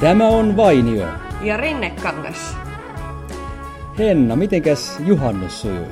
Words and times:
Tämä 0.00 0.28
on 0.28 0.56
Vainio. 0.56 1.06
Ja 1.42 1.56
Rinnekangas. 1.56 2.56
Henna, 3.98 4.36
mitenkäs 4.36 4.96
juhannus 5.06 5.62
sujui? 5.62 5.86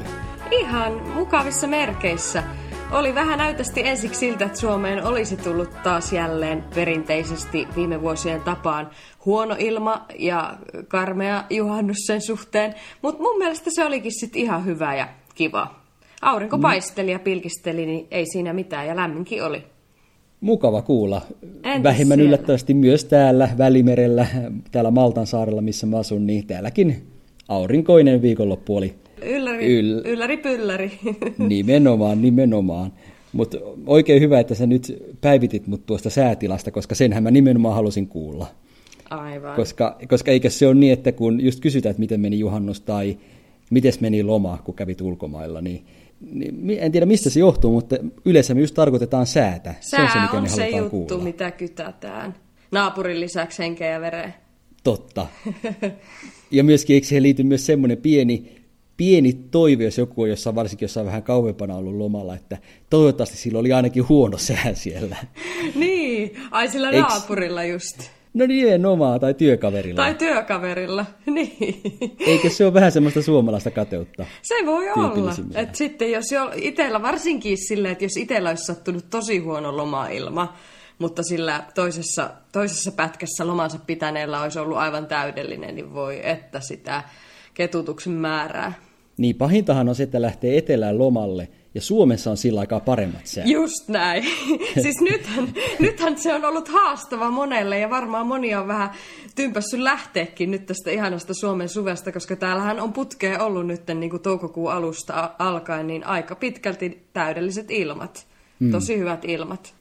Ihan 0.51 0.93
mukavissa 1.15 1.67
merkeissä. 1.67 2.43
Oli 2.91 3.15
vähän 3.15 3.39
näytästi 3.39 3.89
ensiksi 3.89 4.21
siltä, 4.21 4.45
että 4.45 4.59
Suomeen 4.59 5.05
olisi 5.05 5.37
tullut 5.37 5.83
taas 5.83 6.13
jälleen 6.13 6.65
perinteisesti 6.75 7.69
viime 7.77 8.01
vuosien 8.01 8.41
tapaan 8.41 8.91
huono 9.25 9.57
ilma 9.59 10.07
ja 10.19 10.57
karmea 10.89 11.45
juhannus 11.51 11.99
sen 12.07 12.21
suhteen, 12.23 12.75
mutta 13.03 13.23
mun 13.23 13.39
mielestä 13.39 13.71
se 13.71 13.85
olikin 13.85 14.21
sitten 14.21 14.43
ihan 14.43 14.65
hyvä 14.65 14.95
ja 14.95 15.09
kiva. 15.35 15.75
Aurinko 16.23 16.59
paisteli 16.59 17.13
ja 17.13 17.19
pilkisteli, 17.19 17.87
niin 17.87 18.07
ei 18.11 18.27
siinä 18.33 18.53
mitään 18.53 18.87
ja 18.87 18.97
lämminkin 18.97 19.45
oli. 19.45 19.74
Mukava 20.45 20.83
kuulla. 20.83 21.23
Entäs 21.43 21.83
Vähemmän 21.83 22.19
siellä? 22.19 22.29
yllättävästi 22.29 22.75
myös 22.75 23.05
täällä 23.05 23.49
Välimerellä, 23.59 24.27
täällä 24.73 24.91
Maltan 24.91 25.27
saarella, 25.27 25.61
missä 25.61 25.87
mä 25.87 25.99
asun, 25.99 26.27
niin 26.27 26.47
täälläkin 26.47 27.03
aurinkoinen 27.49 28.23
viikonloppu 28.23 28.77
oli. 28.77 28.95
Ylläri, 29.23 29.83
Yl- 29.83 30.09
ylläri 30.09 30.37
pylläri. 30.37 30.93
Nimenomaan, 31.49 32.23
nimenomaan. 32.23 32.93
Mutta 33.33 33.59
oikein 33.87 34.23
hyvä, 34.23 34.41
että 34.41 34.55
sä 34.55 34.67
nyt 34.67 35.03
päivitit 35.21 35.67
mut 35.67 35.87
tuosta 35.87 36.11
säätilasta, 36.11 36.71
koska 36.71 36.95
senhän 36.95 37.23
mä 37.23 37.31
nimenomaan 37.31 37.75
halusin 37.75 38.07
kuulla. 38.07 38.47
Aivan. 39.11 39.57
Koska, 39.57 39.99
koska 40.09 40.31
eikö 40.31 40.51
se 40.51 40.67
ole 40.67 40.75
niin, 40.75 40.93
että 40.93 41.13
kun 41.13 41.45
just 41.45 41.61
kysytään, 41.61 41.91
että 41.91 42.01
miten 42.01 42.21
meni 42.21 42.39
juhannus 42.39 42.81
tai 42.81 43.19
miten 43.71 43.93
meni 44.01 44.23
loma, 44.23 44.59
kun 44.65 44.75
kävit 44.75 45.01
ulkomailla, 45.01 45.61
niin, 45.61 45.85
niin 46.33 46.79
en 46.81 46.93
tiedä 46.93 47.07
mistä 47.07 47.31
se 47.31 47.41
johtuu, 47.41 47.73
mutta 47.73 47.97
yleensä 48.25 48.55
me 48.55 48.61
just 48.61 48.75
tarkoitetaan 48.75 49.27
säätä. 49.27 49.75
Sää 49.81 50.03
on 50.03 50.11
se, 50.13 50.21
mikä 50.21 50.37
on 50.37 50.43
me 50.43 50.49
se 50.49 50.69
juttu, 50.69 50.91
kuulla. 50.91 51.25
mitä 51.25 51.51
kytätään. 51.51 52.35
Naapurin 52.71 53.21
lisäksi 53.21 53.63
henkeä 53.63 53.91
ja 53.91 54.01
vereen. 54.01 54.35
Totta. 54.85 55.27
Ja 56.51 56.65
myöskin 56.65 56.95
eikö 56.95 57.07
siihen 57.07 57.23
liity 57.23 57.43
myös 57.43 57.67
semmoinen 57.67 57.99
pieni, 57.99 58.57
pieni 58.97 59.33
toive, 59.33 59.85
jos 59.85 59.99
joku 59.99 60.23
on 60.23 60.29
jossain, 60.29 60.57
varsinkin 60.57 60.85
jossain 60.85 61.07
vähän 61.07 61.23
kauempana 61.23 61.77
ollut 61.77 61.95
lomalla, 61.95 62.35
että 62.35 62.59
toivottavasti 62.91 63.37
sillä 63.37 63.59
oli 63.59 63.73
ainakin 63.73 64.09
huono 64.09 64.39
sää 64.39 64.75
siellä. 64.75 65.17
niin, 65.75 66.37
ai 66.51 66.69
sillä 66.69 66.91
Eiks- 66.91 67.09
naapurilla 67.09 67.65
just. 67.65 67.99
No 68.35 68.47
nimenomaan, 68.47 69.21
tai 69.21 69.35
työkaverilla. 69.35 70.03
Tai 70.03 70.15
työkaverilla, 70.15 71.07
niin. 71.27 71.81
Eikö 72.27 72.51
se 72.51 72.65
ole 72.65 72.75
vähän 72.75 72.93
semmoista 72.93 73.23
suomalaista 73.23 73.71
kateutta? 73.71 74.27
Se 74.43 74.55
voi 74.67 74.91
olla. 74.91 75.35
Että 75.55 75.79
sitten 75.79 76.13
jos 76.13 76.33
jo 76.33 76.51
itellä, 76.55 77.03
varsinkin 77.03 77.59
sille, 77.59 77.91
että 77.91 78.05
jos 78.05 78.17
itellä 78.17 78.49
olisi 78.49 78.65
sattunut 78.65 79.11
tosi 79.11 79.39
huono 79.39 79.77
lomailma, 79.77 80.55
mutta 80.99 81.23
sillä 81.23 81.65
toisessa, 81.75 82.31
toisessa 82.53 82.93
pätkässä 82.93 83.47
lomansa 83.47 83.79
pitäneellä 83.87 84.43
olisi 84.43 84.59
ollut 84.59 84.79
aivan 84.79 85.07
täydellinen, 85.07 85.75
niin 85.75 85.95
voi 85.95 86.21
että 86.23 86.61
sitä 86.61 87.03
ketutuksen 87.55 88.13
määrää. 88.13 88.73
Niin 89.17 89.37
pahintahan 89.37 89.89
on 89.89 89.95
se, 89.95 90.03
että 90.03 90.23
lähtee 90.23 90.59
etelään 90.59 90.99
lomalle, 90.99 91.49
ja 91.75 91.81
Suomessa 91.81 92.31
on 92.31 92.37
sillä 92.37 92.61
aikaa 92.61 92.81
paremmat 92.81 93.27
säät. 93.27 93.47
Just 93.47 93.89
näin. 93.89 94.25
siis 94.83 95.01
nythän, 95.01 95.55
nythän 95.79 96.19
se 96.19 96.35
on 96.35 96.45
ollut 96.45 96.69
haastava 96.69 97.31
monelle 97.31 97.79
ja 97.79 97.91
varmaan 97.91 98.27
moni 98.27 98.55
on 98.55 98.69
vähän 98.69 98.91
tympässyt 99.35 99.81
lähteekin 99.81 100.51
nyt 100.51 100.67
tästä 100.67 100.91
ihanasta 100.91 101.35
Suomen 101.35 101.69
suvesta, 101.69 102.13
koska 102.13 102.37
täällähän 102.37 102.81
on 102.81 102.93
putkea 102.93 103.45
ollut 103.45 103.67
nyt 103.67 103.83
niin 103.95 104.11
kuin 104.11 104.23
toukokuun 104.23 104.73
alusta 104.73 105.31
alkaen, 105.39 105.87
niin 105.87 106.07
aika 106.07 106.35
pitkälti 106.35 107.07
täydelliset 107.13 107.71
ilmat. 107.71 108.27
Mm. 108.61 108.71
Tosi 108.71 108.99
hyvät 108.99 109.25
ilmat. 109.25 109.75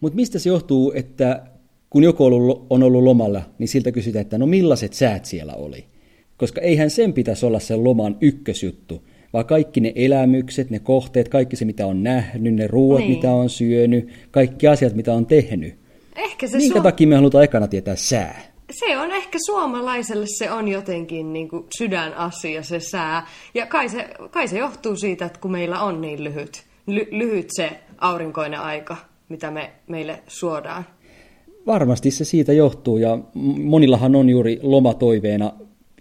Mutta 0.00 0.16
mistä 0.16 0.38
se 0.38 0.48
johtuu, 0.48 0.92
että 0.94 1.42
kun 1.90 2.04
joku 2.04 2.24
on 2.24 2.32
ollut, 2.32 2.66
on 2.70 2.82
ollut 2.82 3.04
lomalla, 3.04 3.42
niin 3.58 3.68
siltä 3.68 3.92
kysytään, 3.92 4.20
että 4.20 4.38
no 4.38 4.46
millaiset 4.46 4.92
säät 4.92 5.24
siellä 5.24 5.54
oli? 5.54 5.84
Koska 6.36 6.60
eihän 6.60 6.90
sen 6.90 7.12
pitäisi 7.12 7.46
olla 7.46 7.60
sen 7.60 7.84
loman 7.84 8.16
ykkösjuttu, 8.20 9.02
vaan 9.32 9.44
kaikki 9.46 9.80
ne 9.80 9.92
elämykset, 9.94 10.70
ne 10.70 10.78
kohteet, 10.78 11.28
kaikki 11.28 11.56
se 11.56 11.64
mitä 11.64 11.86
on 11.86 12.02
nähnyt, 12.02 12.54
ne 12.54 12.66
ruoat 12.66 13.00
Niin. 13.00 13.10
mitä 13.10 13.30
on 13.32 13.50
syönyt, 13.50 14.08
kaikki 14.30 14.66
asiat 14.68 14.94
mitä 14.94 15.14
on 15.14 15.26
tehnyt. 15.26 15.74
Ehkä 16.16 16.46
se, 16.46 16.56
Minkä 16.56 16.72
suom- 16.74 16.82
takia 16.82 17.06
me 17.06 17.14
halutaan 17.14 17.44
ekana 17.44 17.68
tietää 17.68 17.96
sää? 17.96 18.40
se 18.70 18.98
on 18.98 19.10
ehkä 19.12 19.38
suomalaiselle 19.46 20.26
se 20.38 20.50
on 20.50 20.68
jotenkin 20.68 21.32
niin 21.32 21.48
kuin 21.48 21.64
sydänasia 21.78 22.62
se 22.62 22.80
sää. 22.80 23.26
Ja 23.54 23.66
kai 23.66 23.88
se, 23.88 24.08
kai 24.30 24.48
se 24.48 24.58
johtuu 24.58 24.96
siitä, 24.96 25.24
että 25.26 25.40
kun 25.40 25.50
meillä 25.52 25.80
on 25.80 26.00
niin 26.00 26.24
lyhyt, 26.24 26.62
ly- 26.86 27.08
lyhyt 27.10 27.46
se 27.56 27.70
aurinkoinen 27.98 28.60
aika, 28.60 28.96
mitä 29.28 29.50
me, 29.50 29.70
meille 29.86 30.22
suodaan. 30.26 30.84
Varmasti 31.66 32.10
se 32.10 32.24
siitä 32.24 32.52
johtuu 32.52 32.98
ja 32.98 33.18
monillahan 33.62 34.16
on 34.16 34.28
juuri 34.28 34.58
lomatoiveena 34.62 35.52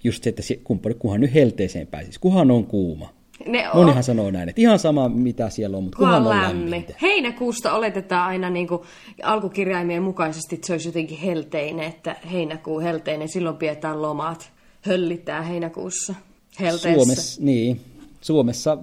just 0.05 0.23
se, 0.23 0.29
että 0.29 0.41
se 0.41 0.59
kumppani, 0.63 0.95
kunhan 0.95 1.21
nyt 1.21 1.33
helteeseen 1.33 1.87
pääsisi, 1.87 2.19
kunhan 2.19 2.51
on 2.51 2.65
kuuma. 2.65 3.09
Ne 3.47 3.69
on, 3.69 3.77
Monihan 3.77 4.03
sanoo 4.03 4.31
näin, 4.31 4.49
että 4.49 4.61
ihan 4.61 4.79
sama 4.79 5.09
mitä 5.09 5.49
siellä 5.49 5.77
on, 5.77 5.83
mutta 5.83 5.97
kunhan 5.97 6.23
kunhan 6.23 6.37
on 6.37 6.43
lämmin. 6.43 6.71
lämmintä. 6.71 6.93
Heinäkuusta 7.01 7.73
oletetaan 7.73 8.27
aina 8.27 8.49
niin 8.49 8.67
kuin 8.67 8.81
alkukirjaimien 9.23 10.03
mukaisesti, 10.03 10.55
että 10.55 10.67
se 10.67 10.73
olisi 10.73 10.87
jotenkin 10.87 11.17
helteinen, 11.17 11.85
että 11.85 12.15
heinäkuu 12.31 12.79
helteinen, 12.79 13.29
silloin 13.29 13.57
pidetään 13.57 14.01
lomat. 14.01 14.51
Höllitään 14.81 15.43
heinäkuussa 15.43 16.15
helteessä. 16.59 16.93
Suomessa, 16.93 17.43
niin, 17.43 17.81
Suomessa 18.21 18.77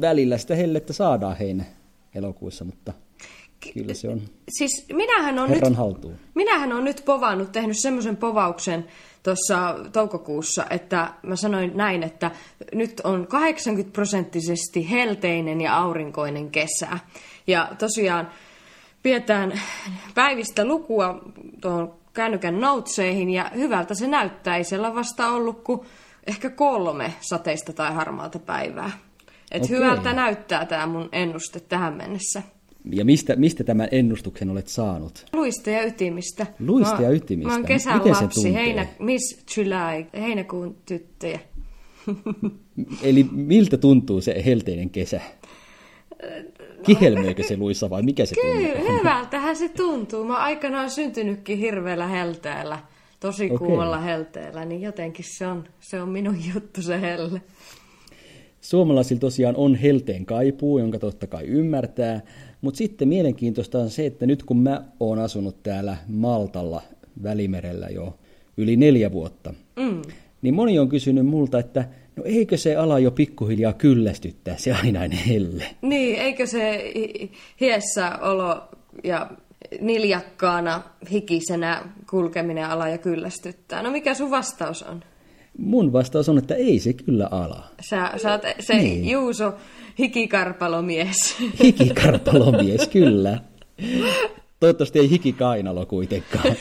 välillä 0.00 0.38
sitä 0.38 0.54
hellettä 0.54 0.92
saadaan 0.92 1.36
heinä 1.36 1.64
elokuussa, 2.14 2.64
mutta 2.64 2.92
kyllä 3.74 3.94
se 3.94 4.08
on 4.08 4.22
Siis 4.48 4.86
minähän 4.92 5.38
on 5.38 5.48
herran 5.48 5.72
nyt... 5.72 5.78
haltuun. 5.78 6.14
Minähän 6.34 6.72
olen 6.72 6.84
nyt 6.84 7.02
povannut, 7.04 7.52
tehnyt 7.52 7.76
semmoisen 7.80 8.16
povauksen 8.16 8.84
tuossa 9.22 9.76
toukokuussa, 9.92 10.66
että 10.70 11.12
mä 11.22 11.36
sanoin 11.36 11.72
näin, 11.74 12.02
että 12.02 12.30
nyt 12.74 13.00
on 13.04 13.26
80 13.26 13.92
prosenttisesti 13.92 14.90
helteinen 14.90 15.60
ja 15.60 15.76
aurinkoinen 15.76 16.50
kesä. 16.50 16.98
Ja 17.46 17.68
tosiaan 17.78 18.28
pidetään 19.02 19.60
päivistä 20.14 20.64
lukua 20.64 21.22
tuohon 21.60 21.94
kännykän 22.12 22.60
noutseihin 22.60 23.30
ja 23.30 23.50
hyvältä 23.54 23.94
se 23.94 24.06
näyttää. 24.06 24.56
Ei 24.56 24.64
siellä 24.64 24.94
vasta 24.94 25.28
ollut 25.28 25.64
kuin 25.64 25.80
ehkä 26.26 26.50
kolme 26.50 27.14
sateista 27.20 27.72
tai 27.72 27.94
harmaalta 27.94 28.38
päivää. 28.38 28.90
Et 29.50 29.62
Okei. 29.62 29.76
hyvältä 29.76 30.12
näyttää 30.12 30.66
tämä 30.66 30.86
mun 30.86 31.08
ennuste 31.12 31.60
tähän 31.60 31.94
mennessä. 31.94 32.42
Ja 32.90 33.04
mistä, 33.04 33.36
mistä 33.36 33.64
tämän 33.64 33.88
ennustuksen 33.90 34.50
olet 34.50 34.68
saanut? 34.68 35.26
Luista 35.32 35.70
ja 35.70 35.84
ytimistä. 35.84 36.46
Luista 36.66 36.96
Mä- 36.96 37.02
ja 37.02 37.10
ytimistä. 37.10 37.48
Mä 37.48 37.54
oon 37.54 37.64
kesän 37.64 37.98
Miten 37.98 38.14
se 38.14 38.22
lapsi, 38.22 38.42
tuntee? 38.42 38.62
heinä, 38.64 38.86
Miss 38.98 39.44
July, 39.56 40.06
heinäkuun 40.22 40.76
tyttöjä. 40.86 41.40
Eli 43.02 43.26
miltä 43.32 43.76
tuntuu 43.76 44.20
se 44.20 44.42
helteinen 44.46 44.90
kesä? 44.90 45.20
Kihelmöikö 46.86 47.42
se 47.42 47.56
luissa 47.56 47.90
vai 47.90 48.02
mikä 48.02 48.26
se 48.26 48.34
tuntuu? 48.34 48.74
Kyllä, 48.76 48.98
hyvältähän 48.98 49.56
se 49.56 49.68
tuntuu. 49.68 50.24
Mä 50.24 50.36
aikanaan 50.36 50.90
syntynytkin 50.90 51.58
hirveällä 51.58 52.06
helteellä, 52.06 52.78
tosi 53.20 53.48
kuumalla 53.48 53.98
helteellä, 53.98 54.64
niin 54.64 54.82
jotenkin 54.82 55.24
se 55.28 55.46
on, 55.46 55.64
se 55.80 56.02
on 56.02 56.08
minun 56.08 56.36
juttu 56.54 56.82
se 56.82 57.00
helle. 57.00 57.42
Suomalaisilla 58.62 59.20
tosiaan 59.20 59.56
on 59.56 59.74
helteen 59.74 60.26
kaipuu, 60.26 60.78
jonka 60.78 60.98
totta 60.98 61.26
kai 61.26 61.44
ymmärtää, 61.44 62.20
mutta 62.60 62.78
sitten 62.78 63.08
mielenkiintoista 63.08 63.78
on 63.78 63.90
se, 63.90 64.06
että 64.06 64.26
nyt 64.26 64.42
kun 64.42 64.58
mä 64.58 64.84
oon 65.00 65.18
asunut 65.18 65.62
täällä 65.62 65.96
Maltalla 66.08 66.82
Välimerellä 67.22 67.88
jo 67.88 68.18
yli 68.56 68.76
neljä 68.76 69.12
vuotta, 69.12 69.54
mm. 69.76 70.02
niin 70.42 70.54
moni 70.54 70.78
on 70.78 70.88
kysynyt 70.88 71.26
multa, 71.26 71.58
että 71.58 71.84
no 72.16 72.24
eikö 72.26 72.56
se 72.56 72.76
ala 72.76 72.98
jo 72.98 73.10
pikkuhiljaa 73.10 73.72
kyllästyttää 73.72 74.56
se 74.56 74.72
ainainen 74.72 75.18
helle? 75.18 75.64
Niin, 75.82 76.18
eikö 76.20 76.46
se 76.46 76.92
hi- 76.94 77.32
hiessä 77.60 78.18
olo 78.18 78.68
ja 79.04 79.30
niljakkaana, 79.80 80.82
hikisenä 81.10 81.82
kulkeminen 82.10 82.66
ala 82.66 82.88
ja 82.88 82.98
kyllästyttää? 82.98 83.82
No 83.82 83.90
mikä 83.90 84.14
sun 84.14 84.30
vastaus 84.30 84.82
on? 84.82 85.04
Mun 85.58 85.92
vastaus 85.92 86.28
on, 86.28 86.38
että 86.38 86.54
ei 86.54 86.78
se 86.78 86.92
kyllä 86.92 87.28
ala. 87.30 87.64
Sä, 87.80 88.10
sä 88.22 88.32
oot 88.32 88.42
se 88.60 88.74
niin. 88.74 89.10
Juuso 89.10 89.52
hikikarpalomies. 89.98 91.36
Hikikarpalomies, 91.64 92.88
kyllä. 92.88 93.38
Toivottavasti 94.60 94.98
ei 94.98 95.10
hikikainalo 95.10 95.86
kuitenkaan. 95.86 96.44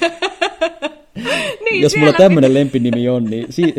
niin, 1.65 1.81
Jos 1.81 1.95
mulla 1.97 2.13
tämmöinen 2.13 2.53
lempinimi 2.53 3.09
on, 3.09 3.23
niin 3.23 3.45
si- 3.49 3.75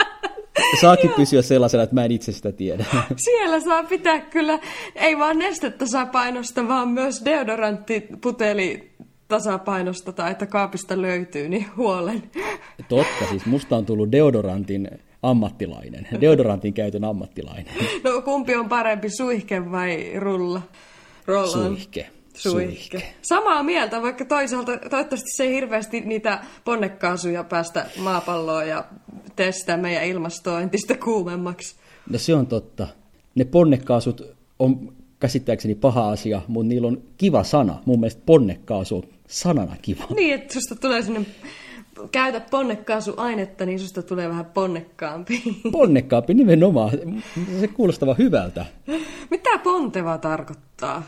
saakin 0.80 1.10
pysyä 1.16 1.42
sellaisena, 1.42 1.82
että 1.82 1.94
mä 1.94 2.04
en 2.04 2.12
itse 2.12 2.32
sitä 2.32 2.52
tiedä. 2.52 2.84
Siellä 3.16 3.60
saa 3.60 3.82
pitää 3.84 4.20
kyllä, 4.20 4.58
ei 4.94 5.18
vaan 5.18 5.38
nestetasapainosta, 5.38 6.68
vaan 6.68 6.88
myös 6.88 7.24
deodoranttiputeli 7.24 8.90
tasapainosta 9.28 10.12
tai 10.12 10.30
että 10.30 10.46
kaapista 10.46 11.02
löytyy, 11.02 11.48
niin 11.48 11.66
huolen. 11.76 12.22
Totta, 12.88 13.26
siis 13.30 13.46
musta 13.46 13.76
on 13.76 13.86
tullut 13.86 14.12
deodorantin 14.12 14.88
ammattilainen, 15.22 16.08
deodorantin 16.20 16.74
käytön 16.74 17.04
ammattilainen. 17.04 17.74
No 18.04 18.22
kumpi 18.22 18.54
on 18.54 18.68
parempi, 18.68 19.10
suihke 19.10 19.70
vai 19.70 20.12
rulla? 20.18 20.62
Roll 21.26 21.44
on. 21.44 21.50
Suihke. 21.50 22.10
Suihke. 22.34 23.02
Samaa 23.22 23.62
mieltä, 23.62 24.02
vaikka 24.02 24.24
toisaalta 24.24 24.78
toivottavasti 24.78 25.30
se 25.36 25.44
ei 25.44 25.54
hirveästi 25.54 26.00
niitä 26.00 26.44
ponnekaasuja 26.64 27.44
päästä 27.44 27.86
maapalloon 27.98 28.68
ja 28.68 28.84
testää 29.36 29.76
meidän 29.76 30.04
ilmastoa 30.04 30.60
entistä 30.60 30.94
kuumemmaksi. 31.04 31.76
No 32.10 32.18
se 32.18 32.34
on 32.34 32.46
totta. 32.46 32.86
Ne 33.34 33.44
ponnekaasut 33.44 34.22
on 34.58 34.92
käsittääkseni 35.20 35.74
paha 35.74 36.08
asia, 36.08 36.42
mutta 36.48 36.68
niillä 36.68 36.88
on 36.88 37.02
kiva 37.16 37.44
sana. 37.44 37.82
Mun 37.84 38.00
mielestä 38.00 38.22
ponnekaasu 38.26 38.96
on 38.96 39.02
sanana 39.28 39.76
kiva. 39.82 40.04
Niin, 40.16 40.34
että 40.34 40.54
susta 40.54 40.74
tulee 40.76 41.02
sinne 41.02 41.26
käytä 42.12 42.40
ponnekaasuainetta, 42.40 43.66
niin 43.66 43.80
susta 43.80 44.02
tulee 44.02 44.28
vähän 44.28 44.46
ponnekkaampi. 44.46 45.42
Ponnekkaampi 45.72 46.34
nimenomaan. 46.34 46.90
Se 47.60 47.68
kuulostaa 47.68 48.14
hyvältä. 48.14 48.66
Mitä 49.30 49.50
ponteva 49.64 50.18
tarkoittaa? 50.18 51.02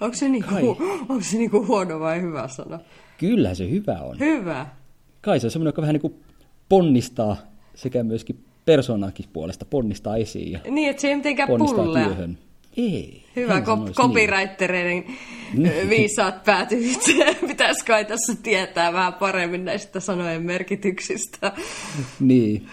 Onko 0.00 0.16
se, 0.16 0.28
niinku, 0.28 0.76
onko 1.08 1.20
se 1.20 1.36
niinku 1.38 1.66
huono 1.66 2.00
vai 2.00 2.20
hyvä 2.20 2.48
sana? 2.48 2.78
Kyllä 3.18 3.54
se 3.54 3.70
hyvä 3.70 3.98
on. 4.00 4.18
Hyvä. 4.20 4.66
Kai 5.20 5.40
se 5.40 5.46
on 5.46 5.50
semmoinen, 5.50 5.68
joka 5.68 5.82
vähän 5.82 5.94
niin 5.94 6.00
kuin 6.00 6.14
ponnistaa 6.68 7.36
sekä 7.74 8.02
myöskin 8.02 8.44
persoonankin 8.64 9.26
puolesta 9.32 9.64
ponnistaa 9.64 10.16
esiin 10.16 10.52
ja 10.52 10.60
Niin, 10.70 10.90
että 10.90 11.02
se 11.02 11.08
ei 11.08 11.16
mitenkään 11.16 11.48
ponnistaa 11.48 11.84
pullea. 11.84 12.04
työhön. 12.04 12.38
Ei. 12.76 13.22
Hyvä 13.36 13.60
kop- 13.60 13.84
niin. 13.84 13.94
copywritereiden 13.94 15.04
ö, 15.66 15.88
viisaat 15.88 16.44
päätyvit. 16.44 17.00
Pitäisi 17.48 17.84
kai 17.84 18.04
tässä 18.04 18.34
tietää 18.42 18.92
vähän 18.92 19.14
paremmin 19.14 19.64
näistä 19.64 20.00
sanojen 20.00 20.42
merkityksistä. 20.42 21.52
Niin. 22.20 22.66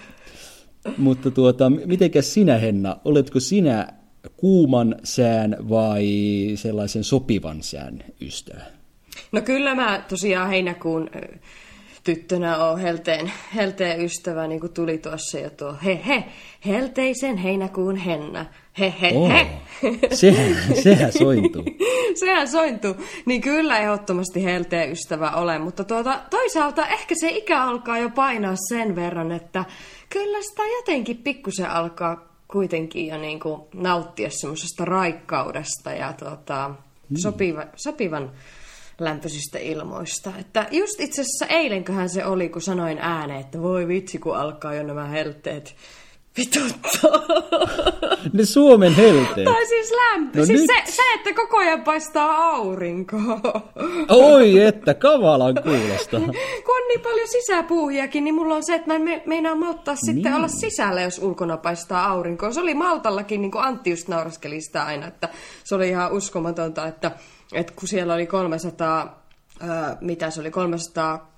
Mutta 0.98 1.32
tuota, 1.32 1.70
mitenkäs 1.70 2.34
sinä 2.34 2.58
Henna, 2.58 2.98
oletko 3.06 3.40
sinä 3.40 3.88
kuuman 4.38 4.96
sään 5.04 5.58
vai 5.70 6.08
sellaisen 6.56 7.04
sopivan 7.04 7.64
sään 7.64 8.04
ystävä? 8.22 8.64
No 9.32 9.42
kyllä 9.42 9.76
mä 9.76 10.04
tosiaan 10.10 10.50
heinäkuun 10.50 11.10
tyttönä 12.04 12.58
on 12.58 12.80
helteen, 12.80 13.32
helteen 13.56 14.02
ystävä, 14.02 14.48
niin 14.48 14.60
kuin 14.60 14.74
tuli 14.74 14.98
tuossa 14.98 15.40
jo 15.40 15.50
tuo 15.50 15.76
he 15.86 16.02
he, 16.08 16.24
helteisen 16.66 17.38
heinäkuun 17.38 17.96
henna. 17.96 18.46
He 18.80 18.94
he 19.02 19.12
Oh, 19.16 19.30
he. 19.30 19.48
sehän, 20.16 20.56
sehän 20.84 21.12
sointuu. 21.14 21.64
Sehän 22.20 22.48
sointuu. 22.48 22.96
Niin 23.25 23.42
kyllä 23.42 23.80
ehdottomasti 23.80 24.44
helteen 24.44 24.92
ystävä 24.92 25.31
olen, 25.31 25.62
mutta 25.62 25.84
tuota, 25.84 26.22
toisaalta 26.30 26.88
ehkä 26.88 27.16
se 27.20 27.30
ikä 27.30 27.64
alkaa 27.64 27.98
jo 27.98 28.10
painaa 28.10 28.56
sen 28.70 28.96
verran, 28.96 29.31
että 29.31 29.66
kyllä 30.10 30.42
sitä 30.42 30.64
jotenkin 30.64 31.18
pikkusen 31.18 31.70
alkaa 31.70 32.34
kuitenkin 32.48 33.08
jo 33.08 33.18
niin 33.18 33.40
kuin 33.40 33.62
nauttia 33.74 34.30
semmoisesta 34.31 34.86
raikkaudesta 34.86 35.92
ja 35.92 36.14
tuota, 36.14 36.72
sopiva, 37.16 37.66
sopivan 37.76 38.31
lämpöisistä 39.00 39.60
ilmoista. 39.60 40.31
Että 40.40 40.68
just 40.72 41.00
itse 41.00 41.22
asiassa 41.22 41.46
eilenköhän 41.46 42.10
se 42.10 42.26
oli, 42.26 42.50
kun 42.50 42.62
sanoin 42.62 42.98
ääneen, 43.02 43.40
että 43.40 43.62
voi 43.62 43.88
vitsi, 43.88 44.19
kun 44.19 44.38
alkaa 44.38 44.74
jo 44.74 44.84
nämä 44.84 45.06
helteet 45.06 45.76
vituttaa. 46.38 47.19
Ne 48.33 48.45
Suomen 48.45 48.95
helteet. 48.95 49.45
Tai 49.45 49.65
siis 49.65 49.91
lämpö. 49.91 50.39
No 50.39 50.45
siis 50.45 50.59
nyt. 50.62 50.69
se, 50.85 50.91
se, 50.91 51.01
että 51.15 51.33
koko 51.33 51.57
ajan 51.57 51.81
paistaa 51.83 52.47
aurinko. 52.50 53.18
Oi, 54.09 54.59
että 54.59 54.94
kavalan 54.94 55.56
kuulosta. 55.63 56.19
Kun 56.65 56.75
on 56.75 56.88
niin 56.88 57.01
paljon 57.01 57.27
sisäpuuhiakin, 57.27 58.24
niin 58.24 58.35
mulla 58.35 58.56
on 58.56 58.63
se, 58.63 58.75
että 58.75 58.88
mä 58.88 58.95
en 58.95 59.01
me, 59.01 59.24
meinaa 59.25 59.56
malttaa 59.56 59.95
sitten 59.95 60.24
Niin. 60.24 60.33
olla 60.35 60.47
sisällä, 60.47 61.01
jos 61.01 61.19
ulkona 61.19 61.57
paistaa 61.57 62.07
aurinko. 62.09 62.51
Se 62.51 62.62
oli 62.62 62.74
Maltallakin, 62.74 63.41
niin 63.41 63.51
kuin 63.51 63.63
Antti 63.63 63.89
just 63.89 64.07
nauraskeli 64.07 64.62
sitä 64.62 64.83
aina, 64.83 65.07
että 65.07 65.30
se 65.63 65.75
oli 65.75 65.89
ihan 65.89 66.12
uskomatonta, 66.12 66.88
että, 66.88 67.12
että 67.53 67.74
kun 67.75 67.88
siellä 67.88 68.13
oli 68.13 68.27
300, 68.27 69.24
ää, 69.59 69.97
mitä 70.01 70.30
se 70.30 70.39
oli, 70.41 70.51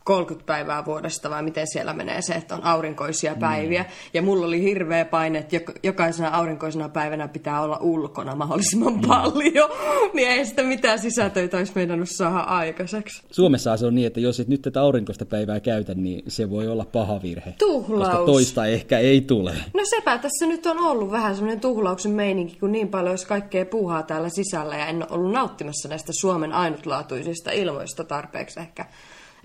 330 0.05 0.45
päivää 0.45 0.85
vuodesta 0.85 1.29
vai 1.29 1.43
miten 1.43 1.67
siellä 1.67 1.93
menee 1.93 2.21
se, 2.21 2.33
että 2.33 2.55
on 2.55 2.63
aurinkoisia 2.63 3.35
päiviä. 3.39 3.81
Niin. 3.83 3.91
Ja 4.13 4.21
mulla 4.21 4.45
oli 4.45 4.61
hirveä 4.61 5.05
paine, 5.05 5.39
että 5.39 5.57
jok- 5.57 5.79
jokaisena 5.83 6.29
aurinkoisena 6.29 6.89
päivänä 6.89 7.27
pitää 7.27 7.61
olla 7.61 7.77
ulkona 7.81 8.31
Mm. 8.31 8.37
mahdollisimman 8.37 9.01
paljon. 9.07 9.69
niin 10.13 10.27
ei 10.27 10.45
sitä 10.45 10.63
mitään 10.63 10.99
sisätöitä 10.99 11.57
olisi 11.57 11.71
meinannut 11.75 12.09
saada 12.09 12.39
aikaiseksi. 12.39 13.23
Suomessa 13.31 13.77
se 13.77 13.85
on 13.85 13.95
niin, 13.95 14.07
että 14.07 14.19
jos 14.19 14.39
et 14.39 14.47
nyt 14.47 14.61
tätä 14.61 14.81
aurinkoista 14.81 15.25
päivää 15.25 15.59
käytä, 15.59 15.93
niin 15.93 16.23
se 16.27 16.49
voi 16.49 16.67
olla 16.67 16.85
paha 16.85 17.21
virhe. 17.21 17.53
Tuhlaus. 17.59 18.09
Koska 18.09 18.25
toista 18.25 18.65
ehkä 18.65 18.99
ei 18.99 19.21
tule. 19.21 19.53
No 19.73 19.81
sepä 19.83 20.17
tässä 20.17 20.45
nyt 20.45 20.65
on 20.65 20.79
ollut 20.79 21.11
vähän 21.11 21.35
semmoinen 21.35 21.59
tuhlauksen 21.61 22.11
meininki, 22.11 22.57
kun 22.59 22.71
niin 22.71 22.87
paljon 22.87 23.09
olisi 23.09 23.27
kaikkea 23.27 23.65
puuhaa 23.65 24.03
täällä 24.03 24.29
sisällä 24.29 24.77
ja 24.77 24.85
en 24.85 24.95
ole 24.95 25.07
ollut 25.09 25.31
nauttimassa 25.31 25.89
näistä 25.89 26.11
Suomen 26.21 26.53
ainutlaatuisista 26.53 27.51
ilmoista 27.51 28.03
tarpeeksi 28.03 28.59
ehkä, 28.59 28.85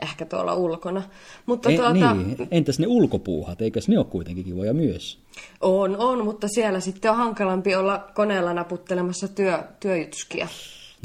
ehkä 0.02 0.24
tuolla 0.24 0.54
ulkona. 0.54 1.02
Mutta 1.46 1.70
E, 1.70 1.76
tuota, 1.76 2.14
niin, 2.14 2.48
entäs 2.50 2.78
ne 2.78 2.86
ulkopuuhat, 2.86 3.62
eikös 3.62 3.88
ne 3.88 3.98
ole 3.98 4.06
kuitenkin 4.06 4.44
kivoja 4.44 4.74
myös? 4.74 5.18
on, 5.60 5.96
on, 5.96 6.24
mutta 6.24 6.48
siellä 6.48 6.80
sitten 6.80 7.10
on 7.10 7.16
hankalampi 7.16 7.74
olla 7.74 8.10
koneella 8.14 8.54
naputtelemassa 8.54 9.28
työ, 9.28 9.58
työjutskia. 9.80 10.48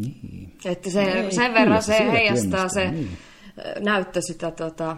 Niin. 0.01 0.51
Että 0.65 0.89
se, 0.89 1.03
Ei, 1.03 1.31
sen 1.31 1.53
verran 1.53 1.83
se 1.83 2.11
heijastaa 2.11 2.69
se 2.69 2.91
niin. 2.91 3.09
näyttö 3.79 4.21
sitä 4.21 4.51
tota, 4.51 4.97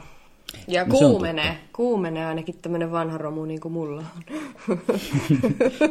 ja 0.67 0.85
No 0.85 0.97
kuumenee, 0.97 1.57
kuumenee 1.73 2.25
ainakin 2.25 2.55
tämmöinen 2.61 2.91
vanha 2.91 3.17
romu 3.17 3.45
niin 3.45 3.59
kuin 3.59 3.71
mulla 3.71 3.97
on. 3.97 4.05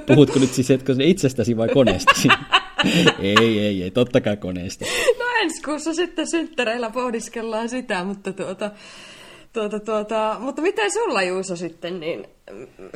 Puhutko 0.06 0.38
nyt 0.38 0.50
siis 0.50 0.70
etkö 0.70 0.94
se 0.94 1.04
itsestäsi 1.04 1.56
vai 1.56 1.68
koneestasi? 1.68 2.28
ei, 3.20 3.58
ei, 3.60 3.82
ei, 3.82 3.90
totta 3.90 4.20
kai 4.20 4.36
koneesta. 4.36 4.84
No 5.18 5.25
ensi 5.42 5.62
kuussa 5.62 5.94
sitten 5.94 6.30
synttäreillä 6.30 6.90
pohdiskellaan 6.90 7.68
sitä, 7.68 8.04
mutta 8.04 8.32
tuota, 8.32 8.70
tuota, 9.52 9.80
tuota, 9.80 10.36
mutta 10.40 10.62
miten 10.62 10.92
sulla 10.92 11.22
Juuso 11.22 11.56
sitten, 11.56 12.00
niin 12.00 12.26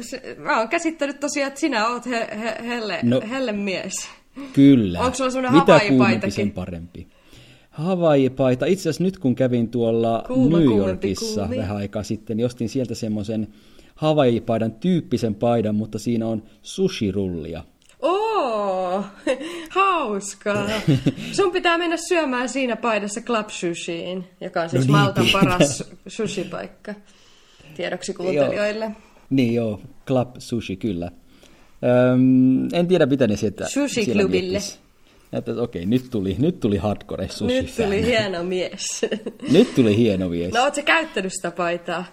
se, 0.01 0.37
mä 0.39 0.59
oon 0.59 0.69
käsittänyt 0.69 1.21
tosiaan, 1.21 1.49
että 1.49 1.61
sinä 1.61 1.89
oot 1.89 2.07
he, 2.07 2.29
he, 2.41 2.69
helle, 2.69 2.99
no. 3.03 3.21
Helle 3.31 3.53
mies. 3.53 4.09
Kyllä. 4.53 5.01
Onko 5.01 5.17
sulla 5.17 5.31
semmoinen 5.31 5.61
Mitä 5.61 5.81
kuumempi, 5.89 6.31
sen 6.31 6.51
parempi. 6.51 7.07
Hawaii-paita. 7.71 8.67
Itse 8.67 8.83
asiassa 8.83 9.05
nyt 9.05 9.19
kun 9.19 9.35
kävin 9.35 9.69
tuolla 9.69 10.25
Kuuma, 10.27 10.59
New 10.59 10.67
kuumempi 10.67 11.09
Yorkissa 11.09 11.41
kuumi. 11.41 11.57
vähän 11.57 11.77
aikaa 11.77 12.03
sitten, 12.03 12.37
niin 12.37 12.47
ostin 12.47 12.69
sieltä 12.69 12.95
semmoisen 12.95 13.49
Hawaii-paidan 13.95 14.73
tyyppisen 14.73 15.35
paidan, 15.35 15.75
mutta 15.75 15.99
siinä 15.99 16.27
on 16.27 16.43
sushirullia. 16.63 17.65
Oo, 18.03 19.05
hauskaa. 19.71 20.69
Sun 21.37 21.53
pitää 21.53 21.79
mennä 21.79 21.97
syömään 21.97 22.49
siinä 22.49 22.77
paidassa 22.77 23.21
Club 23.21 23.49
Sushiin, 23.49 24.25
joka 24.41 24.63
on 24.63 24.71
siis 24.71 24.89
No 24.89 24.93
niin, 24.97 25.05
Maltan 25.05 25.25
pitää. 25.27 25.41
paras 25.43 25.85
sushipaikka. 26.07 26.95
Tiedoksi 27.77 28.15
kuuntelijoille. 28.15 28.91
Niin 29.31 29.55
joo, 29.55 29.81
Club 30.07 30.29
Sushi, 30.39 30.77
kyllä. 30.77 31.11
Öm, 32.13 32.75
en 32.75 32.87
tiedä, 32.89 33.07
mitä 33.07 33.27
ne 33.27 33.37
sieltä 33.37 33.65
Sushi-klubille. 33.65 34.59
okei, 35.63 35.87
nyt 35.87 36.11
tuli, 36.11 36.37
nyt 36.39 36.61
tuli 36.61 36.77
hardcore 36.77 37.29
sushi 37.29 37.63
Nyt 37.63 37.77
tuli 37.77 38.07
hieno 38.07 38.43
mies. 38.45 39.07
Nyt 39.53 39.75
tuli 39.75 39.97
hieno 39.97 40.29
mies. 40.29 40.53
No, 40.55 40.63
oot 40.63 40.75
sä 40.75 40.83
käyttänyt 40.83 41.33
sitä 41.33 41.51
paitaa? 41.51 42.05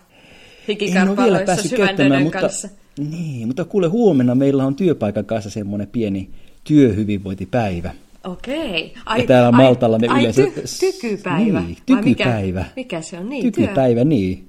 En 0.67 0.77
ole 0.77 1.17
vielä 1.17 1.37
Hikikarpaloissa 1.37 1.45
päässyt 1.45 1.77
käyttämään, 1.77 2.23
mutta, 2.23 2.39
kanssa. 2.39 2.69
niin, 2.97 3.47
mutta 3.47 3.65
kuule 3.65 3.87
huomenna 3.87 4.35
meillä 4.35 4.65
on 4.65 4.75
työpaikan 4.75 5.25
kanssa 5.25 5.49
semmoinen 5.49 5.87
pieni 5.87 6.29
työhyvinvointipäivä. 6.63 7.91
Okei. 8.23 8.93
Ja 9.17 9.23
täällä 9.27 9.51
Maltalla 9.51 9.97
ne 9.97 10.07
ai, 10.07 10.19
yleensä... 10.19 10.41
Ty, 10.41 10.51
tykypäivä. 10.79 11.61
Niin, 11.61 11.77
tykypäivä. 11.85 12.59
Mikä, 12.59 12.71
mikä 12.75 13.01
se 13.01 13.19
on? 13.19 13.29
Niin, 13.29 13.43
Tykypäivä, 13.43 14.03
niin. 14.03 14.47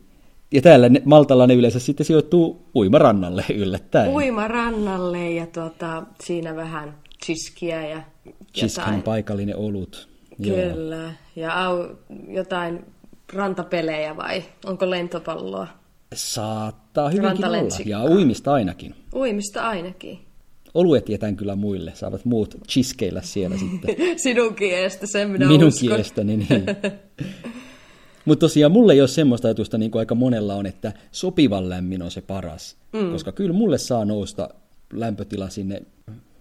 Ja 0.53 0.63
täällä 0.63 0.89
ne, 0.89 1.03
Maltalla 1.05 1.47
ne 1.47 1.55
yleensä 1.55 1.81
sitten 1.81 2.07
sijoittuu 2.07 2.67
uimarannalle 2.75 3.45
yllättäen. 3.55 4.11
Työ. 4.11 4.15
Uima 4.15 4.49
rannalle 4.49 5.31
ja 5.31 5.47
tuota, 5.47 6.03
siinä 6.25 6.57
vähän 6.57 6.95
chiskiä 7.25 7.87
ja 7.87 8.03
Chiskan 8.55 8.85
jotain. 8.85 9.03
paikallinen 9.03 9.57
olut. 9.57 10.09
Joo. 10.39 10.57
Kyllä. 10.57 11.13
Ja 11.37 11.65
au, 11.65 11.89
jotain 12.29 12.85
rantapelejä 13.33 14.17
vai 14.17 14.45
onko 14.67 14.91
lentopalloa? 14.91 15.67
Saattaa 16.15 17.09
hyvinkin 17.09 17.45
olla. 17.45 17.57
Ja 17.85 18.05
uimista 18.05 18.53
ainakin. 18.53 18.95
Uimista 19.15 19.69
ainakin. 19.69 20.19
Oluet 20.75 21.09
jätän 21.09 21.37
kyllä 21.37 21.57
muille, 21.57 21.93
saavat 21.95 22.25
muut 22.25 22.55
chiskeillä 22.69 23.23
siellä 23.23 23.57
sitten. 23.59 23.97
Sinunkin 24.19 24.75
eestä, 24.75 25.07
sen 25.07 25.31
minä 25.31 25.47
Minun 25.49 25.69
uskon. 25.69 25.89
kielestäni, 25.89 26.37
niin. 26.37 26.49
Mutta 28.25 28.41
tosiaan 28.41 28.73
mulle 28.73 28.93
ei 28.93 29.01
ole 29.01 29.09
semmoista 29.09 29.49
ajatusta, 29.49 29.79
niin 29.79 29.91
kuin 29.91 30.01
aika 30.01 30.15
monella 30.15 30.55
on, 30.55 30.67
että 30.67 30.93
sopivan 31.13 31.69
lämmin 31.69 32.03
on 32.03 32.11
se 32.11 32.21
paras. 32.21 32.77
Mm. 32.93 33.13
Koska 33.13 33.33
kyllä 33.33 33.53
mulle 33.53 33.79
saa 33.79 34.05
nousta 34.05 34.49
lämpötila 34.93 35.49
sinne 35.49 35.83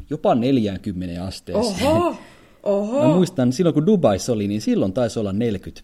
jopa 0.09 0.35
40 0.35 1.23
asteeseen. 1.25 1.87
Oho, 1.87 2.15
oho. 2.63 3.07
Mä 3.07 3.15
muistan, 3.15 3.53
silloin 3.53 3.73
kun 3.73 3.85
Dubaissa 3.85 4.33
oli, 4.33 4.47
niin 4.47 4.61
silloin 4.61 4.93
taisi 4.93 5.19
olla 5.19 5.33
40 5.33 5.81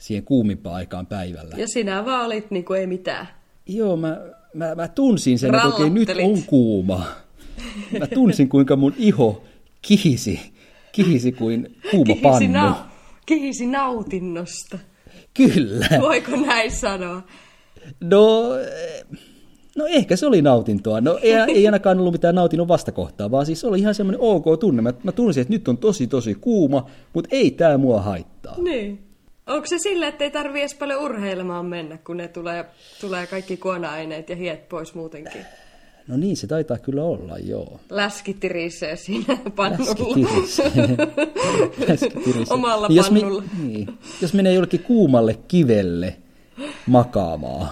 siihen 0.00 0.24
kuumimpaan 0.24 0.76
aikaan 0.76 1.06
päivällä. 1.06 1.54
Ja 1.58 1.68
sinä 1.68 2.04
vaan 2.04 2.26
olit 2.26 2.50
niin 2.50 2.64
kuin 2.64 2.80
ei 2.80 2.86
mitään. 2.86 3.28
Joo, 3.66 3.96
mä, 3.96 4.20
mä, 4.54 4.74
mä 4.74 4.88
tunsin 4.88 5.38
sen, 5.38 5.54
että 5.54 5.68
okei, 5.68 5.90
nyt 5.90 6.08
on 6.08 6.42
kuuma. 6.46 7.04
Mä 7.98 8.06
tunsin, 8.06 8.48
kuinka 8.48 8.76
mun 8.76 8.94
iho 8.98 9.42
kihisi, 9.82 10.40
kihisi 10.92 11.32
kuin 11.32 11.76
kuuma 11.90 12.04
Kihisi, 12.04 12.22
pannu. 12.22 12.58
nau- 12.70 12.76
kihisi 13.26 13.66
nautinnosta. 13.66 14.78
Kyllä. 15.34 15.86
Voiko 16.00 16.36
näin 16.36 16.70
sanoa? 16.70 17.22
No, 18.00 18.42
no 19.76 19.86
ehkä 19.86 20.16
se 20.16 20.26
oli 20.26 20.42
nautintoa. 20.42 21.00
No 21.00 21.18
ei, 21.22 21.32
ei 21.34 21.66
ainakaan 21.66 21.98
ollut 21.98 22.12
mitään 22.12 22.34
nautinnon 22.34 22.68
vastakohtaa, 22.68 23.30
vaan 23.30 23.46
siis 23.46 23.64
oli 23.64 23.78
ihan 23.78 23.94
semmoinen 23.94 24.20
ok 24.20 24.44
tunne. 24.60 24.82
Mä, 24.82 24.92
mä 25.04 25.12
tunsin, 25.12 25.40
että 25.40 25.52
nyt 25.54 25.68
on 25.68 25.78
tosi 25.78 26.06
tosi 26.06 26.34
kuuma, 26.34 26.86
mutta 27.12 27.28
ei 27.32 27.50
tämä 27.50 27.78
mua 27.78 28.02
haittaa. 28.02 28.62
Niin. 28.62 28.98
Onko 29.50 29.66
se 29.66 29.78
sille, 29.78 30.06
että 30.08 30.24
ei 30.24 30.30
tarvi 30.30 30.60
edes 30.60 30.74
paljon 30.74 31.02
urheilemaan 31.02 31.66
mennä, 31.66 31.98
kun 32.06 32.16
ne 32.16 32.28
tulee, 32.28 32.64
tulee 33.00 33.26
kaikki 33.26 33.56
kuona-aineet 33.56 34.28
ja 34.28 34.36
hiet 34.36 34.68
pois 34.68 34.94
muutenkin? 34.94 35.40
No 36.08 36.16
niin, 36.16 36.36
se 36.36 36.46
taitaa 36.46 36.78
kyllä 36.78 37.04
olla, 37.04 37.38
joo. 37.38 37.80
Läski 37.90 38.34
tirisee 38.34 38.96
siinä 38.96 39.38
pannulla. 39.56 39.90
Läskitiris. 39.90 40.58
Läskitiris. 41.88 42.50
Omalla 42.50 42.86
jos, 42.90 43.10
me, 43.10 43.20
pannulla. 43.20 43.42
niin, 43.62 43.88
jos 44.22 44.34
menee 44.34 44.54
jollekin 44.54 44.82
kuumalle 44.82 45.38
kivelle 45.48 46.16
makaamaan 46.86 47.68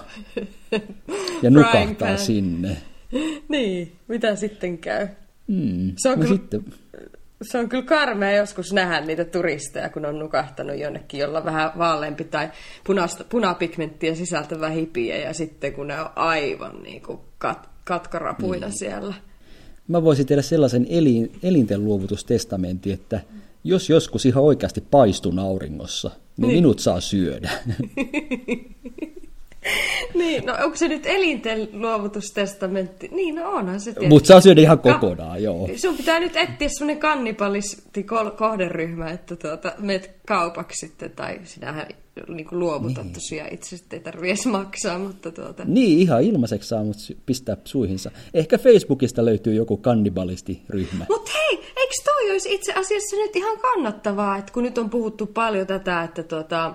ja 1.43 1.51
nukahtaa 1.51 2.17
sinne. 2.17 2.77
niin, 3.49 3.93
mitä 4.09 4.37
sitten 4.37 4.79
käy? 4.79 5.09
Mm. 5.47 5.93
Se 5.97 6.09
on 6.09 6.19
no 6.19 6.25
kyllä- 6.25 6.37
sitten, 6.37 6.65
Se 7.43 7.59
on 7.59 7.69
kyllä 7.69 7.85
karmea 7.85 8.33
joskus 8.33 8.73
nähdä 8.73 9.01
niitä 9.01 9.25
turisteja, 9.25 9.89
kun 9.89 10.07
on 10.07 10.19
nukahtanut 10.19 10.79
jonnekin, 10.79 11.21
jolla 11.21 11.45
vähän 11.45 11.71
vaaleampi 11.79 12.25
tai 12.25 12.49
punaista, 12.87 13.25
punapigmenttiä 13.25 14.15
sisältävä 14.15 14.69
hipiä, 14.69 15.17
ja 15.17 15.33
sitten 15.35 15.73
kun 15.73 15.87
ne 15.87 16.01
on 16.01 16.09
aivan 16.17 16.83
niin 16.83 17.03
kuin 17.03 17.19
kat, 17.39 17.69
katkarapuina 17.85 18.67
Niin. 18.67 18.79
siellä. 18.79 19.15
mä 19.89 20.05
voisin 20.05 20.27
tehdä 20.27 20.43
sellaisen 20.43 20.87
elin, 20.91 21.33
elinten 21.43 21.85
luovutustestamentin, 21.85 22.93
että 22.95 23.21
jos 23.65 23.91
joskus 23.91 24.27
ihan 24.27 24.45
oikeasti 24.45 24.81
paistun 24.91 25.39
auringossa, 25.39 26.09
niin, 26.09 26.19
Niin. 26.37 26.49
niin. 26.49 26.57
minut 26.57 26.79
saa 26.79 27.01
syödä. 27.01 27.51
Niin, 30.15 30.47
no 30.47 30.55
onko 30.65 30.77
se 30.77 30.89
nyt 30.89 31.07
elinten 31.07 31.69
luovutustestamentti? 31.73 33.09
Niin, 33.13 33.35
no 33.35 33.51
onhan 33.51 33.81
se 33.81 33.85
tietysti. 33.85 34.09
Mutta 34.09 34.27
saa 34.27 34.41
syödä 34.41 34.61
ihan 34.61 34.79
kokonaan, 34.79 35.43
joo. 35.43 35.69
Sun 35.77 35.97
pitää 35.97 36.21
nyt 36.21 36.37
etsiä 36.37 36.69
semmoinen 36.69 37.01
kannibalisti 37.01 38.07
kohderyhmä, 38.39 39.11
että 39.11 39.37
tuota, 39.37 39.73
meet 39.79 40.11
kaupaksi 40.27 40.87
sitten, 40.87 41.11
tai 41.11 41.41
sinähän 41.45 41.87
niin 42.29 42.47
kuin 42.47 42.59
luovutat 42.59 43.05
niin. 43.05 43.15
tosiaan 43.15 43.55
itse, 43.55 43.77
sitten 43.77 43.97
ei 43.97 44.03
tarvitse 44.03 44.49
maksaa, 44.49 44.99
mutta 44.99 45.31
tuota... 45.31 45.65
Niin, 45.65 45.99
ihan 45.99 46.23
ilmaiseksi 46.23 46.69
saa 46.69 46.85
mut 46.85 46.99
sy- 46.99 47.19
pistää 47.27 47.57
suihinsa. 47.65 48.11
Ehkä 48.35 48.59
Facebookista 48.59 49.25
löytyy 49.25 49.55
joku 49.55 49.77
kannibalistiryhmä. 49.77 51.07
Mutta 51.09 51.31
hei, 51.35 51.59
eikö 51.77 51.95
toi 52.05 52.31
olisi 52.31 52.55
itse 52.55 52.73
asiassa 52.73 53.17
nyt 53.17 53.37
ihan 53.37 53.59
kannattavaa, 53.59 54.37
että 54.37 54.53
kun 54.53 54.63
nyt 54.63 54.79
on 54.79 54.91
puhuttu 54.91 55.27
paljon 55.27 55.67
tätä, 55.67 56.03
että, 56.03 56.23
tuota, 56.23 56.75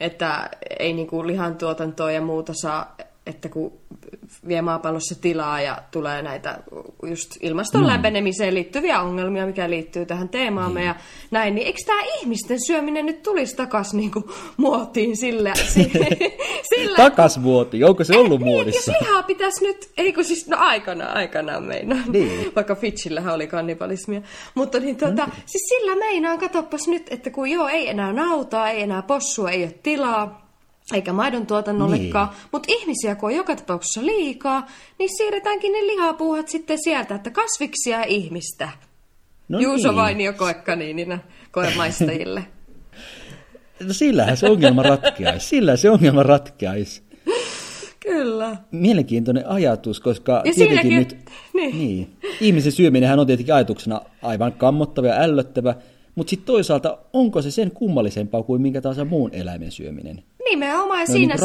että 0.00 0.50
ei 0.78 0.92
niinku 0.92 1.26
lihantuotantoa 1.26 2.12
ja 2.12 2.20
muuta 2.20 2.52
saa, 2.54 2.96
että 3.28 3.48
kun 3.48 3.72
vie 4.48 4.62
maapallossa 4.62 5.14
tilaa 5.20 5.60
ja 5.60 5.82
tulee 5.90 6.22
näitä 6.22 6.58
just 7.10 7.30
ilmaston 7.42 7.80
mm. 7.80 7.86
lämpenemiseen 7.86 8.54
liittyviä 8.54 9.00
ongelmia, 9.00 9.46
mikä 9.46 9.70
liittyy 9.70 10.06
tähän 10.06 10.28
teemaamme 10.28 10.84
ja 10.84 10.94
näin, 11.30 11.54
niin 11.54 11.66
eikö 11.66 11.78
tämä 11.86 12.00
ihmisten 12.20 12.58
syöminen 12.66 13.06
nyt 13.06 13.22
tulisi 13.22 13.56
takaisin 13.56 13.96
niinku 13.96 14.30
muotiin 14.56 15.16
sillä, 15.16 15.52
sillä, 16.74 16.96
Takas 16.96 17.42
vuoti, 17.42 17.84
onko 17.84 18.04
se 18.04 18.16
ollut 18.16 18.40
niin, 18.40 18.48
että 18.48 18.54
muodissa? 18.56 18.92
jos 18.92 19.00
lihaa 19.00 19.22
pitäisi 19.22 19.64
nyt, 19.64 19.90
ei 19.96 20.12
kun 20.12 20.24
siis, 20.24 20.48
no 20.48 20.56
aikana, 20.60 21.06
aikanaan 21.06 21.62
meinaan, 21.64 22.04
Niin. 22.08 22.52
vaikka 22.56 22.74
Fitchillähän 22.74 23.34
oli 23.34 23.46
kannibalismia, 23.46 24.22
mutta 24.54 24.80
niin 24.80 24.96
tota, 24.96 25.26
Mm. 25.26 25.32
siis 25.46 25.62
sillä 25.68 25.96
meinaan, 25.96 26.38
katoppas 26.38 26.88
nyt, 26.88 27.06
että 27.10 27.30
kun 27.30 27.50
joo, 27.50 27.68
ei 27.68 27.88
enää 27.88 28.12
nautaa, 28.12 28.70
ei 28.70 28.82
enää 28.82 29.02
possua, 29.02 29.50
ei 29.50 29.62
ole 29.62 29.74
tilaa, 29.82 30.47
eikä 30.94 31.12
maidon 31.12 31.46
tuotannollekaan, 31.46 32.28
niin. 32.28 32.38
mutta 32.52 32.72
ihmisiä 32.72 33.14
kun 33.14 33.28
on 33.28 33.36
joka 33.36 33.56
tapauksessa 33.56 34.06
liikaa, 34.06 34.66
niin 34.98 35.16
siirretäänkin 35.16 35.72
ne 35.72 35.86
lihapuuhat 35.86 36.48
sitten 36.48 36.78
sieltä, 36.84 37.14
että 37.14 37.30
kasviksia 37.30 38.02
ihmistä. 38.02 38.68
No 39.48 39.58
Juuso 39.58 39.88
niin. 39.88 39.96
Vainio 39.96 40.32
koekaniinina 40.32 41.18
koemaistajille. 41.50 42.44
No 43.86 43.92
sillähän 43.92 44.36
se 44.36 44.50
ongelma 44.50 44.82
ratkeaisi. 44.82 45.46
Sillä 45.46 45.76
se 45.76 45.90
ongelma 45.90 46.22
ratkeaisi. 46.22 47.02
Kyllä. 48.00 48.56
Mielenkiintoinen 48.70 49.48
ajatus, 49.48 50.00
koska 50.00 50.32
Ja 50.32 50.54
tietenkin 50.54 50.80
siinäkin, 50.80 50.98
nyt... 50.98 51.30
niin. 51.54 51.78
Niin. 51.78 52.16
Ihmisen 52.40 52.72
syöminenhän 52.72 53.18
on 53.18 53.26
tietenkin 53.26 53.54
ajatuksena 53.54 54.00
aivan 54.22 54.52
kammottava 54.52 55.06
ja 55.06 55.20
ällöttävä, 55.20 55.74
mutta 56.14 56.30
sitten 56.30 56.46
toisaalta 56.46 56.98
onko 57.12 57.42
se 57.42 57.50
sen 57.50 57.70
kummallisempaa 57.70 58.42
kuin 58.42 58.62
minkä 58.62 58.80
tahansa 58.80 59.04
muun 59.04 59.34
eläimen 59.34 59.72
syöminen? 59.72 60.22
Nimenomaan, 60.50 61.00
No, 61.00 61.06
siinä, 61.06 61.34
niin 61.34 61.40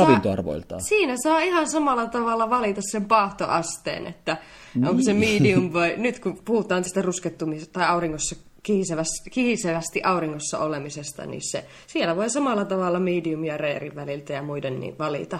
saa, 0.69 0.79
siinä 0.79 1.15
saa 1.24 1.39
ihan 1.39 1.69
samalla 1.69 2.07
tavalla 2.07 2.50
valita 2.50 2.81
sen 2.91 3.05
paahtoasteen, 3.05 4.07
että 4.07 4.38
niin. 4.75 4.89
onko 4.89 5.01
se 5.01 5.13
medium 5.13 5.74
vai... 5.74 5.93
Nyt 5.98 6.19
kun 6.19 6.39
puhutaan 6.45 6.83
tästä 6.83 7.01
ruskettumisesta 7.01 7.79
tai 7.79 7.88
auringossa 7.88 8.36
kihisevästi, 8.63 9.29
kihisevästi 9.29 10.01
auringossa 10.03 10.60
olemisesta, 10.60 11.25
niin 11.25 11.41
se, 11.51 11.65
siellä 11.88 12.15
voi 12.15 12.29
samalla 12.29 12.65
tavalla 12.65 13.00
medium 13.00 13.43
ja 13.43 13.57
rare 13.57 13.91
väliltä 13.95 14.33
ja 14.33 14.43
muiden 14.43 14.79
niin 14.79 14.98
valita. 15.00 15.39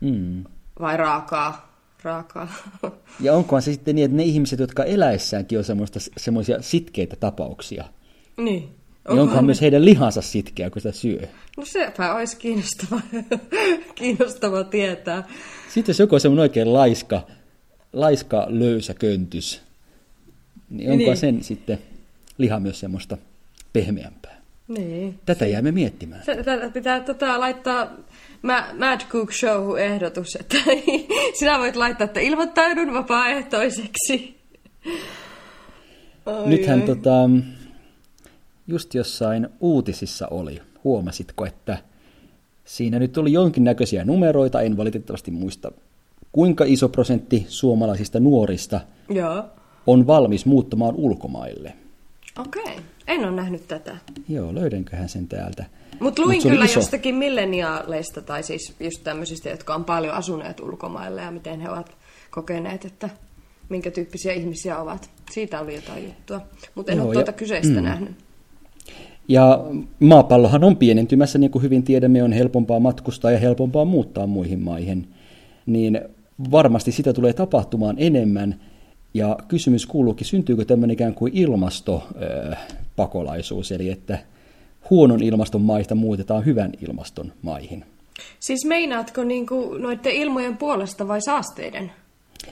Mm. 0.00 0.44
Vai 0.80 0.96
raakaa? 0.96 1.74
Raakaa. 2.02 2.48
Ja 3.20 3.34
onkohan 3.34 3.62
se 3.62 3.72
sitten 3.72 3.94
niin, 3.94 4.04
että 4.04 4.16
ne 4.16 4.22
ihmiset, 4.22 4.58
jotka 4.58 4.84
eläessäänkin 4.84 5.58
on 5.58 5.64
semmoista, 5.64 5.98
semmoisia 6.16 6.62
sitkeitä 6.62 7.16
tapauksia, 7.16 7.84
niin. 8.36 8.68
Niin 9.08 9.18
onkohan 9.20 9.44
myös 9.44 9.60
heidän 9.60 9.84
lihansa 9.84 10.22
sitkeä, 10.22 10.70
kun 10.70 10.82
sitä 10.82 10.92
syö? 10.92 11.20
No 11.56 11.64
sepä 11.64 12.14
olisi 12.14 12.36
kiinnostava, 12.36 13.00
kiinnostava 13.94 14.64
tietää. 14.64 15.24
Sitten 15.68 15.92
jos 15.92 15.98
joku 16.00 16.14
on 16.14 16.20
semmoinen 16.20 16.42
oikein 16.42 16.72
laiska, 16.72 17.26
laiska 17.92 18.46
löysä 18.48 18.94
köntys, 18.94 19.62
niin 20.70 20.90
onko 20.90 21.04
Niin. 21.04 21.16
sen 21.16 21.42
sitten 21.44 21.78
liha 22.38 22.60
myös 22.60 22.80
semmoista 22.80 23.16
pehmeämpää? 23.72 24.40
Niin. 24.68 25.18
Tätä 25.26 25.46
jäämme 25.46 25.72
miettimään. 25.72 26.22
Tätä 26.26 26.70
pitää 26.72 27.00
tota, 27.00 27.40
laittaa 27.40 27.90
Ma- 28.42 28.66
Mad 28.78 29.00
Cook 29.08 29.32
Show 29.32 29.78
ehdotus, 29.78 30.36
että 30.40 30.56
sinä 31.38 31.58
voit 31.58 31.76
laittaa, 31.76 32.04
että 32.04 32.20
ilmoittaudun 32.20 32.94
vapaaehtoiseksi. 32.94 34.40
Oi, 36.26 36.46
Nythän 36.48 36.80
oi. 36.80 36.86
tota, 36.86 37.10
just 38.66 38.94
jossain 38.94 39.48
uutisissa 39.60 40.28
oli, 40.28 40.62
huomasitko, 40.84 41.46
että 41.46 41.78
siinä 42.64 42.98
nyt 42.98 43.18
oli 43.18 43.32
jonkinnäköisiä 43.32 44.04
numeroita, 44.04 44.60
en 44.60 44.76
valitettavasti 44.76 45.30
muista 45.30 45.72
kuinka 46.32 46.64
iso 46.66 46.88
prosentti 46.88 47.46
suomalaisista 47.48 48.20
nuorista 48.20 48.80
Joo, 49.08 49.44
on 49.86 50.06
valmis 50.06 50.46
muuttamaan 50.46 50.94
ulkomaille. 50.94 51.72
okei. 52.38 52.62
Okay. 52.62 52.76
En 53.06 53.24
ole 53.24 53.30
nähnyt 53.30 53.68
tätä. 53.68 53.96
Joo, 54.28 54.54
löydänköhän 54.54 55.08
sen 55.08 55.28
täältä. 55.28 55.64
Mutta 56.00 56.22
luin 56.22 56.36
Mut 56.36 56.42
kyllä 56.52 56.64
iso. 56.64 56.78
jostakin 56.80 57.14
milleniaaleista, 57.14 58.22
tai 58.22 58.42
siis 58.42 58.74
just 58.80 59.04
tämmöisistä, 59.04 59.48
jotka 59.48 59.74
on 59.74 59.84
paljon 59.84 60.14
asuneet 60.14 60.60
ulkomailla 60.60 61.20
ja 61.20 61.30
miten 61.30 61.60
he 61.60 61.70
ovat 61.70 61.96
kokeneet, 62.30 62.84
että 62.84 63.10
minkä 63.68 63.90
tyyppisiä 63.90 64.32
ihmisiä 64.32 64.78
ovat. 64.78 65.10
Siitä 65.30 65.60
oli 65.60 65.74
jotain 65.74 66.04
juttua, 66.04 66.40
mutta 66.74 66.92
en 66.92 66.98
Joo, 66.98 67.06
ole 67.06 67.14
ja- 67.14 67.18
tuota 67.20 67.32
kyseistä 67.32 67.74
mm. 67.80 67.84
nähnyt. 67.84 68.23
Ja 69.28 69.64
maapallohan 70.00 70.64
on 70.64 70.76
pienentymässä, 70.76 71.38
niin 71.38 71.50
kuin 71.50 71.62
hyvin 71.62 71.82
tiedämme, 71.82 72.22
on 72.22 72.32
helpompaa 72.32 72.80
matkustaa 72.80 73.30
ja 73.30 73.38
helpompaa 73.38 73.84
muuttaa 73.84 74.26
muihin 74.26 74.60
maihin. 74.60 75.08
Niin 75.66 76.00
varmasti 76.50 76.92
sitä 76.92 77.12
tulee 77.12 77.32
tapahtumaan 77.32 77.96
enemmän. 77.98 78.60
Ja 79.14 79.36
kysymys 79.48 79.86
kuuluukin, 79.86 80.26
syntyykö 80.26 80.64
tämmöinen 80.64 80.94
ikään 80.94 81.14
kuin 81.14 81.32
ilmastopakolaisuus, 81.34 83.72
eli 83.72 83.90
että 83.90 84.18
huonon 84.90 85.22
ilmaston 85.22 85.60
maista 85.60 85.94
muutetaan 85.94 86.44
hyvän 86.44 86.72
ilmaston 86.88 87.32
maihin. 87.42 87.84
Siis 88.40 88.64
meinaatko 88.64 89.24
niinku 89.24 89.74
noiden 89.78 90.12
ilmojen 90.12 90.56
puolesta 90.56 91.08
vai 91.08 91.22
saasteiden 91.22 91.92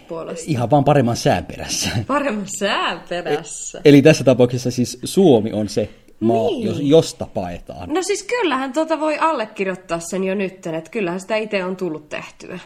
puolesta? 0.09 0.45
Ihan 0.49 0.71
vaan 0.71 0.85
paremman 0.85 1.17
sään 1.17 1.45
perässä. 1.45 1.91
Paremman 2.07 2.47
sään 2.59 3.03
perässä. 3.09 3.81
Eli 3.85 4.03
tässä 4.03 4.25
tapauksessa 4.25 4.71
siis 4.71 4.99
Suomi 5.05 5.53
on 5.53 5.69
se 5.69 5.89
maa, 6.23 6.47
Niin. 6.51 6.67
jos- 6.67 6.81
josta 6.81 7.27
paetaan. 7.35 7.89
No 7.95 8.03
siis 8.03 8.23
kyllähän 8.23 8.73
tuota 8.73 9.01
voi 9.01 9.19
allekirjoittaa 9.19 10.01
sen 10.01 10.25
jo 10.25 10.35
nytten, 10.35 10.75
että 10.75 10.91
kyllähän 10.91 11.21
sitä 11.21 11.37
itse 11.37 11.65
on 11.65 11.77
tullut 11.77 12.09
tehtyä. 12.09 12.59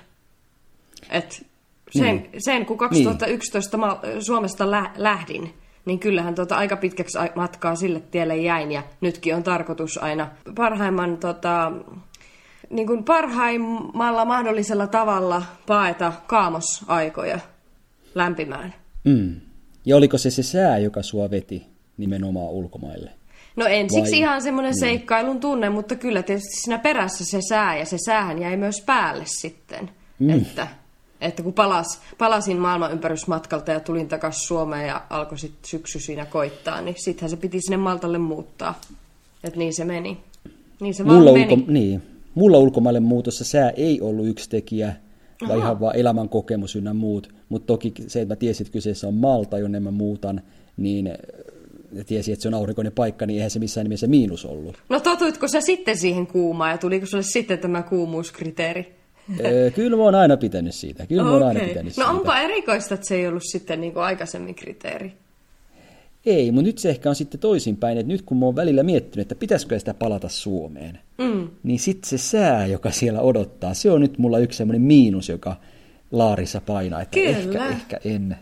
Et 1.10 1.46
sen, 1.90 2.02
Niin. 2.16 2.30
sen 2.38 2.66
kun 2.66 2.78
2011 2.78 3.76
ma- 3.76 4.00
Suomesta 4.20 4.70
lä- 4.70 4.90
lähdin, 4.96 5.54
niin 5.84 5.98
kyllähän 5.98 6.34
tuota 6.34 6.56
aika 6.56 6.76
pitkäksi 6.76 7.18
matkaa 7.34 7.76
sille 7.76 8.00
tielle 8.00 8.36
jäin 8.36 8.72
ja 8.72 8.82
nytkin 9.00 9.34
on 9.34 9.42
tarkoitus 9.42 9.98
aina 9.98 10.28
parhaimman 10.54 11.16
tota, 11.16 11.72
niin 12.70 12.86
kuin 12.86 13.04
parhaimmalla 13.04 14.24
mahdollisella 14.24 14.86
tavalla 14.86 15.42
paeta 15.66 16.12
kaamosaikoja 16.26 17.38
lämpimään. 18.14 18.74
Mm. 19.04 19.40
Ja 19.86 19.96
oliko 19.96 20.18
se 20.18 20.30
se 20.30 20.42
sää, 20.42 20.78
joka 20.78 21.02
sua 21.02 21.30
veti 21.30 21.66
nimenomaan 21.96 22.48
ulkomaille? 22.50 23.10
No 23.56 23.66
ensiksi 23.66 24.12
Vai- 24.12 24.18
ihan 24.18 24.42
semmoinen 24.42 24.78
seikkailun 24.78 25.40
tunne, 25.40 25.70
mutta 25.70 25.96
kyllä 25.96 26.22
tietysti 26.22 26.60
siinä 26.60 26.78
perässä 26.78 27.24
se 27.24 27.38
sää, 27.48 27.78
ja 27.78 27.84
se 27.84 27.96
säähän 28.06 28.38
jäi 28.42 28.56
myös 28.56 28.82
päälle 28.86 29.24
sitten. 29.26 29.90
Mm. 30.18 30.30
Että, 30.30 30.66
että 31.20 31.42
kun 31.42 31.52
palas, 31.52 32.00
palasin 32.18 32.56
maailman 32.56 32.92
ympärysmatkalta 32.92 33.72
ja 33.72 33.80
tulin 33.80 34.08
takaisin 34.08 34.46
Suomeen 34.46 34.86
ja 34.86 35.02
alkoi 35.10 35.38
sitten 35.38 35.70
syksy 35.70 36.00
siinä 36.00 36.26
koittaa, 36.26 36.80
niin 36.80 36.94
sittenhän 36.98 37.30
se 37.30 37.36
piti 37.36 37.60
sinne 37.60 37.76
Maltalle 37.76 38.18
muuttaa. 38.18 38.80
Että 39.44 39.58
niin 39.58 39.74
se 39.74 39.84
meni. 39.84 40.18
Niin 40.80 40.94
se 40.94 41.02
Mulla, 41.04 41.30
vaan 41.30 41.40
meni. 41.40 41.52
ulko, 41.52 41.72
niin, 41.72 42.02
mulla 42.34 42.58
ulkomaille 42.58 43.00
muutossa 43.00 43.44
sää 43.44 43.70
ei 43.70 44.00
ollut 44.00 44.26
yksi 44.26 44.50
tekijä, 44.50 44.96
vaan 45.48 45.58
ihan 45.58 45.80
vaan 45.80 45.96
elämän 45.96 46.28
kokemus 46.28 46.76
ynnä 46.76 46.94
muut. 46.94 47.28
Mutta 47.48 47.66
toki 47.66 47.94
se, 48.06 48.20
että 48.20 48.32
mä 48.32 48.36
tiesin, 48.36 48.64
että 48.66 48.72
kyseessä 48.72 49.08
on 49.08 49.14
Malta, 49.14 49.58
jonne 49.58 49.80
mä 49.80 49.90
muutan, 49.90 50.40
niin 50.76 51.10
ja 51.92 52.04
tiesin, 52.04 52.32
että 52.32 52.42
se 52.42 52.48
on 52.48 52.54
aurinkoinen 52.54 52.92
paikka, 52.92 53.26
niin 53.26 53.36
eihän 53.36 53.50
se 53.50 53.58
missään 53.58 53.84
nimessä 53.84 54.06
miinus 54.06 54.44
ollut. 54.44 54.76
No 54.88 55.00
totuitko 55.00 55.48
sä 55.48 55.60
sitten 55.60 55.96
siihen 55.98 56.26
kuumaan 56.26 56.70
ja 56.70 56.78
tuliko 56.78 57.06
sulle 57.06 57.22
sitten 57.22 57.58
tämä 57.58 57.82
kuumuuskriteeri? 57.82 58.96
Öö, 59.44 59.70
kyllä 59.70 59.96
mä 59.96 60.02
oon 60.02 60.14
aina 60.14 60.36
pitänyt 60.36 60.74
siitä. 60.74 61.06
Kyllä 61.06 61.22
mä 61.22 61.30
oon 61.32 61.42
aina 61.42 61.60
pitänyt 61.60 61.84
No 61.84 61.90
siitä. 62.04 62.10
onpa 62.10 62.38
erikoista, 62.40 62.94
että 62.94 63.06
se 63.06 63.14
ei 63.14 63.28
ollut 63.28 63.42
sitten 63.52 63.80
niin 63.80 63.92
kuin 63.92 64.02
aikaisemmin 64.02 64.54
kriteeri. 64.54 65.12
Ei, 66.26 66.50
mutta 66.52 66.66
nyt 66.66 66.78
se 66.78 66.90
ehkä 66.90 67.08
on 67.08 67.14
sitten 67.14 67.40
toisinpäin, 67.40 67.98
että 67.98 68.12
nyt 68.12 68.22
kun 68.22 68.38
mä 68.38 68.44
oon 68.46 68.56
välillä 68.56 68.82
miettinyt, 68.82 69.24
että 69.24 69.34
pitäisikö 69.34 69.78
sitä 69.78 69.94
palata 69.94 70.28
Suomeen, 70.28 70.98
Mm. 71.18 71.48
niin 71.62 71.78
sitten 71.78 72.08
se 72.10 72.18
sää, 72.18 72.66
joka 72.66 72.90
siellä 72.90 73.20
odottaa, 73.20 73.74
se 73.74 73.90
on 73.90 74.00
nyt 74.00 74.18
mulla 74.18 74.38
yksi 74.38 74.56
semmoinen 74.56 74.82
miinus, 74.82 75.28
joka 75.28 75.56
laarissa 76.12 76.60
painaa, 76.60 77.02
että 77.02 77.14
Kyllä. 77.14 77.30
ehkä, 77.38 77.68
ehkä 77.68 78.00
en, 78.04 78.36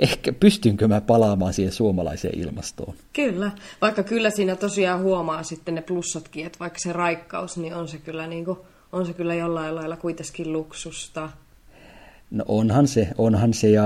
ehkä 0.00 0.32
pystynkö 0.32 0.88
mä 0.88 1.00
palaamaan 1.00 1.52
siihen 1.52 1.72
suomalaiseen 1.72 2.38
ilmastoon. 2.38 2.94
Kyllä, 3.12 3.50
vaikka 3.80 4.02
kyllä 4.02 4.30
siinä 4.30 4.56
tosiaan 4.56 5.02
huomaa 5.02 5.42
sitten 5.42 5.74
ne 5.74 5.82
plussatkin, 5.82 6.46
että 6.46 6.58
vaikka 6.58 6.78
se 6.78 6.92
raikkaus, 6.92 7.56
niin 7.56 7.74
on 7.74 7.88
se 7.88 7.98
kyllä, 7.98 8.26
niin 8.26 8.44
kuin, 8.44 8.58
on 8.92 9.06
se 9.06 9.12
kyllä 9.12 9.34
jollain 9.34 9.74
lailla 9.74 9.96
kuitenkin 9.96 10.52
luksusta. 10.52 11.30
No 12.30 12.44
onhan 12.48 12.88
se, 12.88 13.08
onhan 13.18 13.54
se 13.54 13.70
ja 13.70 13.84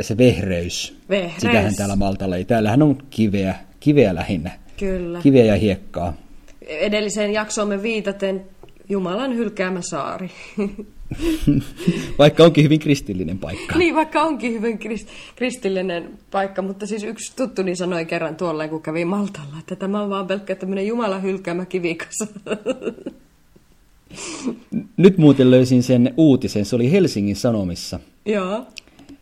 se, 0.00 0.16
vehreys. 0.18 0.96
Vehreys. 1.08 1.40
Sitähän 1.40 1.76
täällä 1.76 1.96
Maltalla 1.96 2.36
ei. 2.36 2.44
Täällähän 2.44 2.82
on 2.82 3.02
kiveä, 3.10 3.54
kiveä 3.80 4.14
lähinnä. 4.14 4.50
Kyllä. 4.76 5.20
Kiveä 5.22 5.44
ja 5.44 5.56
hiekkaa. 5.56 6.12
Edelliseen 6.66 7.32
jaksoomme 7.32 7.82
viitaten 7.82 8.44
Jumalan 8.88 9.34
hylkäämä 9.34 9.80
saari. 9.82 10.30
Vaikka 12.18 12.44
onkin 12.44 12.64
hyvin 12.64 12.80
kristillinen 12.80 13.38
paikka. 13.38 13.78
niin, 13.78 13.94
vaikka 13.94 14.22
onkin 14.22 14.52
hyvin 14.52 14.78
krist- 14.78 15.08
kristillinen 15.36 16.10
paikka, 16.30 16.62
mutta 16.62 16.86
siis 16.86 17.04
yksi 17.04 17.36
tuttuni 17.36 17.76
sanoi 17.76 18.04
kerran 18.04 18.36
tuolla, 18.36 18.68
kun 18.68 18.82
kävi 18.82 19.04
Maltalla, 19.04 19.58
että 19.58 19.76
tämä 19.76 20.02
on 20.02 20.10
vaan 20.10 20.26
pelkkä 20.26 20.54
tämmöinen 20.54 20.86
Jumalan 20.86 21.22
hylkäämä 21.22 21.64
kivikas. 21.66 22.18
Nyt 24.96 25.18
muuten 25.18 25.50
löysin 25.50 25.82
sen 25.82 26.14
uutisen, 26.16 26.64
se 26.64 26.76
oli 26.76 26.92
Helsingin 26.92 27.36
Sanomissa 27.36 28.00
Joo. 28.26 28.66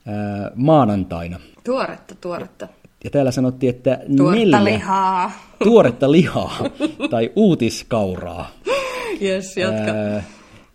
ää, 0.06 0.50
maanantaina. 0.54 1.40
Tuoretta, 1.64 2.14
tuoretta. 2.20 2.68
Ja 3.04 3.10
täällä 3.10 3.30
sanottiin, 3.30 3.70
että 3.70 4.00
Tuoretta 4.16 4.44
neljä 4.44 4.64
lihaa. 4.64 5.32
tuoretta 5.64 6.12
lihaa 6.12 6.64
tai 7.10 7.32
uutiskauraa. 7.36 8.50
Jes, 9.20 9.56
jatka. 9.56 9.90
Ää, 9.90 10.22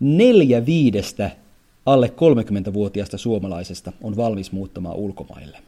neljä 0.04 0.66
viidestä 0.66 1.30
alle 1.86 2.12
30-vuotiaasta 2.70 3.18
suomalaisesta 3.18 3.92
on 4.02 4.16
valmis 4.16 4.52
muuttamaan 4.52 4.96
ulkomaille. 4.96 5.58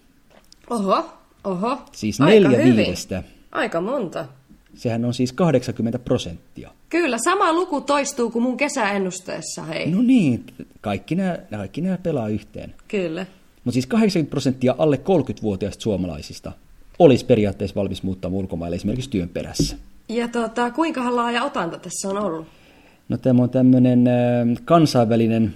Oho, 0.70 1.04
oho. 1.44 1.78
Siis 1.92 2.20
Aika 2.20 2.48
neljä 2.48 2.58
hyvin. 2.64 2.76
viidestä. 2.76 3.22
Aika 3.52 3.80
monta. 3.80 4.26
Sehän 4.74 5.04
on 5.04 5.14
siis 5.14 5.32
80 5.32 5.98
prosenttia. 5.98 6.70
Kyllä, 6.88 7.18
sama 7.24 7.52
luku 7.52 7.80
toistuu 7.80 8.30
kuin 8.30 8.42
mun 8.42 8.56
kesäennusteessa, 8.56 9.62
hei. 9.62 9.90
No 9.90 10.02
niin, 10.02 10.44
kaikki 10.80 11.14
nämä, 11.14 11.38
kaikki 11.50 11.80
nämä 11.80 11.98
pelaa 11.98 12.28
yhteen. 12.28 12.74
Kyllä. 12.88 13.26
Mutta 13.64 13.72
siis 13.74 13.86
80 13.86 14.30
prosenttia 14.30 14.74
alle 14.78 15.00
30-vuotiaista 15.30 15.82
suomalaisista 15.82 16.52
olisi 16.98 17.24
periaatteessa 17.24 17.74
valmis 17.74 18.02
muuttamaan 18.02 18.38
ulkomaille 18.38 18.76
esimerkiksi 18.76 19.10
työn 19.10 19.28
perässä. 19.28 19.76
Ja 20.08 20.28
tota, 20.28 20.70
kuinka 20.70 21.16
laaja 21.16 21.44
otanta 21.44 21.78
tässä 21.78 22.08
on 22.08 22.18
ollut? 22.18 22.46
No 23.08 23.16
tämä 23.16 23.42
on 23.42 23.50
tämmöinen 23.50 24.04
kansainvälinen 24.64 25.54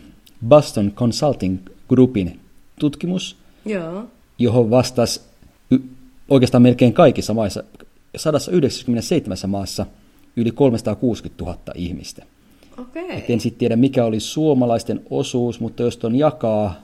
Boston 0.49 0.93
Consulting 0.93 1.59
Groupin 1.89 2.41
tutkimus, 2.81 3.37
Joo. 3.65 4.05
johon 4.39 4.71
vastasi 4.71 5.21
oikeastaan 6.29 6.63
melkein 6.63 6.93
kaikissa 6.93 7.35
maissa, 7.35 7.65
197 8.17 9.37
maassa 9.47 9.87
yli 10.37 10.51
360 10.51 11.45
000 11.45 11.59
ihmistä. 11.75 12.25
Okei. 12.79 13.19
Et 13.19 13.31
en 13.31 13.41
sitten 13.41 13.59
tiedä, 13.59 13.77
mikä 13.77 14.05
oli 14.05 14.21
suomalaisten 14.21 15.01
osuus, 15.11 15.61
mutta 15.61 15.83
jos 15.83 15.97
ton 15.97 16.17
jakaa, 16.17 16.75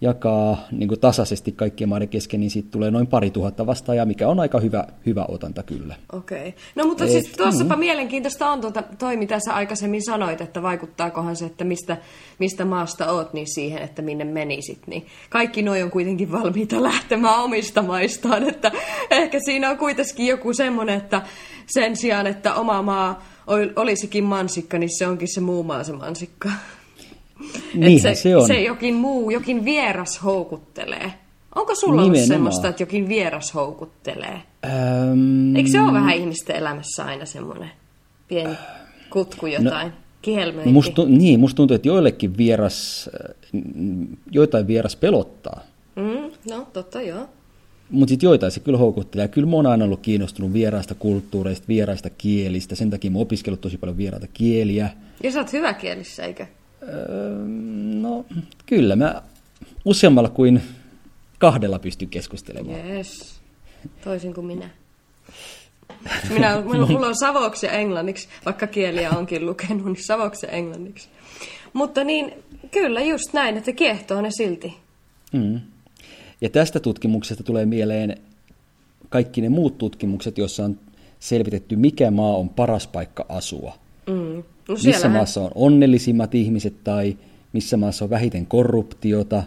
jakaa 0.00 0.58
niin 0.72 0.88
kuin 0.88 1.00
tasaisesti 1.00 1.52
kaikkien 1.52 1.88
maiden 1.88 2.08
kesken, 2.08 2.40
niin 2.40 2.50
siitä 2.50 2.68
tulee 2.70 2.90
noin 2.90 3.06
pari 3.06 3.30
tuhatta 3.30 3.66
vastaajaa, 3.66 4.06
mikä 4.06 4.28
on 4.28 4.40
aika 4.40 4.60
hyvä, 4.60 4.84
hyvä 5.06 5.24
otanta 5.28 5.62
kyllä. 5.62 5.96
Okei. 6.12 6.54
No 6.74 6.86
mutta 6.86 7.04
Et- 7.04 7.10
siis 7.10 7.32
tuossapa 7.36 7.76
mielenkiintoista 7.76 8.50
on 8.50 8.60
tuota, 8.60 8.82
toi, 8.98 9.16
mitä 9.16 9.38
sä 9.44 9.54
aikaisemmin 9.54 10.04
sanoit, 10.04 10.40
että 10.40 10.62
vaikuttaakohan 10.62 11.36
se, 11.36 11.46
että 11.46 11.64
mistä, 11.64 11.96
mistä 12.38 12.64
maasta 12.64 13.12
oot, 13.12 13.32
niin 13.32 13.54
siihen, 13.54 13.82
että 13.82 14.02
minne 14.02 14.24
menisit. 14.24 14.86
Niin 14.86 15.06
kaikki 15.30 15.62
noi 15.62 15.82
on 15.82 15.90
kuitenkin 15.90 16.32
valmiita 16.32 16.82
lähtemään 16.82 17.42
omista 17.42 17.82
maistaan, 17.82 18.48
että 18.48 18.72
ehkä 19.10 19.38
siinä 19.44 19.70
on 19.70 19.78
kuitenkin 19.78 20.26
joku 20.26 20.52
semmoinen, 20.52 20.96
että 20.96 21.22
sen 21.66 21.96
sijaan, 21.96 22.26
että 22.26 22.54
oma 22.54 22.82
maa 22.82 23.24
ol- 23.46 23.72
olisikin 23.76 24.24
mansikka, 24.24 24.78
niin 24.78 24.98
se 24.98 25.06
onkin 25.06 25.28
se 25.34 25.40
muu 25.40 25.62
maa 25.62 25.84
se 25.84 25.92
mansikka. 25.92 26.48
Et 27.44 27.74
Niinhän 27.74 28.16
se 28.16 28.36
on. 28.36 28.46
Se 28.46 28.62
jokin 28.62 28.94
muu, 28.94 29.30
jokin 29.30 29.64
vieras 29.64 30.24
houkuttelee. 30.24 31.12
Onko 31.54 31.74
sulla 31.74 31.92
ollut 31.92 32.04
Nimenomaan. 32.12 32.26
semmoista, 32.28 32.68
että 32.68 32.82
jokin 32.82 33.08
vieras 33.08 33.54
houkuttelee? 33.54 34.42
Öm, 34.64 35.56
Eikö 35.56 35.70
se 35.70 35.80
ole 35.80 35.92
vähän 35.92 36.16
ihmisten 36.16 36.56
elämässä 36.56 37.04
aina 37.04 37.24
semmoinen 37.26 37.70
pieni 38.28 38.54
kutku 39.10 39.46
jotain? 39.46 39.86
No, 39.88 39.92
Kihelmöinti. 40.22 40.68
no 40.68 40.72
musta, 40.72 40.92
tu- 40.94 41.04
niin, 41.04 41.40
musta 41.40 41.56
tuntuu, 41.56 41.74
että 41.74 41.88
joillekin 41.88 42.36
vieras, 42.36 43.10
äh, 43.30 43.34
joitain 44.30 44.66
vieras 44.66 44.96
pelottaa, 44.96 45.60
mm, 45.96 46.30
no, 46.50 46.66
totta 46.72 47.02
joo. 47.02 47.28
mutta 47.90 48.10
sitten 48.10 48.26
joitain 48.26 48.52
se 48.52 48.60
kyllä 48.60 48.78
houkuttelee. 48.78 49.28
Kyllä 49.28 49.46
mä 49.48 49.56
oon 49.56 49.66
aina 49.66 49.84
ollut 49.84 50.00
kiinnostunut 50.00 50.52
vieraista 50.52 50.94
kulttuureista, 50.94 51.68
vieraista 51.68 52.10
kielistä, 52.10 52.74
sen 52.74 52.90
takia 52.90 53.10
mä 53.10 53.18
oon 53.18 53.22
opiskellut 53.22 53.60
tosi 53.60 53.78
paljon 53.78 53.96
vieraita 53.96 54.26
kieliä. 54.32 54.90
Ja 55.22 55.32
sä 55.32 55.38
oot 55.38 55.52
hyvä 55.52 55.74
kielissä, 55.74 56.22
eikö? 56.24 56.46
Öö, 56.88 57.38
no, 58.00 58.24
kyllä 58.66 58.96
mä 58.96 59.22
useammalla 59.84 60.28
kuin 60.28 60.62
kahdella 61.38 61.78
pystyn 61.78 62.08
keskustelemaan. 62.08 62.90
Yes. 62.90 63.40
Toisin 64.04 64.34
kuin 64.34 64.46
minä. 64.46 64.70
Minä, 66.28 66.60
mulla, 66.60 66.86
mulla 66.86 67.06
on 67.06 67.16
savoksi 67.16 67.66
ja 67.66 67.72
englanniksi, 67.72 68.28
vaikka 68.44 68.66
kieliä 68.66 69.10
onkin 69.10 69.46
lukenut, 69.46 69.84
niin 69.84 70.06
savoksi 70.06 70.46
ja 70.46 70.52
englanniksi. 70.52 71.08
Mutta 71.72 72.04
niin, 72.04 72.32
kyllä 72.70 73.00
just 73.00 73.32
näin, 73.32 73.56
että 73.56 73.72
kiehtoo 73.72 74.20
ne 74.20 74.30
silti. 74.30 74.76
Mm. 75.32 75.60
Ja 76.40 76.50
tästä 76.50 76.80
tutkimuksesta 76.80 77.44
tulee 77.44 77.66
mieleen 77.66 78.16
kaikki 79.08 79.40
ne 79.40 79.48
muut 79.48 79.78
tutkimukset, 79.78 80.38
joissa 80.38 80.64
on 80.64 80.78
selvitetty, 81.20 81.76
mikä 81.76 82.10
maa 82.10 82.36
on 82.36 82.48
paras 82.48 82.86
paikka 82.86 83.26
asua. 83.28 83.74
Mm. 84.06 84.42
No 84.68 84.74
missä 84.84 85.08
maassa 85.08 85.40
on 85.40 85.50
onnellisimmat 85.54 86.34
ihmiset 86.34 86.74
tai 86.84 87.16
missä 87.52 87.76
maassa 87.76 88.04
on 88.04 88.10
vähiten 88.10 88.46
korruptiota. 88.46 89.42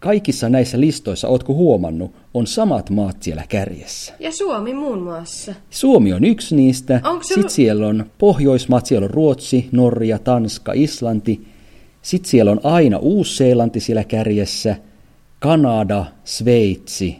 Kaikissa 0.00 0.48
näissä 0.48 0.80
listoissa, 0.80 1.28
ootko 1.28 1.54
huomannut, 1.54 2.12
on 2.34 2.46
samat 2.46 2.90
maat 2.90 3.22
siellä 3.22 3.44
kärjessä. 3.48 4.14
Ja 4.20 4.32
Suomi 4.32 4.74
muun 4.74 5.02
muassa. 5.02 5.54
Suomi 5.70 6.12
on 6.12 6.24
yksi 6.24 6.56
niistä. 6.56 7.00
Onko 7.04 7.22
se- 7.22 7.34
Sitten 7.34 7.50
siellä 7.50 7.86
on 7.86 8.06
Pohjoismaat, 8.18 8.86
siellä 8.86 9.04
on 9.04 9.10
Ruotsi, 9.10 9.68
Norja, 9.72 10.18
Tanska, 10.18 10.72
Islanti. 10.74 11.46
Sitten 12.02 12.30
siellä 12.30 12.50
on 12.50 12.60
aina 12.62 12.98
Uus-Seelanti 12.98 13.80
siellä 13.80 14.04
kärjessä, 14.04 14.76
Kanada, 15.38 16.04
Sveitsi. 16.24 17.18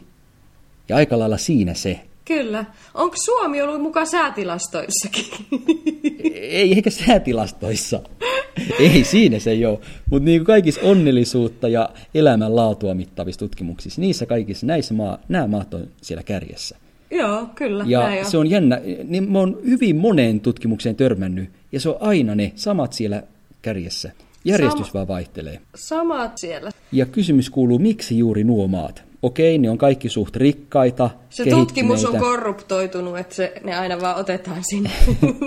Ja 0.89 0.95
aika 0.95 1.19
lailla 1.19 1.37
siinä 1.37 1.73
se. 1.73 1.99
Kyllä. 2.27 2.65
Onko 2.93 3.15
Suomi 3.25 3.61
ollut 3.61 3.81
mukaan 3.81 4.07
säätilastoissakin? 4.07 5.25
Ei 6.33 6.73
eikä 6.73 6.89
säätilastoissa. 6.89 7.99
Ei 8.79 9.03
siinä 9.03 9.39
se 9.39 9.51
ei 9.51 9.65
ole. 9.65 9.79
Mutta 10.09 10.25
niin 10.25 10.43
kaikissa 10.43 10.81
onnellisuutta 10.81 11.67
ja 11.67 11.89
elämänlaatua 12.13 12.93
mittaavissa 12.93 13.39
tutkimuksissa, 13.39 14.01
niissä 14.01 14.25
kaikissa, 14.25 14.65
näissä 14.65 14.93
maa, 14.93 15.17
nämä 15.29 15.47
maat 15.47 15.73
on 15.73 15.87
siellä 16.01 16.23
kärjessä. 16.23 16.77
Joo, 17.11 17.47
kyllä. 17.55 17.83
Ja 17.87 17.99
näin 17.99 18.25
se 18.25 18.37
on 18.37 18.49
jännä, 18.49 18.81
niin 19.03 19.31
mä 19.31 19.39
oon 19.39 19.59
hyvin 19.65 19.95
moneen 19.95 20.39
tutkimukseen 20.39 20.95
törmännyt, 20.95 21.49
ja 21.71 21.79
se 21.79 21.89
on 21.89 21.97
aina 21.99 22.35
ne 22.35 22.51
samat 22.55 22.93
siellä 22.93 23.23
kärjessä. 23.61 24.11
Järjestys 24.45 24.87
Sama- 24.87 24.93
vaan 24.93 25.07
vaihtelee. 25.07 25.61
Samat 25.75 26.37
siellä. 26.37 26.71
Ja 26.91 27.05
kysymys 27.05 27.49
kuuluu, 27.49 27.79
miksi 27.79 28.17
juuri 28.17 28.43
nuo 28.43 28.67
maat? 28.67 29.06
Okei, 29.21 29.57
ne 29.57 29.69
on 29.69 29.77
kaikki 29.77 30.09
suht 30.09 30.35
rikkaita, 30.35 31.09
Se 31.29 31.45
tutkimus 31.45 32.05
on 32.05 32.19
korruptoitunut, 32.19 33.17
että 33.17 33.35
se, 33.35 33.53
ne 33.63 33.75
aina 33.75 34.01
vaan 34.01 34.15
otetaan 34.15 34.63
sinne. 34.69 34.91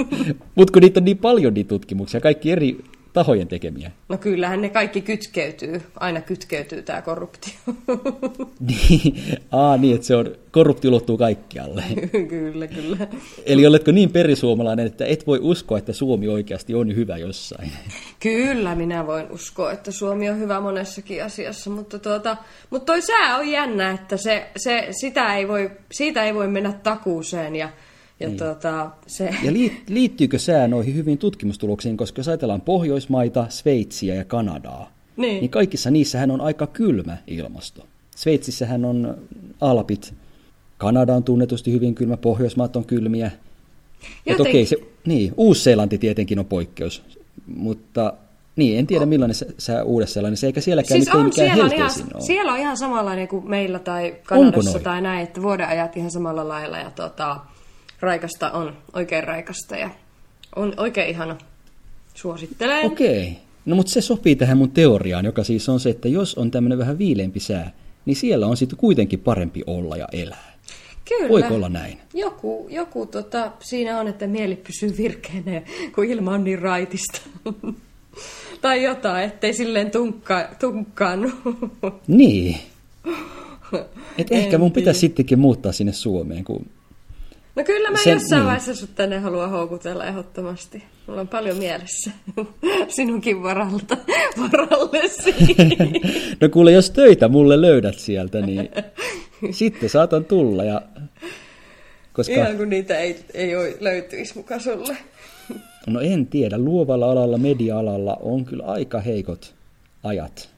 Mutta 0.56 0.72
kun 0.72 0.82
niitä 0.82 1.00
on 1.00 1.04
niin 1.04 1.18
paljon 1.18 1.54
niitä 1.54 1.68
tutkimuksia, 1.68 2.20
kaikki 2.20 2.52
eri 2.52 2.78
tahojen 3.12 3.48
tekemiä. 3.48 3.90
No 4.08 4.18
kyllähän 4.18 4.62
ne 4.62 4.68
kaikki 4.68 5.00
kytkeytyy, 5.00 5.82
aina 5.96 6.20
kytkeytyy 6.20 6.82
tämä 6.82 7.02
korruptio. 7.02 7.52
niin, 8.68 9.38
Aa, 9.52 9.76
niin, 9.76 9.94
että 9.94 10.06
se 10.06 10.16
on, 10.16 10.34
korruptio 10.50 10.90
ulottuu 10.90 11.18
kaikkialle. 11.18 11.84
kyllä, 12.28 12.66
kyllä. 12.66 12.96
Eli 13.46 13.66
oletko 13.66 13.90
niin 13.90 14.10
perisuomalainen, 14.10 14.86
että 14.86 15.04
et 15.04 15.26
voi 15.26 15.38
uskoa, 15.42 15.78
että 15.78 15.92
Suomi 15.92 16.28
oikeasti 16.28 16.74
on 16.74 16.96
hyvä 16.96 17.16
jossain? 17.16 17.72
Kyllä, 18.20 18.74
minä 18.74 19.06
voin 19.06 19.30
uskoa, 19.30 19.72
että 19.72 19.90
Suomi 19.90 20.30
on 20.30 20.38
hyvä 20.38 20.60
monessakin 20.60 21.24
asiassa, 21.24 21.70
mutta, 21.70 21.98
tuota, 21.98 22.36
mutta 22.70 22.86
toi 22.86 23.02
sää 23.02 23.36
on 23.36 23.48
jännä, 23.48 23.90
että 23.90 24.16
se, 24.16 24.46
se, 24.56 24.88
sitä 24.90 25.36
ei 25.36 25.48
voi, 25.48 25.70
siitä 25.92 26.24
ei 26.24 26.34
voi 26.34 26.48
mennä 26.48 26.72
takuuseen 26.72 27.56
ja 27.56 27.68
ja, 28.20 28.28
niin. 28.28 28.38
tuota, 28.38 28.90
se... 29.06 29.34
ja 29.42 29.52
liittyykö 29.88 30.38
sää 30.38 30.68
noihin 30.68 30.94
hyvin 30.94 31.18
tutkimustuloksiin, 31.18 31.96
koska 31.96 32.20
jos 32.20 32.28
ajatellaan 32.28 32.60
Pohjoismaita, 32.60 33.46
Sveitsiä 33.48 34.14
ja 34.14 34.24
Kanadaa, 34.24 34.92
niin, 35.16 35.40
niin 35.40 35.50
kaikissa 35.50 35.90
niissähän 35.90 36.30
on 36.30 36.40
aika 36.40 36.66
kylmä 36.66 37.16
ilmasto. 37.26 37.86
Sveitsissähän 38.16 38.84
on 38.84 39.18
alpit, 39.60 40.14
Kanada 40.78 41.14
on 41.14 41.24
tunnetusti 41.24 41.72
hyvin 41.72 41.94
kylmä, 41.94 42.16
Pohjoismaat 42.16 42.76
on 42.76 42.84
kylmiä. 42.84 43.30
Joten... 44.26 44.46
okei, 44.46 44.66
se, 44.66 44.76
niin, 45.06 45.34
Uus-Seelanti 45.36 45.98
tietenkin 45.98 46.38
on 46.38 46.44
poikkeus, 46.44 47.02
mutta 47.46 48.12
niin, 48.56 48.78
en 48.78 48.86
tiedä 48.86 49.06
millainen 49.06 49.36
Uudessa-Seelannissa, 49.84 50.40
se 50.40 50.46
eikä 50.46 50.60
sielläkään 50.60 51.02
siis 51.02 51.14
on, 51.14 51.32
siellä 51.32 51.64
on, 51.64 51.72
ihan, 51.72 51.90
ole. 52.14 52.22
siellä 52.22 52.52
on 52.52 52.58
ihan 52.58 52.76
samanlainen 52.76 53.28
kuin 53.28 53.48
meillä 53.48 53.78
tai 53.78 54.16
Kanadassa 54.24 54.78
tai 54.78 55.00
näin, 55.00 55.22
että 55.22 55.42
vuodenajat 55.42 55.96
ihan 55.96 56.10
samalla 56.10 56.48
lailla 56.48 56.78
ja 56.78 56.90
tota, 56.90 57.40
raikasta 58.00 58.50
on 58.50 58.76
oikein 58.92 59.24
raikasta 59.24 59.76
ja 59.76 59.90
on 60.56 60.74
oikein 60.76 61.08
ihana. 61.08 61.36
Suosittelen. 62.14 62.86
Okei. 62.86 63.36
No 63.66 63.76
mutta 63.76 63.92
se 63.92 64.00
sopii 64.00 64.36
tähän 64.36 64.58
mun 64.58 64.70
teoriaan, 64.70 65.24
joka 65.24 65.44
siis 65.44 65.68
on 65.68 65.80
se, 65.80 65.90
että 65.90 66.08
jos 66.08 66.34
on 66.34 66.50
tämmöinen 66.50 66.78
vähän 66.78 66.98
viileämpi 66.98 67.40
sää, 67.40 67.72
niin 68.06 68.16
siellä 68.16 68.46
on 68.46 68.56
sitten 68.56 68.78
kuitenkin 68.78 69.20
parempi 69.20 69.62
olla 69.66 69.96
ja 69.96 70.06
elää. 70.12 70.50
Kyllä. 71.08 71.28
Voiko 71.28 71.54
olla 71.54 71.68
näin? 71.68 71.98
Joku, 72.14 72.66
joku 72.70 73.06
tota, 73.06 73.52
siinä 73.60 74.00
on, 74.00 74.08
että 74.08 74.26
mieli 74.26 74.56
pysyy 74.56 74.96
virkeänä, 74.96 75.62
kun 75.94 76.04
ilma 76.04 76.32
on 76.32 76.44
niin 76.44 76.58
raitista. 76.58 77.20
tai 78.62 78.82
jotain, 78.82 79.24
ettei 79.24 79.54
silleen 79.54 79.90
tunkka, 79.90 80.48
tunkkaannu. 80.60 81.30
niin. 82.06 82.56
Et 84.18 84.32
ehkä 84.32 84.58
mun 84.58 84.72
pitäisi 84.72 85.00
sittenkin 85.00 85.38
muuttaa 85.38 85.72
sinne 85.72 85.92
Suomeen, 85.92 86.44
kun 86.44 86.66
No 87.56 87.64
kyllä 87.64 87.90
mä 87.90 87.98
Sen, 88.04 88.12
jossain 88.12 88.40
niin. 88.40 88.46
vaiheessa 88.46 88.74
sut 88.74 88.94
tänne 88.94 89.18
haluan 89.18 89.50
houkutella 89.50 90.04
ehdottomasti. 90.04 90.82
Mulla 91.06 91.20
on 91.20 91.28
paljon 91.28 91.56
mielessä 91.56 92.10
sinunkin 92.96 93.42
varalta, 93.42 93.96
varallesi. 94.40 95.34
no 96.40 96.48
kuule, 96.48 96.72
jos 96.72 96.90
töitä 96.90 97.28
mulle 97.28 97.60
löydät 97.60 97.98
sieltä, 97.98 98.40
niin 98.40 98.70
sitten 99.50 99.88
saatan 99.88 100.24
tulla. 100.24 100.64
Ja... 100.64 100.82
Koska... 102.12 102.34
Ihan 102.34 102.56
kun 102.56 102.70
niitä 102.70 102.98
ei, 102.98 103.16
ei 103.34 103.56
ole, 103.56 103.76
löytyisi 103.80 104.36
muka 104.36 104.58
sulle. 104.58 104.96
No 105.86 106.00
en 106.00 106.26
tiedä. 106.26 106.58
Luovalla 106.58 107.10
alalla, 107.10 107.38
media-alalla 107.38 108.16
on 108.20 108.44
kyllä 108.44 108.64
aika 108.64 109.00
heikot 109.00 109.54
ajat. 110.02 110.48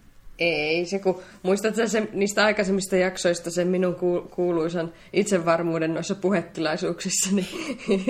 Ei, 0.43 0.87
se 0.87 0.99
kun, 0.99 1.21
muistatko 1.43 1.87
se 1.87 2.09
niistä 2.13 2.45
aikaisemmista 2.45 2.97
jaksoista 2.97 3.51
sen 3.51 3.69
minun 3.69 3.97
kuuluisan 4.31 4.93
itsevarmuuden 5.13 5.95
noissa 5.95 6.15
puhetilaisuuksissa, 6.15 7.31
niin 7.33 7.49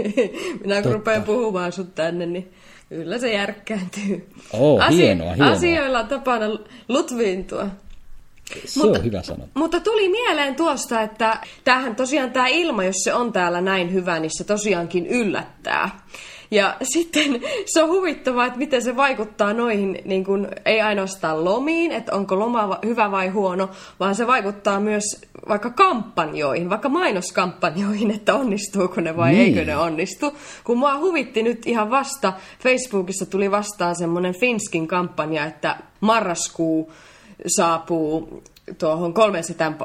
minä 0.62 0.74
kun 0.74 0.82
Totta. 0.82 0.92
rupean 0.92 1.22
puhumaan 1.22 1.72
sun 1.72 1.90
tänne, 1.90 2.26
niin 2.26 2.52
kyllä 2.88 3.18
se 3.18 3.32
järkkääntyy. 3.32 4.28
Oh, 4.52 4.82
Asi- 4.82 4.96
hienoa, 4.96 5.32
hienoa. 5.34 5.52
Asioilla 5.52 6.00
on 6.00 6.06
tapana 6.08 6.46
lutviintua. 6.88 7.66
Se 8.64 8.80
mutta, 8.80 8.98
on 8.98 9.04
hyvä 9.04 9.22
sanoa. 9.22 9.46
Mutta 9.54 9.80
tuli 9.80 10.08
mieleen 10.08 10.54
tuosta, 10.54 11.00
että 11.02 11.36
tämähän 11.64 11.96
tosiaan 11.96 12.30
tämä 12.30 12.48
ilma, 12.48 12.84
jos 12.84 12.96
se 13.04 13.14
on 13.14 13.32
täällä 13.32 13.60
näin 13.60 13.92
hyvä, 13.92 14.20
niin 14.20 14.30
se 14.38 14.44
tosiaankin 14.44 15.06
yllättää. 15.06 16.00
Ja 16.52 16.76
sitten 16.82 17.40
se 17.66 17.82
on 17.82 17.88
huvittavaa, 17.88 18.46
että 18.46 18.58
miten 18.58 18.82
se 18.82 18.96
vaikuttaa 18.96 19.52
noihin, 19.52 19.98
niin 20.04 20.24
kuin, 20.24 20.48
ei 20.64 20.80
ainoastaan 20.80 21.44
lomiin, 21.44 21.92
että 21.92 22.14
onko 22.14 22.38
loma 22.38 22.78
hyvä 22.84 23.10
vai 23.10 23.28
huono, 23.28 23.70
vaan 24.00 24.14
se 24.14 24.26
vaikuttaa 24.26 24.80
myös 24.80 25.04
vaikka 25.48 25.70
kampanjoihin, 25.70 26.70
vaikka 26.70 26.88
mainoskampanjoihin, 26.88 28.10
että 28.10 28.34
onnistuuko 28.34 29.00
ne 29.00 29.16
vai 29.16 29.32
niin. 29.32 29.40
eikö 29.40 29.64
ne 29.64 29.76
onnistu. 29.76 30.32
Kun 30.64 30.78
mua 30.78 30.98
huvitti 30.98 31.42
nyt 31.42 31.66
ihan 31.66 31.90
vasta, 31.90 32.32
Facebookissa 32.62 33.26
tuli 33.26 33.50
vastaan 33.50 33.96
semmoinen 33.96 34.34
Finskin 34.40 34.88
kampanja, 34.88 35.44
että 35.44 35.76
marraskuu 36.00 36.92
saapuu 37.46 38.42
tuohon 38.78 39.14
kolmen, 39.14 39.44
setän, 39.44 39.76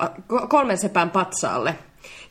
kolmen 0.49 0.77
sepän 0.77 1.09
patsaalle 1.09 1.75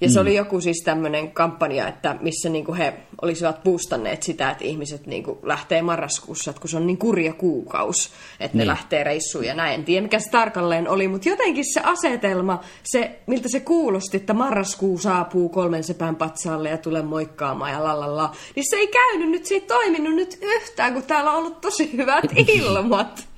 ja 0.00 0.08
se 0.08 0.18
mm. 0.18 0.22
oli 0.22 0.34
joku 0.34 0.60
siis 0.60 0.82
tämmöinen 0.84 1.30
kampanja, 1.30 1.88
että 1.88 2.16
missä 2.20 2.48
niinku 2.48 2.74
he 2.74 2.94
olisivat 3.22 3.62
boostanneet 3.62 4.22
sitä, 4.22 4.50
että 4.50 4.64
ihmiset 4.64 5.06
niinku 5.06 5.38
lähtee 5.42 5.82
marraskuussa, 5.82 6.50
että 6.50 6.60
kun 6.60 6.70
se 6.70 6.76
on 6.76 6.86
niin 6.86 6.98
kurja 6.98 7.32
kuukaus, 7.32 8.10
että 8.40 8.58
niin. 8.58 8.58
ne 8.58 8.66
lähtee 8.66 9.04
reissuun 9.04 9.44
ja 9.44 9.54
näin. 9.54 9.74
En 9.74 9.84
tiedä, 9.84 10.02
mikä 10.02 10.18
se 10.18 10.30
tarkalleen 10.30 10.88
oli, 10.88 11.08
mutta 11.08 11.28
jotenkin 11.28 11.64
se 11.74 11.80
asetelma, 11.80 12.60
se, 12.82 13.18
miltä 13.26 13.48
se 13.48 13.60
kuulosti, 13.60 14.16
että 14.16 14.34
marraskuu 14.34 14.98
saapuu 14.98 15.48
kolmen 15.48 15.84
sepän 15.84 16.16
patsaalle 16.16 16.68
ja 16.68 16.78
tulee 16.78 17.02
moikkaamaan 17.02 17.72
ja 17.72 17.84
lalala, 17.84 18.32
niin 18.54 18.70
se 18.70 18.76
ei 18.76 18.86
käynyt 18.86 19.30
nyt, 19.30 19.46
se 19.46 19.54
ei 19.54 19.60
toiminut 19.60 20.14
nyt 20.14 20.38
yhtään, 20.42 20.94
kun 20.94 21.02
täällä 21.02 21.30
on 21.30 21.38
ollut 21.38 21.60
tosi 21.60 21.92
hyvät 21.92 22.24
ilmat. 22.48 23.28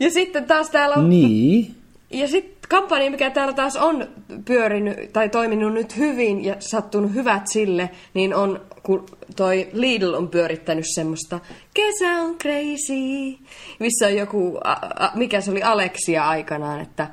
ja 0.00 0.10
sitten 0.10 0.44
taas 0.44 0.70
täällä 0.70 0.96
on... 0.96 1.10
Niin. 1.10 1.74
Ja 2.10 2.28
sitten 2.28 2.51
kampanja, 2.72 3.10
mikä 3.10 3.30
täällä 3.30 3.52
taas 3.52 3.76
on 3.76 4.08
pyörinyt 4.44 5.12
tai 5.12 5.28
toiminut 5.28 5.72
nyt 5.72 5.96
hyvin 5.96 6.44
ja 6.44 6.56
sattunut 6.58 7.14
hyvät 7.14 7.42
sille, 7.46 7.90
niin 8.14 8.34
on, 8.34 8.60
kun 8.82 9.06
toi 9.36 9.68
Lidl 9.72 10.14
on 10.14 10.28
pyörittänyt 10.28 10.84
semmoista 10.94 11.40
Kesä 11.74 12.10
on 12.10 12.38
crazy, 12.38 13.38
missä 13.78 14.06
on 14.06 14.16
joku, 14.16 14.58
a, 14.64 14.72
a, 14.72 15.10
mikä 15.14 15.40
se 15.40 15.50
oli 15.50 15.62
Alexia 15.62 16.28
aikanaan, 16.28 16.80
että 16.80 17.08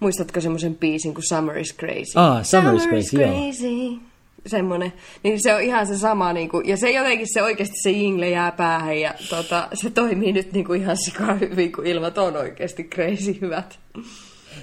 muistatko 0.00 0.40
semmoisen 0.40 0.74
biisin 0.74 1.14
kuin 1.14 1.28
Summer 1.28 1.58
is 1.58 1.76
Crazy? 1.76 2.12
Ah, 2.14 2.44
Summer, 2.44 2.78
Summer 2.78 2.98
is 2.98 3.10
Crazy, 3.10 3.16
crazy. 3.16 4.00
Semmoinen. 4.46 4.92
Niin 5.22 5.42
se 5.42 5.54
on 5.54 5.60
ihan 5.60 5.86
se 5.86 5.98
sama, 5.98 6.32
niin 6.32 6.48
kuin, 6.48 6.68
ja 6.68 6.76
se 6.76 6.90
jotenkin 6.90 7.26
se 7.32 7.42
oikeasti 7.42 7.76
se 7.82 7.90
jingle 7.90 8.30
jää 8.30 8.52
päähän, 8.52 9.00
ja 9.00 9.14
tota, 9.30 9.68
se 9.74 9.90
toimii 9.90 10.32
nyt 10.32 10.52
niin 10.52 10.64
kuin 10.64 10.82
ihan 10.82 10.96
sikaa 10.96 11.34
hyvin, 11.34 11.72
kun 11.72 11.86
ilmat 11.86 12.18
on 12.18 12.36
oikeasti 12.36 12.84
crazy 12.84 13.38
hyvät. 13.40 13.78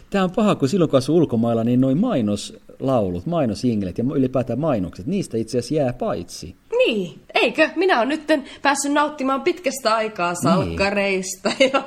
Tämä 0.09 0.23
on 0.23 0.31
paha, 0.31 0.55
kun 0.55 0.69
silloin 0.69 0.89
kun 0.89 0.97
asuu 0.97 1.17
ulkomailla, 1.17 1.63
niin 1.63 1.81
noin 1.81 1.97
mainoslaulut, 1.97 3.25
mainosinglet 3.25 3.97
ja 3.97 4.03
ylipäätään 4.15 4.59
mainokset, 4.59 5.05
niistä 5.05 5.37
itse 5.37 5.57
asiassa 5.57 5.75
jää 5.75 5.93
paitsi. 5.93 6.55
Niin, 6.77 7.19
eikö? 7.33 7.69
Minä 7.75 7.97
olen 7.97 8.09
nyt 8.09 8.23
päässyt 8.61 8.91
nauttimaan 8.91 9.41
pitkästä 9.41 9.95
aikaa 9.95 10.31
niin. 10.31 10.41
salkkareista 10.41 11.51
niin. 11.59 11.71
ja, 11.73 11.83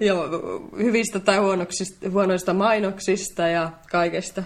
ja 0.06 0.14
hyvistä 0.78 1.20
tai 1.20 1.38
huonoista 2.10 2.54
mainoksista 2.54 3.42
ja 3.46 3.70
kaikesta. 3.90 4.42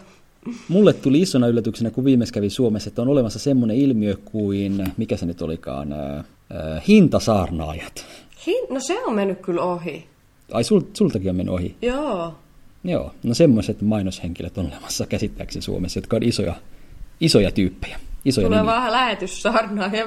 Mulle 0.69 0.93
tuli 0.93 1.21
isona 1.21 1.47
yllätyksenä, 1.47 1.91
kun 1.91 2.05
viimeis 2.05 2.33
kävi 2.33 2.51
Suomessa, 2.51 2.89
että 2.89 3.03
on 3.03 3.09
olemassa 3.09 3.39
semmoinen 3.39 3.77
ilmiö 3.77 4.17
kuin, 4.25 4.87
mikä 4.97 5.17
se 5.17 5.27
nyt 5.27 5.43
olikaan, 5.43 5.93
äh, 5.93 6.17
äh, 6.19 6.25
hintasaarnaajat. 6.89 8.07
Hin- 8.47 8.75
no 8.75 8.81
se 8.81 9.05
on 9.05 9.15
mennyt 9.15 9.41
kyllä 9.41 9.63
ohi. 9.63 10.07
Ai 10.53 10.65
sul, 10.65 10.81
sultakin 10.93 11.31
on 11.31 11.37
mennyt 11.37 11.55
ohi? 11.55 11.77
Joo. 11.83 12.35
Joo, 12.85 13.15
no 13.23 13.35
semmoiset 13.35 13.83
mainoshenkilöt 13.83 14.59
on 14.59 14.67
olemassa 14.73 15.07
käsittääkseni 15.07 15.63
Suomessa, 15.63 15.99
jotka 15.99 16.17
on 16.17 16.23
isoja, 16.23 16.55
isoja 17.21 17.51
tyyppejä. 17.51 18.01
Isoja 18.25 18.47
Tulee 18.47 18.59
nimiä. 18.61 18.75
vähän 18.75 18.93
lähetyssaarnaaja 18.93 20.07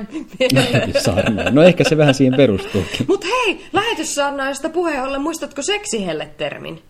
Lähetyssaarnaaja. 0.53 1.51
No 1.51 1.63
ehkä 1.63 1.83
se 1.83 1.97
vähän 1.97 2.13
siihen 2.13 2.33
perustuukin. 2.37 3.05
Mutta 3.07 3.27
hei, 3.27 3.61
lähetyssaarnaajasta 3.73 4.69
puheen 4.69 5.03
ollen, 5.03 5.21
muistatko 5.21 5.61
seksihelle-termin? 5.61 6.81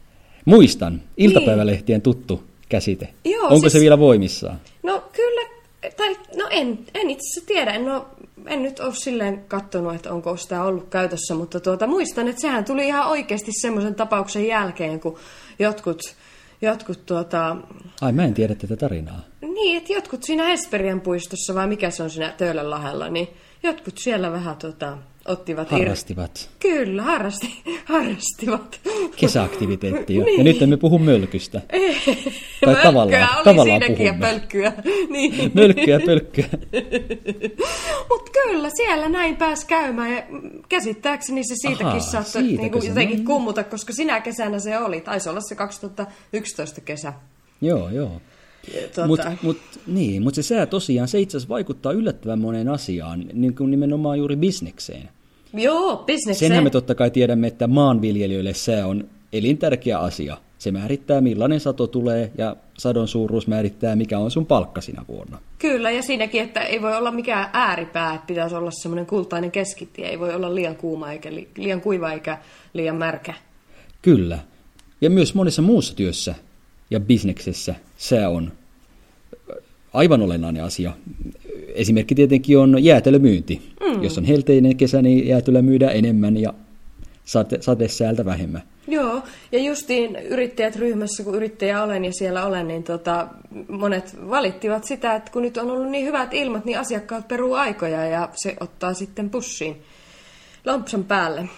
Muistan. 0.46 1.02
Iltapäivälehtien 1.18 2.02
tuttu 2.02 2.44
käsite. 2.70 3.10
Joo, 3.26 3.44
Onko 3.44 3.60
siis... 3.60 3.74
se 3.74 3.80
vielä 3.80 4.00
voimissaan? 4.00 4.60
No 4.84 5.04
kyllä, 5.16 5.50
tai 5.98 6.16
no 6.38 6.48
en, 6.50 6.80
en 6.94 7.10
itse 7.10 7.28
asiassa 7.32 7.48
tiedä. 7.48 7.72
En 7.72 7.92
ole 7.92 8.02
en 8.48 8.64
nyt 8.64 8.80
ole 8.80 8.96
silleen 8.96 9.46
katsonut, 9.48 9.96
että 9.96 10.14
onko 10.14 10.38
sitä 10.38 10.64
ollut 10.64 10.90
käytössä, 10.90 11.36
mutta 11.36 11.60
tuota, 11.60 11.88
muistan, 11.88 12.28
että 12.28 12.42
sehän 12.42 12.66
tuli 12.66 12.88
ihan 12.88 13.08
oikeasti 13.08 13.52
semmoisen 13.62 13.96
tapauksen 13.96 14.48
jälkeen, 14.48 15.00
kun 15.00 15.18
jotkut, 15.60 16.02
jotkut 16.62 17.06
tuota... 17.06 17.58
Ai, 18.02 18.12
mä 18.12 18.24
en 18.24 18.34
tiedä 18.34 18.56
tätä 18.56 18.76
tarinaa. 18.76 19.22
Niin, 19.42 19.78
että 19.78 19.94
jotkut 19.94 20.24
siinä 20.24 20.52
Esperien 20.52 21.02
puistossa, 21.02 21.56
vai 21.56 21.68
mikä 21.68 21.90
se 21.90 22.04
on 22.04 22.10
siinä 22.10 22.34
Töölönlahdella, 22.38 23.10
niin 23.10 23.28
jotkut 23.64 23.98
siellä 23.98 24.32
vähän 24.32 24.58
tota, 24.58 24.98
ottivat 25.28 25.72
Harrastivat. 25.72 26.50
Ir... 26.66 26.76
Kyllä, 26.76 27.02
harrasti, 27.04 27.48
harrastivat. 27.86 28.80
Kesäaktiviteettia. 29.16 30.24
niin. 30.26 30.38
Ja 30.38 30.44
nyt 30.44 30.62
emme 30.62 30.78
puhu 30.78 31.00
mölkystä. 31.00 31.62
tai 32.66 32.76
tavallaan, 32.84 33.30
oli 33.36 33.44
tavallaan 33.44 33.82
siinäkin 33.82 33.98
puhumme. 33.98 34.28
ja 34.28 34.32
pölkkyä. 34.34 34.74
Niin. 35.10 35.52
Mölkkyä, 35.54 36.00
pölkkyä. 36.06 36.46
Mutta 38.10 38.32
kyllä, 38.32 38.70
siellä 38.78 39.10
näin 39.10 39.36
pääs 39.36 39.66
käymään 39.66 40.12
ja 40.12 40.24
käsittääkseni 40.70 41.44
se 41.44 41.54
siitäkin 41.56 41.88
Ahaa, 41.88 42.00
saattoi 42.00 42.42
siitäkö 42.42 42.62
niinku 42.62 42.82
se- 42.82 42.88
jotenkin 42.88 43.26
kummuta, 43.26 43.64
koska 43.64 43.94
sinä 43.94 44.22
kesänä 44.22 44.60
se 44.60 44.78
oli. 44.78 45.02
Taisi 45.02 45.30
olla 45.30 45.42
se 45.42 45.56
2011 45.56 46.82
kesä. 46.82 47.14
joo, 47.62 47.90
joo. 47.90 48.22
Tuota, 48.96 49.08
Mutta 49.08 49.32
mut, 49.42 49.58
niin, 49.88 50.24
mut 50.24 50.36
se 50.36 50.44
sää 50.44 50.66
tosiaan, 50.66 51.08
se 51.08 51.20
itse 51.20 51.38
asiassa 51.38 51.50
vaikuttaa 51.50 51.92
yllättävän 51.92 52.40
moneen 52.40 52.68
asiaan, 52.70 53.26
niin 53.34 53.56
kuin 53.56 53.72
nimenomaan 53.72 54.18
juuri 54.18 54.36
bisnekseen. 54.36 55.10
Joo, 55.54 55.98
bisnekseen. 55.98 56.50
Senhän 56.50 56.64
me 56.64 56.70
totta 56.70 56.96
kai 56.96 57.12
tiedämme, 57.12 57.48
että 57.48 57.68
maanviljelijöille 57.68 58.54
sää 58.54 58.88
on 58.88 59.08
elintärkeä 59.34 60.00
asia. 60.00 60.38
Se 60.58 60.72
määrittää, 60.72 61.22
millainen 61.22 61.60
sato 61.60 61.88
tulee, 61.88 62.32
ja 62.38 62.56
sadon 62.78 63.08
suuruus 63.08 63.48
määrittää, 63.48 63.96
mikä 63.96 64.20
on 64.20 64.32
sun 64.32 64.46
palkka 64.46 64.82
sinä 64.82 65.06
vuonna. 65.08 65.40
Kyllä, 65.60 65.92
ja 65.92 66.04
siinäkin, 66.04 66.42
että 66.42 66.60
ei 66.60 66.82
voi 66.82 66.96
olla 66.98 67.12
mikään 67.12 67.50
ääripää, 67.54 68.16
että 68.16 68.28
pitäisi 68.28 68.56
olla 68.56 68.72
semmoinen 68.72 69.06
kultainen 69.06 69.52
keskitie. 69.52 70.10
Ei 70.10 70.20
voi 70.20 70.36
olla 70.36 70.56
liian 70.56 70.76
kuuma, 70.76 71.12
eikä 71.12 71.34
li- 71.34 71.50
liian 71.58 71.82
kuiva, 71.82 72.12
eikä 72.12 72.38
liian 72.74 72.96
märkä. 72.96 73.34
Kyllä. 74.02 74.40
Ja 75.02 75.10
myös 75.10 75.36
monessa 75.36 75.62
muussa 75.62 75.96
työssä 75.96 76.36
ja 76.90 77.00
bisneksessä 77.00 77.76
sää 77.98 78.30
on 78.30 78.52
aivan 79.94 80.22
olennainen 80.22 80.64
asia. 80.64 80.92
Esimerkki 81.76 82.16
tietenkin 82.16 82.58
on 82.58 82.84
jäätelömyynti. 82.84 83.62
Mm. 83.82 84.04
Jos 84.04 84.18
on 84.18 84.26
helteinen 84.26 84.78
kesä, 84.78 85.02
niin 85.02 85.28
jäätelöä 85.28 85.62
myydään 85.62 85.96
enemmän 85.96 86.38
ja 86.38 86.54
sate, 87.26 87.58
satesäältä 87.62 88.26
vähemmän. 88.26 88.62
Joo, 88.88 89.24
ja 89.52 89.60
justiin 89.60 90.16
yrittäjät 90.16 90.76
ryhmässä, 90.76 91.24
kun 91.24 91.36
yrittäjä 91.36 91.84
olen 91.84 92.06
ja 92.06 92.14
siellä 92.14 92.46
olen, 92.46 92.68
niin 92.68 92.84
tota, 92.84 93.28
monet 93.70 94.18
valittivat 94.30 94.84
sitä, 94.84 95.16
että 95.16 95.32
kun 95.32 95.42
nyt 95.42 95.58
on 95.58 95.72
ollut 95.72 95.90
niin 95.90 96.06
hyvät 96.06 96.34
ilmat, 96.34 96.66
niin 96.66 96.80
asiakkaat 96.80 97.28
peruu 97.28 97.54
aikoja 97.54 98.06
ja 98.06 98.30
se 98.36 98.56
ottaa 98.60 98.94
sitten 98.94 99.30
pussiin 99.30 99.76
lompsan 100.66 101.04
päälle. 101.04 101.50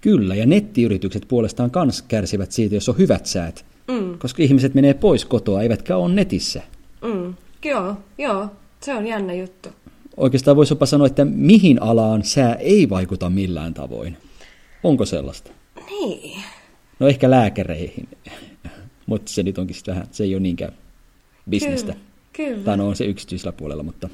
Kyllä, 0.00 0.34
ja 0.34 0.46
nettiyritykset 0.46 1.24
puolestaan 1.28 1.70
kans 1.70 2.02
kärsivät 2.02 2.52
siitä, 2.52 2.74
jos 2.74 2.88
on 2.88 2.98
hyvät 2.98 3.26
säät. 3.26 3.64
Mm. 3.88 4.18
Koska 4.18 4.42
ihmiset 4.42 4.74
menee 4.74 4.94
pois 4.94 5.24
kotoa, 5.24 5.62
eivätkä 5.62 5.96
ole 5.96 6.14
netissä. 6.14 6.62
Mm, 7.04 7.34
joo, 7.64 7.96
joo, 8.18 8.48
se 8.86 8.94
on 8.94 9.06
jännä 9.06 9.34
juttu. 9.34 9.68
Oikeastaan 10.16 10.56
voisi 10.56 10.72
jopa 10.72 10.86
sanoa, 10.86 11.06
että 11.06 11.24
mihin 11.24 11.82
alaan 11.82 12.24
sää 12.24 12.54
ei 12.54 12.88
vaikuta 12.88 13.30
millään 13.30 13.74
tavoin. 13.74 14.16
Onko 14.82 15.04
sellaista? 15.04 15.50
Niin. 15.90 16.42
No 16.98 17.08
ehkä 17.08 17.30
lääkäreihin, 17.30 18.08
mutta 19.06 19.32
se 19.32 19.42
nyt 19.42 19.58
onkin 19.58 19.76
vähän, 19.86 20.06
se 20.10 20.24
ei 20.24 20.34
ole 20.34 20.42
niinkään 20.42 20.72
bisnestä. 21.50 21.92
Kyllä, 21.92 22.50
kyllä, 22.50 22.64
Tai 22.64 22.76
no 22.76 22.88
on 22.88 22.96
se 22.96 23.04
yksityisellä 23.04 23.52
puolella, 23.52 23.82
mutta 23.82 24.08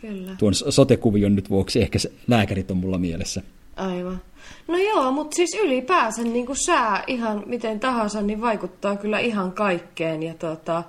kyllä. 0.00 0.32
tuon 0.38 0.54
sotekuvion 0.54 1.36
nyt 1.36 1.50
vuoksi 1.50 1.82
ehkä 1.82 1.98
se, 1.98 2.12
lääkärit 2.26 2.70
on 2.70 2.76
mulla 2.76 2.98
mielessä. 2.98 3.42
Aivan. 3.76 4.20
No 4.68 4.76
joo, 4.76 5.12
mutta 5.12 5.34
siis 5.34 5.58
ylipäänsä 5.62 6.22
niin 6.22 6.46
kuin 6.46 6.56
sää 6.56 7.04
ihan 7.06 7.42
miten 7.46 7.80
tahansa, 7.80 8.22
niin 8.22 8.40
vaikuttaa 8.40 8.96
kyllä 8.96 9.18
ihan 9.18 9.52
kaikkeen. 9.52 10.22
Ja 10.22 10.34
tota, 10.34 10.84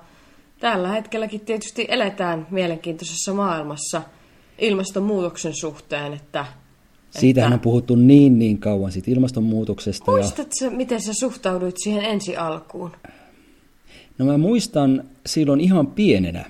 tällä 0.60 0.88
hetkelläkin 0.88 1.40
tietysti 1.40 1.86
eletään 1.88 2.46
mielenkiintoisessa 2.50 3.34
maailmassa 3.34 4.02
ilmastonmuutoksen 4.58 5.54
suhteen, 5.54 6.12
että... 6.12 6.46
Siitähän 7.10 7.52
että, 7.52 7.54
on 7.54 7.60
puhuttu 7.60 7.94
niin 7.94 8.38
niin 8.38 8.58
kauan 8.58 8.92
siitä 8.92 9.10
ilmastonmuutoksesta. 9.10 10.10
Ja, 10.10 10.16
Muistatko, 10.16 10.70
miten 10.70 11.00
sä 11.00 11.12
suhtauduit 11.14 11.74
siihen 11.78 12.04
ensi 12.04 12.36
alkuun? 12.36 12.92
no 14.18 14.26
mä 14.26 14.38
muistan 14.38 15.04
silloin 15.26 15.60
ihan 15.60 15.86
pienenä, 15.86 16.44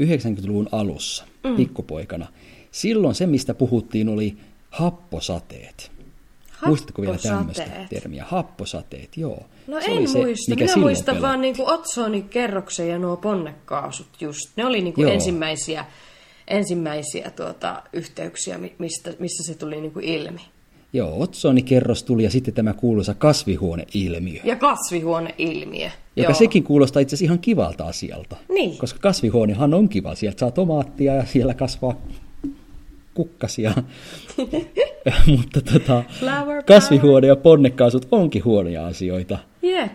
90-luvun 0.00 0.68
alussa, 0.72 1.24
mm. 1.44 1.56
pikkupoikana. 1.56 2.26
Silloin 2.70 3.14
se, 3.14 3.26
mistä 3.26 3.54
puhuttiin, 3.54 4.08
oli 4.08 4.36
happosateet. 4.70 5.92
Muistatko 6.66 7.02
vielä 7.02 7.18
tämmöistä 7.18 7.62
Happosateet. 7.62 7.88
termiä? 7.88 8.24
Happosateet, 8.28 9.16
joo. 9.16 9.46
No 9.66 9.80
se 9.80 9.86
en 9.90 10.08
se, 10.08 10.18
muista. 10.18 10.50
mikä 10.50 10.64
Minä 10.64 10.76
muistan 10.76 11.04
pelotti. 11.04 11.22
vaan 11.22 11.40
niinku 11.40 11.62
otsonikerroksen 11.66 12.88
ja 12.88 12.98
nuo 12.98 13.16
ponnekaasut 13.16 14.06
just. 14.20 14.40
Ne 14.56 14.66
oli 14.66 14.80
niinku 14.80 15.02
Joo. 15.02 15.12
ensimmäisiä, 15.12 15.84
ensimmäisiä 16.48 17.30
tuota, 17.30 17.82
yhteyksiä, 17.92 18.58
mi- 18.58 18.74
mistä, 18.78 19.12
missä 19.18 19.52
se 19.52 19.58
tuli 19.58 19.80
niinku 19.80 20.00
ilmi. 20.02 20.40
Joo, 20.92 21.22
otsonikerros 21.22 22.02
tuli 22.02 22.22
ja 22.22 22.30
sitten 22.30 22.54
tämä 22.54 22.72
kuuluisa 22.72 23.14
kasvihuoneilmiö. 23.14 24.40
Ja 24.44 24.56
kasvihuoneilmiö. 24.56 25.90
Joka 26.16 26.30
Joo. 26.32 26.38
sekin 26.38 26.62
kuulostaa 26.64 27.00
itse 27.00 27.14
asiassa 27.14 27.24
ihan 27.24 27.38
kivalta 27.38 27.84
asialta. 27.84 28.36
Niin. 28.48 28.78
Koska 28.78 28.98
kasvihuonehan 29.02 29.74
on 29.74 29.88
kiva. 29.88 30.14
Sieltä 30.14 30.38
saa 30.38 30.50
tomaattia 30.50 31.14
ja 31.14 31.24
siellä 31.26 31.54
kasvaa 31.54 31.94
kukkasia. 33.14 33.72
Mutta 35.36 35.60
tota, 35.72 36.04
kasvihuone 36.66 37.26
ja 37.26 37.36
ponnekaasut 37.36 38.08
onkin 38.10 38.44
huonoja 38.44 38.86
asioita. 38.86 39.38
Jep. 39.70 39.92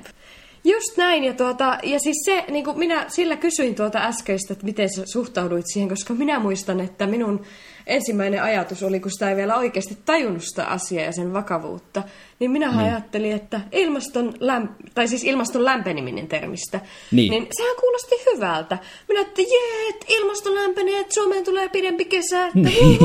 Just 0.63 0.97
näin, 0.97 1.23
ja, 1.23 1.33
tuota, 1.33 1.77
ja 1.83 1.99
siis 1.99 2.17
se, 2.25 2.43
niin 2.51 2.65
kuin 2.65 2.79
minä 2.79 3.05
sillä 3.07 3.35
kysyin 3.37 3.75
tuota 3.75 3.99
äskeistä, 3.99 4.53
että 4.53 4.65
miten 4.65 4.89
sä 4.95 5.03
suhtauduit 5.05 5.65
siihen, 5.73 5.89
koska 5.89 6.13
minä 6.13 6.39
muistan, 6.39 6.79
että 6.79 7.07
minun 7.07 7.41
ensimmäinen 7.87 8.43
ajatus 8.43 8.83
oli, 8.83 8.99
kun 8.99 9.11
sitä 9.11 9.29
ei 9.29 9.35
vielä 9.35 9.57
oikeasti 9.57 9.97
tajunnut 10.05 10.43
sitä 10.43 10.65
asiaa 10.65 11.05
ja 11.05 11.11
sen 11.11 11.33
vakavuutta, 11.33 12.03
niin 12.39 12.51
minä 12.51 12.67
niin. 12.67 12.79
ajattelin, 12.79 13.31
että 13.35 13.61
ilmaston, 13.71 14.33
lämp- 14.33 14.89
tai 14.95 15.07
siis 15.07 15.23
ilmaston 15.23 15.65
lämpeneminen 15.65 16.27
termistä, 16.27 16.79
Niin. 17.11 17.31
niin 17.31 17.47
sehän 17.57 17.75
kuulosti 17.79 18.15
hyvältä. 18.33 18.77
Minä 19.07 19.21
että 19.21 19.41
jee, 19.41 19.89
että 19.89 20.05
ilmasto 20.09 20.55
lämpenee, 20.55 20.99
että 20.99 21.13
Suomeen 21.13 21.43
tulee 21.43 21.69
pidempi 21.69 22.05
kesä, 22.05 22.45
että 22.45 22.59
Niin. 22.59 22.99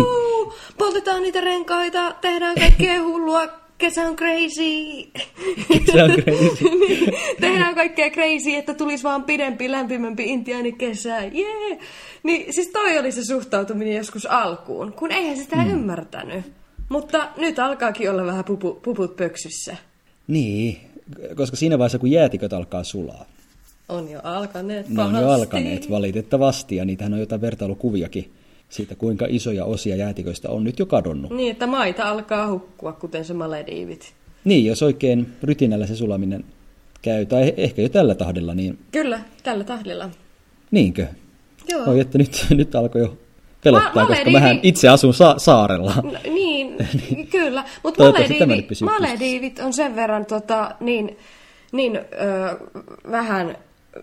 poltetaan 0.79 1.22
niitä 1.22 1.40
renkaita, 1.40 2.14
tehdään 2.20 2.55
kaikkea 2.61 3.02
hullua, 3.02 3.65
kesä 3.78 4.02
on 4.02 4.16
crazy. 4.16 5.10
Se 5.92 6.02
on 6.02 6.10
crazy. 6.10 6.64
Niin, 6.88 7.12
Tehdään 7.40 7.74
kaikkea 7.74 8.10
crazy, 8.10 8.54
että 8.54 8.74
tulisi 8.74 9.04
vaan 9.04 9.24
pidempi, 9.24 9.70
lämpimämpi 9.70 10.24
intiaanikesä. 10.24 11.20
Jee! 11.20 11.68
Yeah. 11.68 11.78
Niin 12.22 12.52
siis 12.52 12.68
toi 12.68 12.98
oli 12.98 13.12
se 13.12 13.24
suhtautuminen 13.24 13.96
joskus 13.96 14.26
alkuun, 14.26 14.92
kun 14.92 15.12
eihän 15.12 15.36
sitä 15.36 15.56
mm. 15.56 15.70
ymmärtänyt. 15.70 16.44
Mutta 16.88 17.28
nyt 17.36 17.58
alkaakin 17.58 18.10
olla 18.10 18.26
vähän 18.26 18.44
pupu, 18.44 18.80
puput 18.82 19.16
pöksyssä. 19.16 19.76
Niin, 20.26 20.80
koska 21.36 21.56
siinä 21.56 21.78
vaiheessa 21.78 21.98
kun 21.98 22.10
jäätiköt 22.10 22.52
alkaa 22.52 22.84
sulaa, 22.84 23.24
On 23.88 24.10
jo 24.10 24.20
alkaneet 24.22 24.88
ne 24.88 25.02
on 25.02 25.06
jo 25.06 25.12
pahasti. 25.12 25.34
alkaneet 25.34 25.90
valitettavasti 25.90 26.76
ja 26.76 26.84
niitähän 26.84 27.12
on 27.12 27.20
jotain 27.20 27.40
vertailukuviakin 27.40 28.32
siitä, 28.68 28.94
kuinka 28.94 29.26
isoja 29.29 29.64
osia 29.64 29.96
jäätiköistä 29.96 30.50
on 30.50 30.64
nyt 30.64 30.79
jo 30.79 30.87
kadonnut. 30.87 31.31
Niin, 31.33 31.50
että 31.52 31.66
maita 31.66 32.09
alkaa 32.09 32.48
hukkua, 32.50 32.92
kuten 32.92 33.24
se 33.24 33.35
Malediivit. 33.35 34.14
Niin, 34.44 34.64
jos 34.64 34.83
oikein 34.83 35.33
rytinällä 35.42 35.87
se 35.87 35.96
sulaminen 35.96 36.44
käy, 37.02 37.26
tai 37.26 37.52
ehkä 37.57 37.83
jo 37.83 37.88
tällä 37.88 38.14
tahdilla, 38.14 38.55
niin 38.55 38.79
Kyllä, 38.92 39.20
tällä 39.42 39.64
tahdilla. 39.64 40.11
niinkö? 40.70 41.07
Joo. 41.68 41.85
Oi, 41.87 42.00
että 42.00 42.18
nyt, 42.18 42.46
nyt 42.50 42.74
alkoi 42.74 43.00
jo 43.00 43.18
pelottaa, 43.64 43.92
Ma- 43.94 44.07
koska 44.07 44.24
Malediivi- 44.24 44.33
mähän 44.33 44.61
itse 44.62 44.88
asun 44.88 45.14
sa- 45.14 45.35
saarella. 45.38 45.94
No, 46.02 46.12
niin, 46.35 46.76
kyllä. 47.31 47.64
Mutta 47.83 48.05
nyt 48.05 48.81
Malediivit, 48.85 49.59
on 49.59 49.72
sen 49.72 49.96
verran 49.96 50.26
tota, 50.26 50.74
niin, 50.81 51.18
niin 51.72 51.96
ö, 51.96 52.02
vähän, 53.11 53.57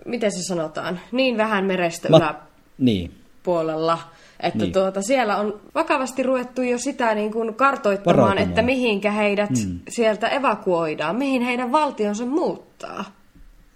miten 0.04 0.32
se 0.32 0.42
sanotaan, 0.42 1.00
niin 1.12 1.36
vähän 1.36 1.64
merestä 1.64 2.08
Ma- 2.08 2.34
niin, 2.78 3.10
yläpuolella, 3.44 3.98
että 4.40 4.58
Niin. 4.58 4.72
tuota, 4.72 5.02
siellä 5.02 5.36
on 5.36 5.60
vakavasti 5.74 6.22
ruvettu 6.22 6.62
jo 6.62 6.78
sitä 6.78 7.14
niin 7.14 7.32
kuin 7.32 7.54
kartoittamaan, 7.54 8.16
Varautumaan. 8.18 8.48
että 8.48 8.62
mihinkä 8.62 9.10
heidät 9.10 9.50
mm. 9.50 9.78
sieltä 9.88 10.28
evakuoidaan, 10.28 11.16
mihin 11.16 11.42
heidän 11.42 11.72
valtionsa 11.72 12.26
muuttaa. 12.26 13.04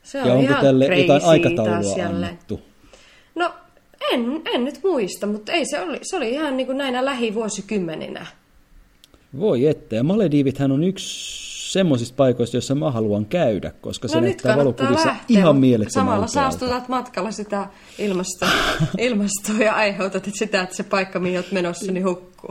Se 0.03 0.23
on 0.23 0.29
ja 0.29 0.35
onko 0.35 0.45
ihan 0.51 0.65
tälle 0.65 0.87
jotain 0.87 1.25
aikataulua 1.25 2.07
annettu? 2.07 2.61
No, 3.35 3.51
en, 4.13 4.43
en 4.55 4.65
nyt 4.65 4.81
muista, 4.85 5.27
mutta 5.27 5.53
ei 5.53 5.67
se 5.67 5.81
oli, 5.81 5.99
se 6.03 6.17
oli 6.17 6.31
ihan 6.31 6.57
niin 6.57 6.67
kuin 6.67 6.79
näinä 6.79 7.05
lähivuosikymmeninä. 7.05 8.27
Voi 9.39 9.67
että, 9.67 9.97
ja 9.97 10.03
Malediivithän 10.03 10.73
on 10.73 10.85
yksi 10.85 11.48
semmoisista 11.73 12.17
paikoista, 12.17 12.57
joissa 12.57 12.75
mä 12.75 12.91
haluan 12.91 13.27
käydä, 13.27 13.73
koska 13.81 14.09
se 14.09 14.15
No 14.15 14.21
nyt 14.21 14.29
näyttää 14.29 14.57
valokuvissa 14.57 15.09
lähteä, 15.09 15.25
ihan 15.29 15.57
mielettömän 15.57 16.07
Samalla 16.07 16.27
saastutat 16.27 16.89
matkalla 16.89 17.31
sitä 17.31 17.67
ilmastoa, 17.99 18.49
ilmastoa 18.99 19.65
ja 19.65 19.75
aiheutat 19.75 20.27
että 20.27 20.39
sitä, 20.39 20.63
että 20.63 20.77
se 20.77 20.83
paikka, 20.83 21.19
mihin 21.21 21.39
olet 21.39 21.53
menossa, 21.53 21.93
niin 21.93 22.05
hukkuu. 22.07 22.51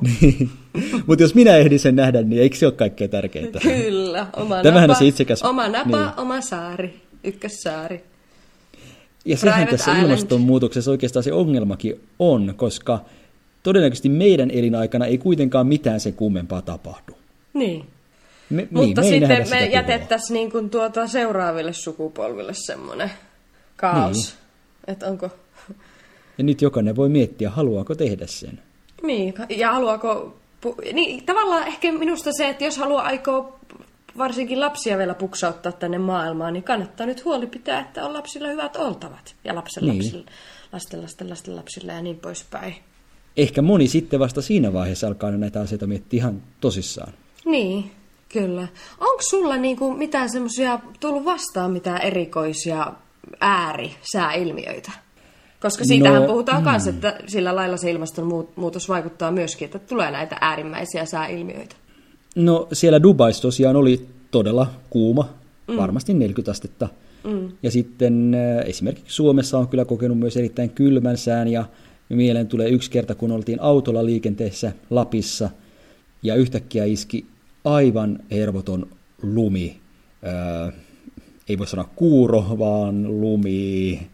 Mutta 1.07 1.23
jos 1.23 1.35
minä 1.35 1.55
ehdin 1.55 1.79
sen 1.79 1.95
nähdä, 1.95 2.21
niin 2.21 2.41
eikö 2.41 2.55
se 2.55 2.65
ole 2.65 2.73
kaikkein 2.73 3.09
tärkeintä? 3.09 3.59
Kyllä, 3.59 4.27
oma 4.35 4.61
Tämähän 4.63 4.83
on 4.83 4.93
napa, 4.93 4.99
se 4.99 5.05
itsekäs- 5.07 5.45
oma 5.45 5.67
napa, 5.67 5.97
niin. 5.97 6.09
oma 6.17 6.41
saari, 6.41 7.01
ykkössaari. 7.23 8.03
Ja 9.25 9.37
sehän 9.37 9.55
Private 9.55 9.77
tässä 9.77 9.91
Island. 9.91 10.05
ilmastonmuutoksessa 10.07 10.91
oikeastaan 10.91 11.23
se 11.23 11.33
ongelmakin 11.33 12.01
on, 12.19 12.53
koska 12.57 12.99
todennäköisesti 13.63 14.09
meidän 14.09 14.51
elinaikana 14.51 15.05
ei 15.05 15.17
kuitenkaan 15.17 15.67
mitään 15.67 15.99
sen 15.99 16.13
kummempaa 16.13 16.61
tapahdu. 16.61 17.13
Niin. 17.53 17.85
Me, 18.49 18.67
Mutta 18.71 19.01
niin, 19.01 19.27
me 19.27 19.35
sitten 19.35 19.59
me 19.59 19.65
jätettäisiin 19.65 20.33
niin 20.33 20.51
kuin 20.51 20.69
tuota 20.69 21.07
seuraaville 21.07 21.73
sukupolville 21.73 22.53
semmoinen 22.53 23.11
kaos. 23.75 24.15
Niin. 24.17 24.33
Että 24.87 25.07
onko... 25.07 25.29
Ja 26.37 26.43
nyt 26.43 26.61
jokainen 26.61 26.95
voi 26.95 27.09
miettiä, 27.09 27.49
haluaako 27.49 27.95
tehdä 27.95 28.27
sen. 28.27 28.59
Niin, 29.03 29.33
ja 29.49 29.71
haluaako... 29.71 30.37
Niin, 30.93 31.25
tavallaan 31.25 31.67
ehkä 31.67 31.91
minusta 31.91 32.29
se, 32.37 32.49
että 32.49 32.63
jos 32.63 32.77
haluaa 32.77 33.03
aikoo 33.03 33.59
varsinkin 34.17 34.59
lapsia 34.59 34.97
vielä 34.97 35.13
puksauttaa 35.13 35.71
tänne 35.71 35.97
maailmaan, 35.97 36.53
niin 36.53 36.63
kannattaa 36.63 37.07
nyt 37.07 37.25
huoli 37.25 37.47
pitää, 37.47 37.79
että 37.79 38.05
on 38.05 38.13
lapsilla 38.13 38.47
hyvät 38.47 38.75
oltavat. 38.75 39.35
Ja 39.43 39.55
lapsen 39.55 39.83
Niin. 39.83 39.95
lapsilla, 39.97 40.25
lasten 40.73 41.01
lasten 41.01 41.29
lasten 41.29 41.55
lapsilla 41.55 41.93
ja 41.93 42.01
niin 42.01 42.19
poispäin. 42.19 42.75
Ehkä 43.37 43.61
moni 43.61 43.87
sitten 43.87 44.19
vasta 44.19 44.41
siinä 44.41 44.73
vaiheessa 44.73 45.07
alkaa 45.07 45.31
näitä 45.31 45.61
asioita 45.61 45.87
miettiä 45.87 46.17
ihan 46.17 46.43
tosissaan. 46.61 47.13
Niin, 47.45 47.91
kyllä. 48.29 48.67
Onko 48.99 49.21
sulla 49.29 49.57
niinku 49.57 49.93
mitään 49.93 50.29
semmoisia 50.29 50.79
tullut 50.99 51.25
vastaan 51.25 51.71
mitään 51.71 52.01
erikoisia 52.01 52.93
äärisääilmiöitä? 53.41 54.91
Koska 55.61 55.85
siitähän 55.85 56.21
No, 56.21 56.27
puhutaan 56.27 56.63
myös, 56.63 56.87
että 56.87 57.19
sillä 57.27 57.55
lailla 57.55 57.77
se 57.77 57.91
ilmastonmuutos 57.91 58.89
vaikuttaa 58.89 59.31
myöskin, 59.31 59.65
että 59.65 59.79
tulee 59.79 60.11
näitä 60.11 60.37
äärimmäisiä 60.41 61.05
sääilmiöitä. 61.05 61.75
No 62.35 62.67
siellä 62.73 63.03
Dubaissa 63.03 63.41
tosiaan 63.41 63.75
oli 63.75 64.07
todella 64.31 64.67
kuuma, 64.89 65.29
mm. 65.67 65.77
varmasti 65.77 66.13
40 66.13 66.51
astetta. 66.51 66.89
Mm. 67.23 67.51
Ja 67.63 67.71
sitten 67.71 68.33
äh, 68.33 68.69
esimerkiksi 68.69 69.15
Suomessa 69.15 69.57
on 69.57 69.67
kyllä 69.67 69.85
kokenut 69.85 70.19
myös 70.19 70.37
erittäin 70.37 70.69
kylmän 70.69 71.17
sään 71.17 71.47
ja 71.47 71.65
mieleen 72.09 72.47
tulee 72.47 72.69
yksi 72.69 72.91
kerta, 72.91 73.15
kun 73.15 73.31
oltiin 73.31 73.61
autolla 73.61 74.05
liikenteessä 74.05 74.71
Lapissa 74.89 75.49
ja 76.23 76.35
yhtäkkiä 76.35 76.85
iski 76.85 77.25
aivan 77.63 78.19
hervoton 78.31 78.87
lumi. 79.21 79.77
Äh, 80.67 80.73
ei 81.49 81.57
voi 81.57 81.67
sanoa 81.67 81.89
kuuro, 81.95 82.45
vaan 82.59 83.21
lumi, 83.21 84.07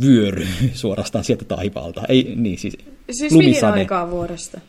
vyöry 0.00 0.46
suorastaan 0.74 1.24
sieltä 1.24 1.44
taivaalta. 1.44 2.02
Ei, 2.08 2.34
niin, 2.36 2.58
siis, 2.58 2.76
Siis 3.10 3.32
mihin 3.32 3.46
lumisade. 3.46 3.72
aikaa 3.72 4.10
vuodesta? 4.10 4.60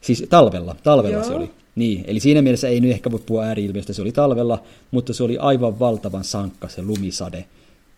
Siis 0.00 0.26
talvella, 0.30 0.76
talvella 0.82 1.16
Joo. 1.16 1.24
se 1.24 1.34
oli. 1.34 1.50
Niin, 1.76 2.04
eli 2.06 2.20
siinä 2.20 2.42
mielessä 2.42 2.68
ei 2.68 2.80
nyt 2.80 2.90
ehkä 2.90 3.10
voi 3.10 3.20
puhua 3.26 3.42
ääriilmiöstä, 3.42 3.92
se 3.92 4.02
oli 4.02 4.12
talvella, 4.12 4.62
mutta 4.90 5.12
se 5.12 5.22
oli 5.22 5.38
aivan 5.38 5.78
valtavan 5.78 6.24
sankka 6.24 6.68
se 6.68 6.82
lumisade. 6.82 7.44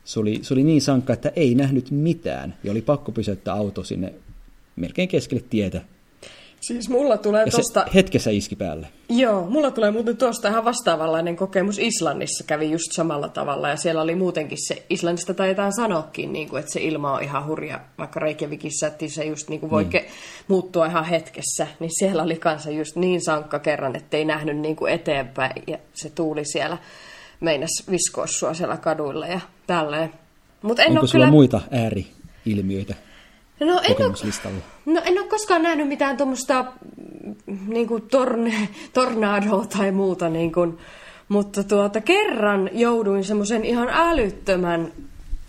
Se 0.04 0.20
oli, 0.20 0.38
se 0.42 0.54
oli 0.54 0.62
niin 0.62 0.82
sankka, 0.82 1.12
että 1.12 1.32
ei 1.36 1.54
nähnyt 1.54 1.90
mitään 1.90 2.54
ja 2.64 2.70
oli 2.72 2.82
pakko 2.82 3.12
pysäyttää 3.12 3.54
auto 3.54 3.84
sinne 3.84 4.14
melkein 4.76 5.08
keskelle 5.08 5.44
tietä. 5.50 5.80
Siis 6.60 6.88
mulla 6.88 7.16
tulee 7.16 7.44
Ja 7.44 7.50
tosta... 7.50 7.86
hetkessä 7.94 8.30
iski 8.30 8.56
päälle. 8.56 8.88
Joo, 9.08 9.46
mulla 9.46 9.70
tulee 9.70 9.90
muuten 9.90 10.16
tuosta 10.16 10.48
ihan 10.48 10.64
vastaavanlainen 10.64 11.36
kokemus. 11.36 11.78
Islannissa 11.78 12.44
kävi 12.46 12.70
just 12.70 12.92
samalla 12.92 13.28
tavalla 13.28 13.68
ja 13.68 13.76
siellä 13.76 14.02
oli 14.02 14.14
muutenkin 14.14 14.58
se, 14.68 14.82
Islannista 14.90 15.34
taitaa 15.34 15.70
sanoakin, 15.70 16.32
niin 16.32 16.48
kuin, 16.48 16.60
että 16.60 16.72
se 16.72 16.80
ilma 16.80 17.12
on 17.12 17.22
ihan 17.22 17.46
hurja, 17.46 17.80
vaikka 17.98 18.20
Reykjavikissa, 18.20 18.86
että 18.86 19.08
se 19.08 19.24
just 19.24 19.48
niin 19.48 19.60
kuin 19.60 19.70
voi 19.70 19.84
ke- 19.84 20.04
muuttua 20.48 20.86
ihan 20.86 21.04
hetkessä, 21.04 21.66
niin 21.80 21.90
siellä 21.98 22.22
oli 22.22 22.36
kanssa 22.36 22.70
just 22.70 22.96
niin 22.96 23.24
sankka 23.24 23.58
kerran, 23.58 23.96
että 23.96 24.16
ei 24.16 24.24
nähnyt 24.24 24.56
niin 24.56 24.76
kuin 24.76 24.92
eteenpäin. 24.92 25.62
Ja 25.66 25.78
se 25.94 26.10
tuuli 26.10 26.44
siellä 26.44 26.78
meinas 27.40 27.70
viskoa 27.90 28.26
sua 28.26 28.54
siellä 28.54 28.76
kaduilla 28.76 29.26
ja 29.26 29.40
tälleen. 29.66 30.12
Mut 30.62 30.78
en 30.78 30.90
Onko 30.90 31.06
sulla 31.06 31.24
kyllä... 31.24 31.30
muita 31.30 31.60
ääriilmiöitä 31.70 32.94
No 33.60 33.80
en 33.84 33.96
ole, 34.02 34.14
no 34.86 35.00
en 35.04 35.18
ole 35.18 35.28
koskaan 35.28 35.62
nähnyt 35.62 35.88
mitään 35.88 36.16
tuommoista 36.16 36.64
niin 37.66 37.88
torne, 38.10 38.68
tornadoa 38.92 39.66
tai 39.66 39.92
muuta, 39.92 40.28
niin 40.28 40.52
kuin, 40.52 40.78
mutta 41.28 41.64
tuota, 41.64 42.00
kerran 42.00 42.70
jouduin 42.72 43.24
semmoisen 43.24 43.64
ihan 43.64 43.88
älyttömän 43.92 44.92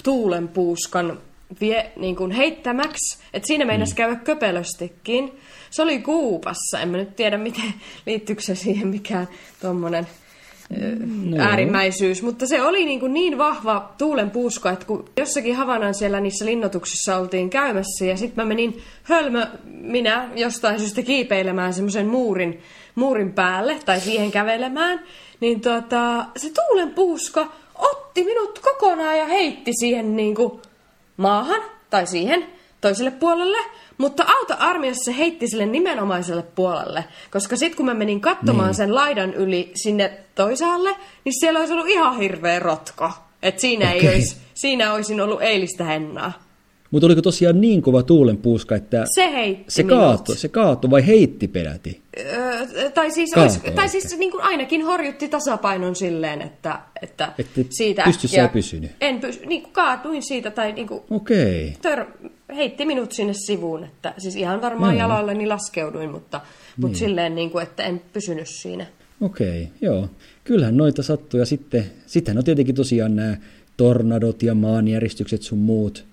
tuulenpuuskan 0.04 1.20
vie, 1.62 1.92
niin 1.96 2.16
kuin 2.16 2.32
heittämäksi, 2.32 3.20
että 3.34 3.48
siinä 3.48 3.66
meinasi 3.66 3.96
käydä 3.96 4.16
köpelöstikin. 4.16 5.40
Se 5.70 5.82
oli 5.82 6.00
Kuupassa, 6.00 6.80
en 6.82 6.90
mä 6.90 6.98
nyt 6.98 7.16
tiedä 7.16 7.38
miten 7.38 7.74
liittyykö 8.06 8.42
se 8.42 8.56
siihen 8.56 8.88
mikään 8.88 9.28
tuommoinen 9.62 10.08
no. 11.26 11.38
äärimmäisyys, 11.40 12.22
mutta 12.22 12.48
se 12.48 12.62
oli 12.62 12.86
niin, 12.86 13.00
kuin 13.00 13.14
niin 13.14 13.38
vahva 13.38 13.94
tuulen 13.98 14.32
puuska, 14.32 14.72
että 14.72 14.86
kun 14.86 15.10
jossakin 15.18 15.56
Havanan 15.56 15.94
siellä 15.94 16.20
niissä 16.20 16.46
linnoituksissa 16.46 17.18
oltiin 17.18 17.50
käymässä 17.50 18.06
ja 18.06 18.18
sitten 18.18 18.44
mä 18.46 18.48
menin 18.48 18.82
hölmö 19.04 19.46
minä 19.66 20.30
jostain 20.36 20.80
syystä 20.80 21.02
kiipeilemään 21.02 21.74
semmoisen 21.74 22.08
muurin, 22.08 22.62
muurin 22.96 23.34
päälle 23.34 23.80
tai 23.86 24.00
siihen 24.00 24.32
kävelemään, 24.32 25.00
niin 25.40 25.62
tota, 25.62 26.26
se 26.38 26.50
tuulen 26.54 26.90
puuska 26.90 27.48
otti 27.76 28.24
minut 28.24 28.60
kokonaan 28.60 29.18
ja 29.18 29.26
heitti 29.26 29.72
siihen 29.80 30.16
niin 30.16 30.36
kuin 30.36 30.62
maahan 31.18 31.62
tai 31.90 32.08
siihen 32.08 32.59
toiselle 32.82 33.12
puolelle, 33.12 33.58
mutta 33.98 34.26
auto-armiassa 34.28 35.12
se 35.12 35.18
heitti 35.18 35.48
sille 35.48 35.66
nimenomaiselle 35.66 36.44
puolelle, 36.44 37.06
koska 37.32 37.56
sitten 37.56 37.78
kun 37.78 37.86
mä 37.86 37.94
menin 37.94 38.22
katsomaan 38.22 38.68
niin. 38.68 38.76
sen 38.76 38.96
laidan 38.96 39.34
yli 39.34 39.72
sinne 39.76 40.12
toisaalle, 40.36 40.96
niin 41.26 41.40
siellä 41.40 41.60
olisi 41.60 41.74
ollut 41.74 41.90
ihan 41.90 42.18
hirveä 42.18 42.60
rotko. 42.60 43.12
Et 43.44 43.60
siinä, 43.60 43.92
ei 43.92 43.98
Okei. 43.98 44.16
olisi, 44.16 44.38
siinä 44.54 44.94
olisin 44.94 45.22
ollut 45.22 45.42
eilistä 45.42 45.84
hennaa. 45.84 46.49
Mutta 46.92 47.06
oliko 47.06 47.22
tosiaan 47.22 47.62
niin 47.62 47.82
kova 47.82 48.04
tuulenpuuska, 48.04 48.76
että 48.76 49.06
Se 49.16 49.32
heitti 49.32 49.64
se 49.68 49.84
kaatoi, 49.84 50.36
se 50.38 50.48
kaatoi 50.48 50.92
vai 50.92 51.08
heitti 51.08 51.48
peräti? 51.48 52.02
Öö, 52.20 52.90
tai 52.94 53.12
siis, 53.12 53.38
olisi, 53.38 53.60
tai 53.76 53.90
siis 53.90 54.18
niin 54.18 54.32
kuin 54.32 54.44
ainakin 54.44 54.86
horjutti 54.86 55.28
tasapainon 55.30 55.96
silleen, 55.96 56.42
että, 56.42 56.80
että, 57.02 57.32
Että 57.40 57.62
siitä 57.70 58.04
pystyssä 58.06 58.42
ei 58.42 58.48
pysynyt. 58.48 58.92
En 59.02 59.20
pysy, 59.20 59.46
niin 59.46 59.62
kuin 59.62 59.74
kaatuin 59.74 60.24
siitä 60.24 60.52
tai 60.52 60.72
niin 60.72 60.88
kuin 60.88 61.02
Okei. 61.10 61.74
tör, 61.82 62.06
heitti 62.56 62.86
minut 62.86 63.12
sinne 63.12 63.34
sivuun. 63.34 63.84
Että, 63.84 64.14
siis 64.18 64.36
ihan 64.36 64.62
varmaan 64.62 64.94
Joo. 64.98 65.00
jaloilleni 65.10 65.48
laskeuduin, 65.48 66.12
mutta, 66.12 66.42
mutta 66.78 66.88
Niin. 66.88 66.96
silleen, 67.00 67.36
niin 67.36 67.50
kuin, 67.52 67.64
että 67.64 67.84
en 67.84 68.02
pysynyt 68.14 68.48
siinä. 68.48 68.86
Okei, 69.22 69.68
joo. 69.82 70.10
Kyllähän 70.44 70.78
noita 70.78 71.04
sattuu 71.04 71.40
ja 71.40 71.46
sitten, 71.46 71.86
sittenhän 72.06 72.38
on 72.38 72.44
tietenkin 72.46 72.76
tosiaan 72.76 73.16
nämä 73.16 73.38
tornadot 73.78 74.44
ja 74.44 74.56
maanjäristykset 74.56 75.42
sun 75.42 75.58
muut, 75.60 76.06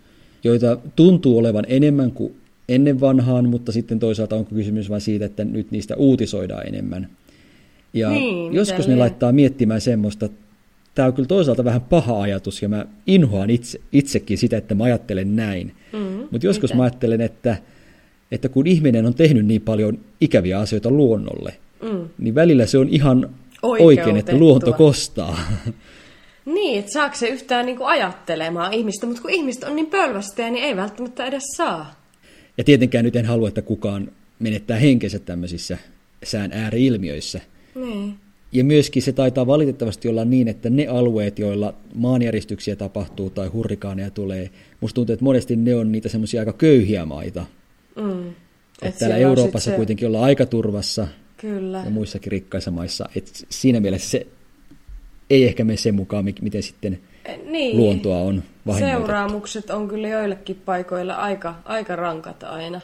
joita 0.46 0.78
tuntuu 0.96 1.38
olevan 1.38 1.64
enemmän 1.68 2.12
kuin 2.12 2.34
ennen 2.68 3.00
vanhaan, 3.00 3.48
mutta 3.48 3.72
sitten 3.72 3.98
toisaalta 3.98 4.36
onko 4.36 4.54
kysymys 4.54 4.90
vain 4.90 5.00
siitä, 5.00 5.24
että 5.24 5.44
nyt 5.44 5.70
niistä 5.70 5.96
uutisoidaan 5.96 6.66
enemmän. 6.68 7.08
Ja 7.94 8.10
Niin, 8.10 8.54
joskus 8.54 8.88
ne 8.88 8.96
laittaa 8.96 9.32
miettimään 9.32 9.80
semmoista, 9.80 10.28
tämä 10.94 11.08
on 11.08 11.14
kyllä 11.14 11.26
toisaalta 11.26 11.64
vähän 11.64 11.80
paha 11.80 12.22
ajatus 12.22 12.62
ja 12.62 12.68
mä 12.68 12.86
inhoan 13.06 13.50
itse, 13.50 13.80
itsekin 13.92 14.38
sitä, 14.38 14.56
että 14.56 14.74
mä 14.74 14.84
ajattelen 14.84 15.36
näin. 15.36 15.72
Mm, 15.92 15.98
Mutta 16.30 16.46
joskus 16.46 16.70
miten? 16.70 16.76
mä 16.76 16.82
ajattelen, 16.82 17.20
että, 17.20 17.56
että 18.32 18.48
kun 18.48 18.66
ihminen 18.66 19.06
on 19.06 19.14
tehnyt 19.14 19.46
niin 19.46 19.60
paljon 19.62 19.98
ikäviä 20.20 20.58
asioita 20.58 20.90
luonnolle, 20.90 21.54
Mm. 21.82 22.08
niin 22.18 22.34
välillä 22.34 22.66
se 22.66 22.78
on 22.78 22.88
ihan 22.88 23.30
oikein, 23.62 24.16
että 24.16 24.36
luonto 24.36 24.72
kostaa. 24.72 25.38
Niin, 26.46 26.78
että 26.78 26.92
saako 26.92 27.16
se 27.16 27.28
yhtään 27.28 27.66
niin 27.66 27.76
kuin 27.76 27.86
ajattelemaan 27.86 28.72
ihmistä, 28.72 29.06
mutta 29.06 29.22
kun 29.22 29.30
ihmiset 29.30 29.64
on 29.64 29.76
niin 29.76 29.86
pölvästejä, 29.86 30.50
niin 30.50 30.64
ei 30.64 30.76
välttämättä 30.76 31.26
edes 31.26 31.42
saa. 31.56 31.94
Ja 32.58 32.64
tietenkään 32.64 33.04
nyt 33.04 33.16
en 33.16 33.24
halua, 33.26 33.48
että 33.48 33.62
kukaan 33.62 34.12
menettää 34.38 34.76
henkensä 34.78 35.18
tämmöisissä 35.18 35.78
sään 36.24 36.52
ääriilmiöissä. 36.52 37.40
Niin. 37.74 38.14
Ja 38.52 38.64
myöskin 38.64 39.02
se 39.02 39.12
taitaa 39.12 39.46
valitettavasti 39.46 40.08
olla 40.08 40.24
niin, 40.24 40.48
että 40.48 40.70
ne 40.70 40.86
alueet, 40.86 41.38
joilla 41.38 41.74
maanjäristyksiä 41.94 42.76
tapahtuu 42.76 43.30
tai 43.30 43.48
hurrikaaneja 43.48 44.10
tulee, 44.10 44.50
musta 44.80 44.94
tuntuu, 44.94 45.12
että 45.12 45.24
monesti 45.24 45.56
ne 45.56 45.74
on 45.74 45.92
niitä 45.92 46.08
semmoisia 46.08 46.40
aika 46.40 46.52
köyhiä 46.52 47.04
maita. 47.04 47.46
Mm. 47.96 48.28
Et 48.28 48.34
Et 48.82 48.98
täällä 48.98 49.16
Euroopassa 49.16 49.70
se- 49.70 49.76
kuitenkin 49.76 50.08
ollaan 50.08 50.24
aika 50.24 50.46
turvassa 50.46 51.08
Kyllä. 51.36 51.82
ja 51.84 51.90
muissakin 51.90 52.32
rikkaissa 52.32 52.70
maissa. 52.70 53.08
Et 53.16 53.46
siinä 53.48 53.80
mielessä 53.80 54.10
se 54.10 54.26
ei 55.30 55.44
ehkä 55.46 55.64
mene 55.64 55.76
sen 55.76 55.94
mukaan, 55.94 56.24
mi- 56.24 56.34
miten 56.40 56.62
sitten 56.62 56.98
Niin. 57.44 57.76
luontoa 57.76 58.16
on 58.18 58.42
vahingoitettu. 58.66 59.06
Seuraamukset 59.06 59.70
on 59.70 59.88
kyllä 59.88 60.08
joillekin 60.08 60.62
paikoilla 60.64 61.14
aika, 61.14 61.54
aika 61.64 61.96
rankat 61.96 62.42
aina. 62.42 62.80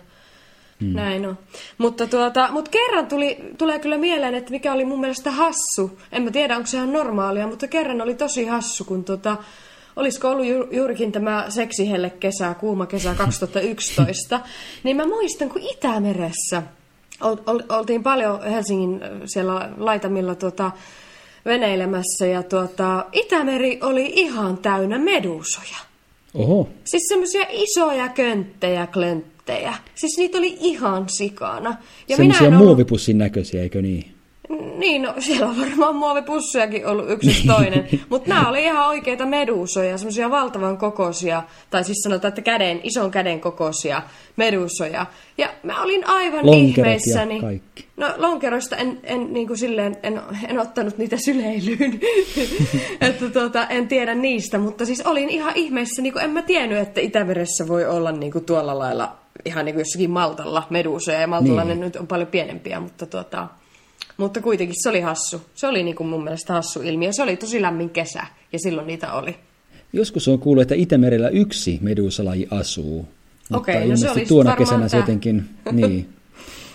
Hmm. 0.81 0.93
Näin 0.93 1.27
on. 1.27 1.39
Mutta, 1.79 2.07
tuota, 2.07 2.49
mutta 2.53 2.71
kerran 2.71 3.07
tuli, 3.07 3.39
tulee 3.59 3.79
kyllä 3.79 3.99
mieleen, 3.99 4.35
että 4.35 4.51
mikä 4.51 4.73
oli 4.73 4.85
mun 4.85 5.01
mielestä 5.01 5.31
hassu. 5.31 5.99
En 6.13 6.23
mä 6.23 6.31
tiedä, 6.31 6.57
onko 6.57 6.67
se 6.67 6.77
ihan 6.77 6.93
normaalia, 6.93 7.47
mutta 7.47 7.69
kerran 7.69 8.01
oli 8.01 8.15
tosi 8.15 8.45
hassu, 8.47 8.85
kun 8.85 9.05
tota, 9.05 9.37
olisiko 9.97 10.29
ollut 10.31 10.47
ju, 10.47 10.69
juurikin 10.71 11.13
tämä 11.13 11.47
seksihelle 11.49 12.11
kesä, 12.11 12.55
kuuma 12.55 12.87
kesä 12.87 13.15
2011, 13.25 14.41
niin 14.83 14.97
mä 14.97 15.07
muistan, 15.07 15.49
kun 15.49 15.63
Itämeressä 15.63 16.63
ol, 17.21 17.37
ol, 17.47 17.61
oltiin 17.69 18.03
paljon 18.03 18.43
Helsingin 18.45 19.03
äh, 19.03 19.11
siellä 19.27 19.71
laitamilla 19.77 20.35
tuota, 20.35 20.71
veneilemässä 21.45 22.27
ja 22.27 22.43
tuota, 22.43 23.05
Itämeri 23.13 23.79
oli 23.83 24.13
ihan 24.15 24.59
täynnä 24.59 24.99
medusoja. 24.99 25.77
Oho, 26.35 26.69
Siis 26.85 27.03
semmoisia 27.09 27.47
isoja 27.51 28.09
könttejä, 28.09 28.87
klönttejä. 28.87 29.75
Siis 29.95 30.19
niitä 30.19 30.39
oli 30.39 30.57
ihan 30.61 31.05
sikana. 31.09 31.77
Ja 32.09 32.17
semmoisia 32.17 32.49
ollut- 32.49 32.65
muovipussin 32.65 33.19
näköisiä, 33.19 33.63
eikö 33.63 33.83
niin? 33.83 34.15
Niin, 34.79 35.03
no 35.03 35.15
siellä 35.19 35.47
on 35.47 35.61
varmaan 35.61 35.95
muovipussejakin 35.97 36.87
ollut 36.87 37.11
yksi 37.11 37.47
toinen. 37.57 37.89
Mutta 38.09 38.29
nämä 38.29 38.49
oli 38.49 38.63
ihan 38.65 38.89
oikeita 38.89 39.27
medusoja, 39.27 39.99
semmoisia 39.99 40.31
valtavan 40.31 40.79
kokoisia, 40.79 41.43
tai 41.71 41.85
siis 41.85 41.99
sanotaan, 42.03 42.29
että 42.29 42.43
käden, 42.43 42.81
ison 42.83 43.11
käden 43.11 43.41
kokoisia 43.41 44.03
medusoja. 44.37 45.07
Ja 45.39 45.49
mä 45.63 45.83
olin 45.83 46.07
aivan 46.07 46.47
Lonkerot 46.47 46.77
ja 46.77 46.83
ihmeissäni. 46.85 47.41
kaikki. 47.41 47.85
No 47.97 48.07
lonkeroista 48.17 48.77
en, 48.77 49.01
en, 49.05 49.33
niin 49.33 49.47
kuin 49.47 49.59
silleen, 49.59 49.97
en, 50.03 50.21
en 50.49 50.59
ottanut 50.59 50.99
niitä 50.99 51.17
syleilyyn, 51.17 52.01
että 53.01 53.31
tuota, 53.31 53.67
en 53.67 53.89
tiedä 53.89 54.15
niistä, 54.15 54.59
mutta 54.59 54.87
siis 54.87 55.01
olin 55.01 55.29
ihan 55.29 55.53
ihmeissäni, 55.57 56.13
kun 56.13 56.23
en 56.23 56.31
mä 56.31 56.43
tiennyt, 56.43 56.79
että 56.79 57.01
Itämeressä 57.01 57.69
voi 57.69 57.87
olla 57.87 58.13
niin 58.13 58.33
kuin 58.33 58.45
tuolla 58.45 58.79
lailla 58.79 59.17
ihan 59.45 59.65
niin 59.65 59.75
kuin 59.75 59.81
jossakin 59.81 60.11
Maltalla 60.11 60.63
medusoja, 60.71 61.21
ja 61.21 61.27
Maltalla 61.27 61.65
Niin. 61.65 61.81
ne 61.81 61.85
nyt 61.87 61.97
on 61.97 62.07
paljon 62.07 62.29
pienempiä, 62.29 62.81
mutta 62.81 63.07
tuota, 63.07 63.49
mutta 64.23 64.41
kuitenkin 64.41 64.77
se 64.83 64.89
oli 64.89 65.01
hassu. 65.01 65.41
Se 65.55 65.67
oli 65.67 65.83
niin 65.83 65.97
kuin 65.97 66.07
mun 66.07 66.25
mielestä 66.25 66.53
hassu 66.53 66.83
ilmiö. 66.83 67.13
Se 67.13 67.23
oli 67.23 67.37
tosi 67.37 67.63
lämmin 67.63 67.91
kesä 67.91 68.23
ja 68.53 68.59
silloin 68.59 68.87
niitä 68.87 69.13
oli. 69.13 69.37
Joskus 69.93 70.29
on 70.29 70.39
kuullut, 70.39 70.63
että 70.63 70.75
Itämerellä 70.75 71.29
yksi 71.29 71.79
medusalaji 71.83 72.49
asuu. 72.51 73.09
Mutta 73.49 73.57
Okei, 73.57 73.89
no 73.89 73.97
se 73.97 74.11
oli 74.11 74.27
tuona 74.27 74.57
kesänä 74.57 74.89
se 74.89 74.97
jotenkin, 74.97 75.45
niin. 75.73 76.09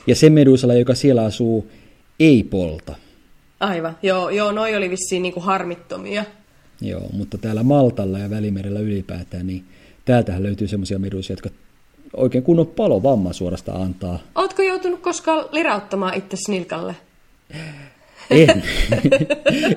Ja 0.08 0.16
se 0.16 0.30
medusalaji, 0.30 0.80
joka 0.80 0.96
siellä 0.96 1.24
asuu, 1.24 1.72
ei 2.20 2.44
polta. 2.44 2.96
Aivan. 3.60 3.98
Joo, 4.04 4.30
joo 4.30 4.52
noi 4.52 4.76
oli 4.76 4.90
vissiin 4.90 5.24
niin 5.24 5.34
kuin 5.34 5.44
harmittomia. 5.44 6.26
Joo, 6.82 7.10
mutta 7.14 7.38
täällä 7.38 7.64
Maltalla 7.64 8.20
ja 8.20 8.30
Välimerellä 8.30 8.80
ylipäätään, 8.80 9.48
niin 9.48 9.66
täältähän 10.06 10.44
löytyy 10.44 10.68
semmoisia 10.68 11.00
medusia, 11.00 11.34
jotka 11.34 11.50
oikein 12.18 12.44
kunnon 12.44 12.68
palovamma 12.68 13.34
suorastaan 13.34 13.82
antaa. 13.82 14.20
Ootko 14.36 14.62
joutunut 14.62 15.00
koskaan 15.00 15.46
lirauttamaan 15.52 16.14
itse 16.14 16.38
nilkalle? 16.48 16.96
En, 18.32 18.50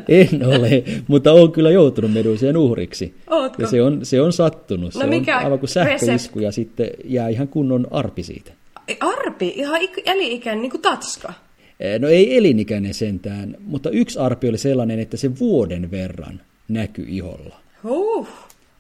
en 0.09 0.47
ole, 0.47 0.85
mutta 1.09 1.33
olen 1.33 1.53
kyllä 1.53 1.71
joutunut 1.71 2.13
medusien 2.13 2.57
uhriksi. 2.57 3.15
Ootko? 3.31 3.63
Ja 3.63 3.69
se 3.69 3.83
on, 3.83 4.05
se 4.07 4.21
on 4.21 4.33
sattunut. 4.33 4.95
No 4.95 5.01
se 5.01 5.07
mikä 5.07 5.39
on 5.39 5.45
aivan 5.45 5.59
kuin 5.59 5.71
sähköisku 5.71 6.39
ja 6.41 6.53
sitten 6.53 6.91
jää 7.05 7.29
ihan 7.29 7.49
kunnon 7.49 7.87
arpi 7.91 8.23
siitä. 8.23 8.53
Arpi, 9.01 9.53
ihan 9.57 9.81
ik- 9.81 10.03
eli-ikäinen, 10.07 10.63
niin 10.63 10.71
kuin 10.71 10.83
tatska. 10.83 11.33
Eh, 11.81 12.01
No 12.01 12.09
ei 12.09 12.37
elinikäinen 12.37 12.95
sentään, 12.95 13.57
mutta 13.67 13.91
yksi 13.91 14.19
arpi 14.19 14.49
oli 14.49 14.59
sellainen, 14.59 14.99
että 15.01 15.17
se 15.17 15.39
vuoden 15.39 15.91
verran 15.91 16.41
näkyi 16.69 17.07
iholla. 17.17 17.57
Huh, 17.83 18.29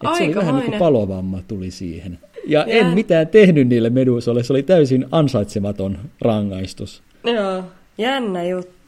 Et 0.05 0.15
se 0.17 0.25
oli 0.25 0.35
vähän 0.35 0.55
niin 0.55 0.65
kuin 0.67 0.79
palovamma 0.79 1.41
tuli 1.49 1.71
siihen. 1.71 2.19
Ja 2.47 2.65
Jää. 2.69 2.79
en 2.79 2.87
mitään 2.87 3.29
tehnyt 3.29 3.69
niille 3.69 3.91
medusoille, 3.91 4.43
se 4.43 4.53
oli 4.53 4.63
täysin 4.63 5.07
ansaitsematon 5.13 5.99
rangaistus. 6.21 7.03
Joo, 7.25 7.63
jännä 7.99 8.45
juttu. 8.45 8.80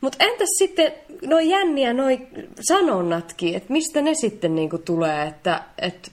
Mutta 0.00 0.18
entäs 0.20 0.48
sitten, 0.58 0.92
no 1.26 1.38
jänniä 1.38 1.92
noi 1.92 2.20
sanonnatkin, 2.60 3.54
että 3.54 3.72
mistä 3.72 4.02
ne 4.02 4.14
sitten 4.14 4.54
niinku 4.54 4.78
tulee, 4.78 5.26
että 5.26 5.62
et 5.78 6.12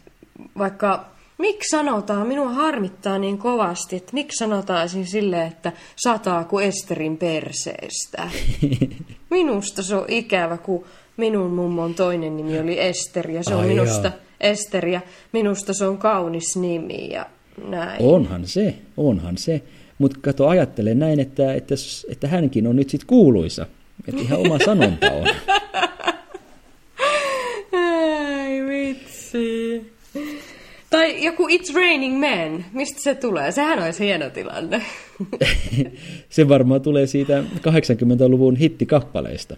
vaikka 0.57 1.05
miksi 1.37 1.69
sanotaan, 1.69 2.27
minua 2.27 2.49
harmittaa 2.49 3.17
niin 3.17 3.37
kovasti, 3.37 3.95
että 3.95 4.13
miksi 4.13 4.37
sanotaan 4.37 4.85
esim. 4.85 5.05
silleen, 5.05 5.47
että 5.47 5.71
sataa 5.95 6.43
kuin 6.43 6.65
Esterin 6.65 7.17
perseestä. 7.17 8.29
Minusta 9.29 9.83
se 9.83 9.95
on 9.95 10.05
ikävä, 10.07 10.57
kun 10.57 10.85
minun 11.17 11.51
mummon 11.51 11.93
toinen 11.93 12.37
nimi 12.37 12.59
oli 12.59 12.79
Ester 12.79 13.31
ja 13.31 13.43
se 13.43 13.55
on 13.55 13.61
Ai 13.61 13.67
minusta 13.67 14.07
jaa. 14.07 14.17
Ester 14.39 14.87
ja 14.87 15.01
minusta 15.31 15.73
se 15.73 15.87
on 15.87 15.97
kaunis 15.97 16.55
nimi 16.55 17.09
ja 17.09 17.25
näin. 17.67 18.01
Onhan 18.01 18.47
se, 18.47 18.75
onhan 18.97 19.37
se. 19.37 19.61
Mutta 19.97 20.17
kato, 20.21 20.47
ajattele 20.47 20.93
näin, 20.93 21.19
että, 21.19 21.53
että, 21.53 21.75
että 22.09 22.27
hänkin 22.27 22.67
on 22.67 22.75
nyt 22.75 22.89
sit 22.89 23.03
kuuluisa. 23.03 23.65
Että 24.07 24.21
ihan 24.21 24.39
oma 24.39 24.59
sanonta 24.65 25.11
on. 25.11 25.27
Ei 27.73 28.65
vitsi. 28.65 29.91
Tai 30.89 31.23
joku 31.23 31.47
It's 31.47 31.75
Raining 31.75 32.19
Men. 32.19 32.65
Mistä 32.73 32.99
se 33.01 33.15
tulee? 33.15 33.51
Sehän 33.51 33.83
olisi 33.83 34.05
hieno 34.05 34.29
tilanne. 34.29 34.81
Se 36.29 36.47
varmaan 36.49 36.81
tulee 36.81 37.07
siitä 37.07 37.43
80-luvun 37.57 38.55
hittikappaleista. 38.55 39.57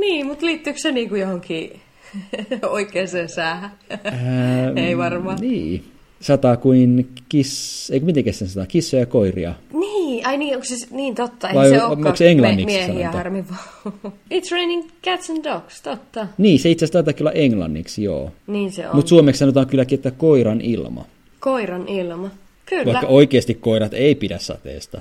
niin, 0.00 0.26
mutta 0.26 0.46
liittyykö 0.46 0.78
se 0.78 0.92
niinku 0.92 1.14
johonkin 1.14 1.80
oikeaan 2.70 3.08
säähän? 3.28 3.70
Ää, 4.04 4.72
Ei 4.76 4.98
varmaan. 4.98 5.38
Niin. 5.40 5.84
Sataa 6.22 6.56
kuin 6.56 7.08
kiss... 7.28 7.90
Eikö 7.90 8.06
miten 8.06 8.34
sen 8.34 8.48
sataa? 8.48 8.66
Kissoja 8.66 9.02
ja 9.02 9.06
koiria. 9.06 9.54
Niin, 9.72 10.26
ai 10.26 10.36
niin, 10.36 10.54
onko 10.54 10.64
se 10.64 10.74
niin 10.90 11.14
totta? 11.14 11.48
Ei 11.48 11.54
Vai 11.54 11.68
se 11.68 11.82
on- 11.82 11.90
onko 11.92 12.16
se 12.16 12.30
englanniksi 12.30 12.78
me- 12.78 12.86
miehiä 12.86 13.10
harmi. 13.12 13.44
It's 14.34 14.50
Raining 14.52 14.88
Cats 15.04 15.30
and 15.30 15.44
Dogs, 15.44 15.82
totta. 15.82 16.26
Niin, 16.38 16.60
se 16.60 16.70
itse 16.70 16.84
asiassa 16.84 17.02
taitaa 17.02 17.18
kyllä 17.18 17.30
englanniksi, 17.30 18.02
joo. 18.04 18.30
Niin 18.46 18.72
se 18.72 18.88
on. 18.88 18.96
Mutta 18.96 19.08
suomeksi 19.08 19.38
sanotaan 19.38 19.66
kylläkin, 19.66 19.96
että 19.96 20.10
koiran 20.10 20.60
ilma. 20.60 21.04
Koiran 21.40 21.88
ilma. 21.88 22.30
Kyllä. 22.66 22.84
Vaikka 22.92 23.06
oikeasti 23.06 23.54
koirat 23.54 23.94
ei 23.94 24.14
pidä 24.14 24.38
sateesta. 24.38 25.00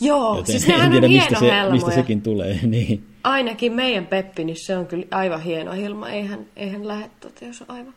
Joo, 0.00 0.36
Joten 0.36 0.60
siis 0.60 0.74
en 0.82 0.90
tiedä, 0.90 1.06
on 1.06 1.12
mistä, 1.12 1.38
hieno 1.40 1.66
se, 1.66 1.72
mistä 1.72 1.90
sekin 1.90 2.22
tulee. 2.22 2.58
Niin. 2.66 3.04
Ainakin 3.24 3.72
meidän 3.72 4.06
Peppi, 4.06 4.44
niin 4.44 4.56
se 4.56 4.76
on 4.76 4.86
kyllä 4.86 5.06
aivan 5.10 5.42
hieno 5.42 5.72
hilma. 5.72 6.08
Eihän, 6.10 6.46
eihän 6.56 6.88
lähde 6.88 7.10
tota, 7.20 7.44
jos 7.44 7.60
on 7.60 7.70
aivan 7.70 7.94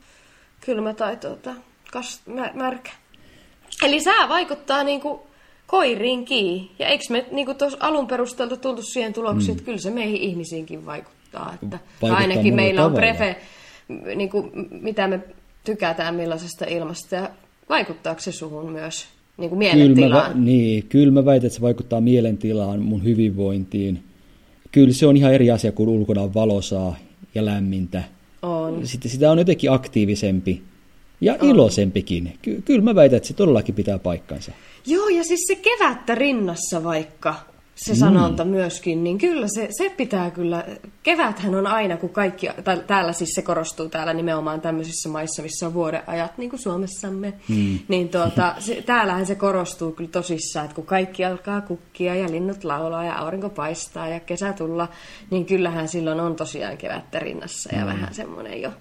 kylmä 0.65 0.93
tai 0.93 1.17
tota, 1.17 1.53
kas, 1.93 2.21
mä, 2.25 2.51
märkä. 2.53 2.91
Eli 3.83 3.99
sää 3.99 4.29
vaikuttaa 4.29 4.83
niinku 4.83 5.27
koiriinkin. 5.67 6.69
Ja 6.79 6.87
eikö 6.87 7.03
me 7.09 7.25
niinku 7.31 7.53
tuossa 7.53 7.77
alun 7.81 8.07
perusteelta 8.07 8.57
tultu 8.57 8.81
siihen 8.81 9.13
tulokseen, 9.13 9.47
mm. 9.47 9.51
että 9.51 9.65
kyllä 9.65 9.77
se 9.77 9.89
meihin 9.89 10.21
ihmisiinkin 10.21 10.85
vaikuttaa. 10.85 11.53
Että 11.63 11.79
Vaikuttaa 12.01 12.17
ainakin 12.17 12.55
meillä 12.55 12.85
on 12.85 12.91
tavalla. 12.93 13.13
prefe, 13.13 13.35
niinku, 14.15 14.51
mitä 14.71 15.07
me 15.07 15.19
tykätään 15.63 16.15
millaisesta 16.15 16.65
ilmasta. 16.65 17.15
Ja 17.15 17.29
vaikuttaako 17.69 18.21
se 18.21 18.31
suhun 18.31 18.71
myös 18.71 19.05
niinku 19.37 19.55
Kyllä, 19.55 19.69
mä, 19.69 19.75
mielentilaan? 19.75 20.31
vä- 20.31 20.37
niin, 20.37 20.83
kyllä 20.83 21.13
mä 21.13 21.25
väitän, 21.25 21.47
että 21.47 21.55
se 21.55 21.61
vaikuttaa 21.61 22.01
mielentilaan, 22.01 22.79
mun 22.81 23.03
hyvinvointiin. 23.03 24.03
Kyllä 24.71 24.93
se 24.93 25.07
on 25.07 25.17
ihan 25.17 25.33
eri 25.33 25.51
asia, 25.51 25.71
kun 25.71 25.89
ulkona 25.89 26.21
on 26.21 26.33
valosaa 26.33 26.95
ja 27.35 27.45
lämmintä. 27.45 28.03
On. 28.41 28.87
Sitten 28.87 29.11
sitä 29.11 29.31
on 29.31 29.37
jotenkin 29.37 29.71
aktiivisempi 29.71 30.61
ja 31.23 31.37
iloisempikin. 31.41 32.37
Ky- 32.41 32.61
kyllä 32.65 32.81
mä 32.81 32.95
väitän, 32.95 33.17
että 33.17 33.27
se 33.27 33.33
todellakin 33.33 33.75
pitää 33.75 33.99
paikkansa. 33.99 34.51
Joo, 34.85 35.07
ja 35.07 35.23
siis 35.23 35.39
se 35.47 35.55
kevättä 35.55 36.15
rinnassa 36.15 36.83
vaikka, 36.83 37.35
se 37.75 37.95
sanonta 37.95 38.45
myöskin, 38.45 39.03
niin 39.03 39.17
kyllä 39.17 39.47
se, 39.47 39.67
se 39.77 39.89
pitää 39.89 40.31
kyllä, 40.31 40.65
keväthän 41.03 41.55
on 41.55 41.67
aina, 41.67 41.97
kun 41.97 42.09
kaikki, 42.09 42.47
täällä 42.87 43.13
siis 43.13 43.29
se 43.35 43.41
korostuu 43.41 43.89
täällä 43.89 44.13
nimenomaan 44.13 44.61
tämmöisissä 44.61 45.09
maissa, 45.09 45.41
missä 45.41 45.67
on 45.67 45.73
vuodenajat, 45.73 46.37
niin 46.37 46.49
kuin 46.49 46.59
Suomessamme, 46.59 47.33
mm. 47.49 47.79
niin 47.87 48.09
tuota, 48.09 48.55
se, 48.59 48.81
täällähän 48.81 49.25
se 49.25 49.35
korostuu 49.35 49.91
kyllä 49.91 50.09
tosissaan, 50.09 50.65
että 50.65 50.75
kun 50.75 50.85
kaikki 50.85 51.25
alkaa 51.25 51.61
kukkia 51.61 52.15
ja 52.15 52.31
linnut 52.31 52.63
laulaa 52.63 53.05
ja 53.05 53.15
aurinko 53.15 53.49
paistaa 53.49 54.07
ja 54.07 54.19
kesä 54.19 54.53
tulla, 54.53 54.87
niin 55.31 55.45
kyllähän 55.45 55.87
silloin 55.87 56.19
on 56.19 56.35
tosiaan 56.35 56.77
kevättä 56.77 57.19
rinnassa 57.19 57.75
ja 57.75 57.81
mm. 57.81 57.87
vähän 57.87 58.13
semmoinen 58.13 58.61
jo, 58.61 58.71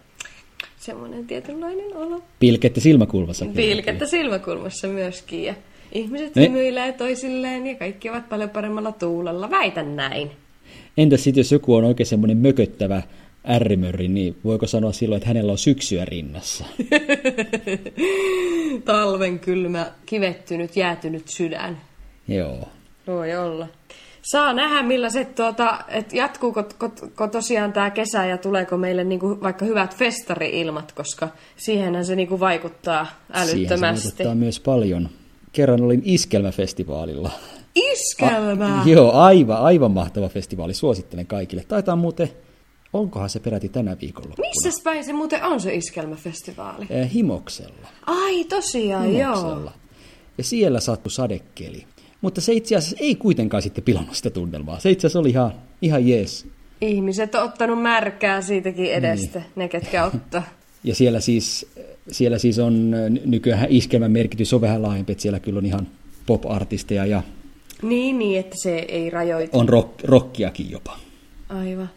semmoinen 0.82 1.26
tietynlainen 1.26 1.96
olo. 1.96 2.22
Pilkettä 2.38 2.80
silmäkulmassa. 2.80 3.46
Pilkettä 3.56 4.06
silmäkulmassa 4.06 4.88
myöskin 4.88 5.44
ja 5.44 5.54
ihmiset 5.92 6.36
Ne- 6.36 6.42
hymyilee 6.42 6.92
toisilleen 6.92 7.66
ja 7.66 7.74
kaikki 7.74 8.10
ovat 8.10 8.28
paljon 8.28 8.50
paremmalla 8.50 8.92
tuulella. 8.92 9.50
Väitän 9.50 9.96
näin. 9.96 10.30
Entäs 10.96 11.24
sitten, 11.24 11.40
jos 11.40 11.52
joku 11.52 11.74
on 11.74 11.84
oikein 11.84 12.06
semmoinen 12.06 12.36
mököttävä 12.36 13.02
ärrimörri, 13.48 14.08
niin 14.08 14.36
voiko 14.44 14.66
sanoa 14.66 14.92
silloin, 14.92 15.16
että 15.16 15.28
hänellä 15.28 15.52
on 15.52 15.58
syksyä 15.58 16.04
rinnassa? 16.04 16.64
Talven 18.84 19.38
kylmä, 19.38 19.92
kivettynyt, 20.06 20.76
jäätynyt 20.76 21.28
sydän. 21.28 21.80
Joo. 22.28 22.68
Voi 23.06 23.36
olla. 23.36 23.66
Saa 24.22 24.52
nähdä, 24.52 24.82
millaiset, 24.82 25.34
tuota, 25.34 25.78
että 25.88 26.16
jatkuuko 26.16 26.64
ko, 27.14 27.28
tosiaan 27.28 27.72
tämä 27.72 27.90
kesä 27.90 28.26
ja 28.26 28.38
tuleeko 28.38 28.76
meille 28.76 29.04
niinku 29.04 29.38
vaikka 29.42 29.64
hyvät 29.64 29.96
festari-ilmat, 29.96 30.92
koska 30.92 31.28
siihenhän 31.56 32.04
se 32.04 32.16
niinku 32.16 32.40
vaikuttaa 32.40 33.06
Siihen 33.06 33.46
se 33.46 33.52
älyttömästi. 33.52 34.08
vaikuttaa 34.08 34.34
myös 34.34 34.60
paljon. 34.60 35.08
Kerran 35.52 35.82
olin 35.82 36.02
Iskelmäfestivaalilla. 36.04 37.30
Iskelmää! 37.74 38.82
Joo, 38.86 39.12
aivan, 39.12 39.58
aivan 39.58 39.90
mahtava 39.90 40.28
festivaali. 40.28 40.74
Suosittelen 40.74 41.26
kaikille. 41.26 41.64
Taitaa 41.68 41.96
muuten, 41.96 42.30
onkohan 42.92 43.30
se 43.30 43.40
peräti 43.40 43.68
tänä 43.68 43.96
viikolla? 44.00 44.34
Missä 44.38 44.80
päin 44.84 45.04
se 45.04 45.12
muuten 45.12 45.44
on 45.44 45.60
se 45.60 45.74
iskelmäfestivaali? 45.74 46.86
Eh, 46.90 47.12
Himoksella. 47.14 47.88
Ai 48.06 48.44
tosiaan, 48.44 49.16
joo. 49.16 49.36
Himoksella. 49.36 49.72
Ja 50.38 50.44
siellä 50.44 50.80
sattui 50.80 51.10
sadekeli. 51.10 51.86
Mutta 52.22 52.40
se 52.40 52.52
itse 52.52 52.76
asiassa 52.76 52.96
ei 53.00 53.14
kuitenkaan 53.14 53.62
sitten 53.62 53.84
pilannut 53.84 54.16
sitä 54.16 54.30
tunnelmaa. 54.30 54.80
Se 54.80 54.90
itse 54.90 55.06
asiassa 55.06 55.18
oli 55.18 55.30
ihan, 55.30 55.52
ihan 55.82 56.08
jees. 56.08 56.46
Ihmiset 56.80 57.34
on 57.34 57.42
ottanut 57.42 57.82
märkää 57.82 58.40
siitäkin 58.42 58.92
edestä, 58.92 59.38
niin. 59.38 59.48
ne 59.56 59.68
ketkä 59.68 60.04
ottaa. 60.04 60.42
Ja 60.84 60.94
siellä 60.94 61.20
siis, 61.20 61.66
siellä 62.10 62.38
siis 62.38 62.58
on 62.58 62.90
nykyään 63.24 63.66
iskelmän 63.68 64.12
merkitys 64.12 64.52
on 64.54 64.60
vähän 64.60 64.82
laajempi, 64.82 65.12
että 65.12 65.22
siellä 65.22 65.40
kyllä 65.40 65.58
on 65.58 65.66
ihan 65.66 65.88
pop-artisteja 66.26 67.06
ja 67.06 67.22
Niin, 67.82 68.18
niin, 68.18 68.40
että 68.40 68.56
se 68.62 68.78
ei 68.78 69.10
rajoitu. 69.10 69.58
on 69.58 69.68
rock, 69.68 70.04
rockiakin 70.04 70.70
jopa. 70.70 70.96
Aivan. 71.48 71.90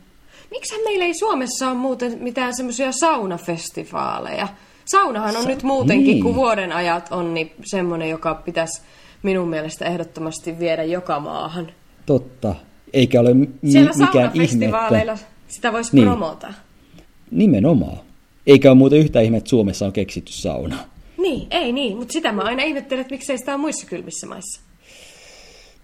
Miksi 0.52 0.84
meillä 0.84 1.06
ei 1.06 1.14
Suomessa 1.14 1.68
ole 1.70 1.78
muuten 1.78 2.18
mitään 2.22 2.56
semmoisia 2.56 2.92
saunafestivaaleja? 2.92 4.48
Saunahan 4.86 5.36
on 5.38 5.44
Sa- 5.44 5.50
nyt 5.50 5.64
muutenkin, 5.64 6.08
niin. 6.08 6.24
kun 6.24 6.36
vuoden 6.36 6.72
ajat 6.72 7.08
on, 7.12 7.34
niin 7.34 7.52
semmoinen, 7.66 8.10
joka 8.10 8.36
pitäisi 8.36 8.82
minun 9.26 9.48
mielestä 9.50 9.86
ehdottomasti 9.86 10.60
viedä 10.60 10.84
joka 10.84 11.20
maahan. 11.20 11.72
Totta. 12.06 12.56
Eikä 12.94 13.20
ole 13.20 13.34
m- 13.34 13.48
Siellä 13.70 13.92
mikään 13.98 14.32
ihme, 14.34 14.66
että 14.66 15.18
sitä 15.48 15.74
voisi 15.74 15.96
Niin. 15.96 16.08
promota. 16.08 16.54
nimenomaan. 17.32 17.98
Eikä 18.48 18.70
ole 18.70 18.78
muuten 18.78 19.00
yhtä 19.00 19.22
ihme, 19.22 19.38
että 19.38 19.50
Suomessa 19.50 19.86
on 19.86 19.94
keksitty 19.94 20.32
sauna. 20.32 20.76
Niin, 21.18 21.48
ei 21.52 21.72
niin, 21.72 21.98
mutta 21.98 22.14
sitä 22.14 22.32
mä 22.32 22.42
aina 22.42 22.64
ihmettelen, 22.64 23.02
että 23.02 23.14
miksei 23.14 23.38
sitä 23.38 23.52
ole 23.52 23.62
muissa 23.62 23.88
kylmissä 23.88 24.28
maissa. 24.28 24.62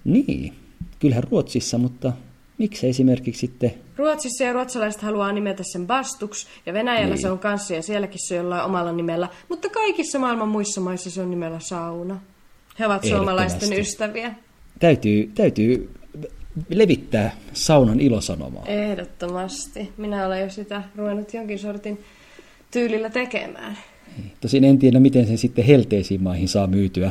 Niin, 0.04 0.52
kyllähän 0.98 1.24
Ruotsissa, 1.30 1.78
mutta 1.78 2.12
miksi 2.58 2.88
esimerkiksi 2.88 3.40
sitten... 3.40 3.74
Ruotsissa 3.96 4.44
ja 4.44 4.52
ruotsalaiset 4.52 5.02
haluaa 5.02 5.32
nimetä 5.32 5.62
sen 5.72 5.86
Bastuks, 5.86 6.46
ja 6.66 6.72
Venäjällä 6.72 7.14
Niin. 7.14 7.22
se 7.22 7.30
on 7.30 7.38
kanssa, 7.38 7.74
ja 7.74 7.82
sielläkin 7.82 8.18
se 8.28 8.34
on 8.34 8.44
jollain 8.44 8.64
omalla 8.64 8.92
nimellä, 8.92 9.28
mutta 9.48 9.68
kaikissa 9.68 10.18
maailman 10.18 10.48
muissa 10.48 10.80
maissa 10.80 11.10
se 11.10 11.22
on 11.22 11.30
nimellä 11.30 11.58
sauna. 11.60 12.20
He 12.78 12.86
ovat 12.86 13.04
suomalaisten 13.04 13.78
ystäviä. 13.78 14.34
Täytyy, 14.78 15.30
täytyy 15.34 15.90
levittää 16.68 17.36
saunan 17.52 18.00
ilosanomaa. 18.00 18.66
Ehdottomasti. 18.66 19.92
Minä 19.96 20.26
olen 20.26 20.40
jo 20.40 20.50
sitä 20.50 20.82
ruvennut 20.96 21.34
jonkin 21.34 21.58
sortin 21.58 22.00
tyylillä 22.70 23.10
tekemään. 23.10 23.78
Tosin 24.40 24.64
en 24.64 24.78
tiedä, 24.78 25.00
miten 25.00 25.26
sen 25.26 25.38
sitten 25.38 25.64
helteisiin 25.64 26.22
maihin 26.22 26.48
saa 26.48 26.66
myytyä. 26.66 27.10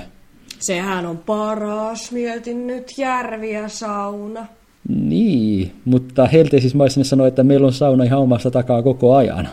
Sehän 0.59 1.05
on 1.05 1.17
paras, 1.17 2.11
mietin 2.11 2.67
nyt 2.67 2.91
järvi 2.97 3.53
ja 3.53 3.69
sauna. 3.69 4.47
Niin, 4.89 5.71
mutta 5.85 6.27
helteisissä 6.27 6.77
maissa 6.77 6.99
ne 6.99 7.03
sanoo, 7.03 7.27
että 7.27 7.43
meillä 7.43 7.67
on 7.67 7.73
sauna 7.73 8.03
ihan 8.03 8.19
omassa 8.19 8.51
takaa 8.51 8.83
koko 8.83 9.15
ajan. 9.15 9.49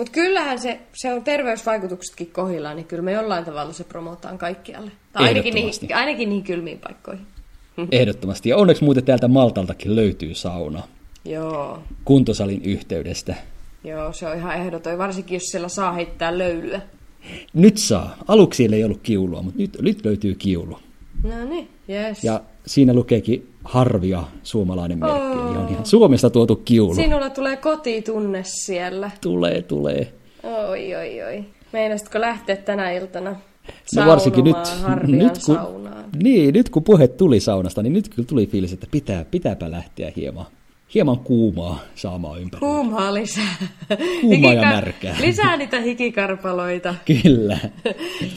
Mutta 0.00 0.12
kyllähän 0.12 0.58
se, 0.58 0.80
se 0.92 1.12
on 1.12 1.24
terveysvaikutuksetkin 1.24 2.30
kohillaan, 2.32 2.76
niin 2.76 2.86
kyllä 2.86 3.02
me 3.02 3.12
jollain 3.12 3.44
tavalla 3.44 3.72
se 3.72 3.84
promotaan 3.84 4.38
kaikkialle. 4.38 4.90
Tai 5.12 5.28
ainakin 5.28 5.54
niihin, 5.54 5.94
ainakin 5.94 6.28
niihin 6.28 6.44
kylmiin 6.44 6.78
paikkoihin. 6.78 7.26
Ehdottomasti. 7.92 8.48
Ja 8.48 8.56
onneksi 8.56 8.84
muuten 8.84 9.04
täältä 9.04 9.28
Maltaltakin 9.28 9.96
löytyy 9.96 10.34
sauna 10.34 10.82
Joo, 11.24 11.82
kuntosalin 12.04 12.62
yhteydestä. 12.64 13.34
joo, 13.84 14.12
se 14.12 14.26
on 14.26 14.36
ihan 14.36 14.54
ehdoton, 14.54 14.98
varsinkin 14.98 15.36
jos 15.36 15.42
siellä 15.50 15.68
saa 15.68 15.92
heittää 15.92 16.38
löylyä. 16.38 16.80
Nyt 17.54 17.78
saa. 17.78 18.16
Aluksi 18.28 18.68
ei 18.72 18.84
ollut 18.84 19.00
kiulua, 19.02 19.42
mutta 19.42 19.60
nyt, 19.60 19.76
nyt 19.80 20.04
löytyy 20.04 20.34
kiulu. 20.34 20.78
No 21.22 21.44
niin, 21.44 21.68
yes. 21.88 22.24
Ja 22.24 22.40
siinä 22.66 22.94
lukeekin 22.94 23.49
harvia 23.64 24.22
suomalainen 24.42 24.98
merkki. 24.98 25.38
Eli 25.38 25.58
on 25.58 25.68
ihan 25.70 25.86
Suomesta 25.86 26.30
tuotu 26.30 26.56
kiulu. 26.56 26.94
Sinulla 26.94 27.30
tulee 27.30 27.56
kotitunne 27.56 28.42
siellä. 28.44 29.10
Tulee, 29.20 29.62
tulee. 29.62 30.12
Oi, 30.42 30.94
oi, 30.94 31.22
oi. 31.22 31.44
Meinasitko 31.72 32.20
lähteä 32.20 32.56
tänä 32.56 32.90
iltana 32.90 33.36
No 33.96 34.06
varsinkin 34.06 34.44
nyt, 34.44 34.56
nyt, 35.06 35.38
kun, 35.46 35.54
saunaan? 35.54 36.04
niin, 36.22 36.54
nyt 36.54 36.68
kun 36.70 36.84
puhe 36.84 37.08
tuli 37.08 37.40
saunasta, 37.40 37.82
niin 37.82 37.92
nyt 37.92 38.08
kyllä 38.08 38.26
tuli 38.26 38.46
fiilis, 38.46 38.72
että 38.72 38.86
pitää, 38.90 39.24
pitääpä 39.24 39.70
lähteä 39.70 40.12
hieman, 40.16 40.46
hieman 40.94 41.18
kuumaa 41.18 41.80
saamaan 41.94 42.40
ympäri. 42.40 42.60
Kuumaa 42.60 43.14
lisää. 43.14 43.54
Kuumaa 44.20 44.52
ja 44.52 44.60
märkää. 44.62 45.16
Lisää 45.20 45.56
niitä 45.56 45.80
hikikarpaloita. 45.80 46.94
Kyllä. 47.22 47.58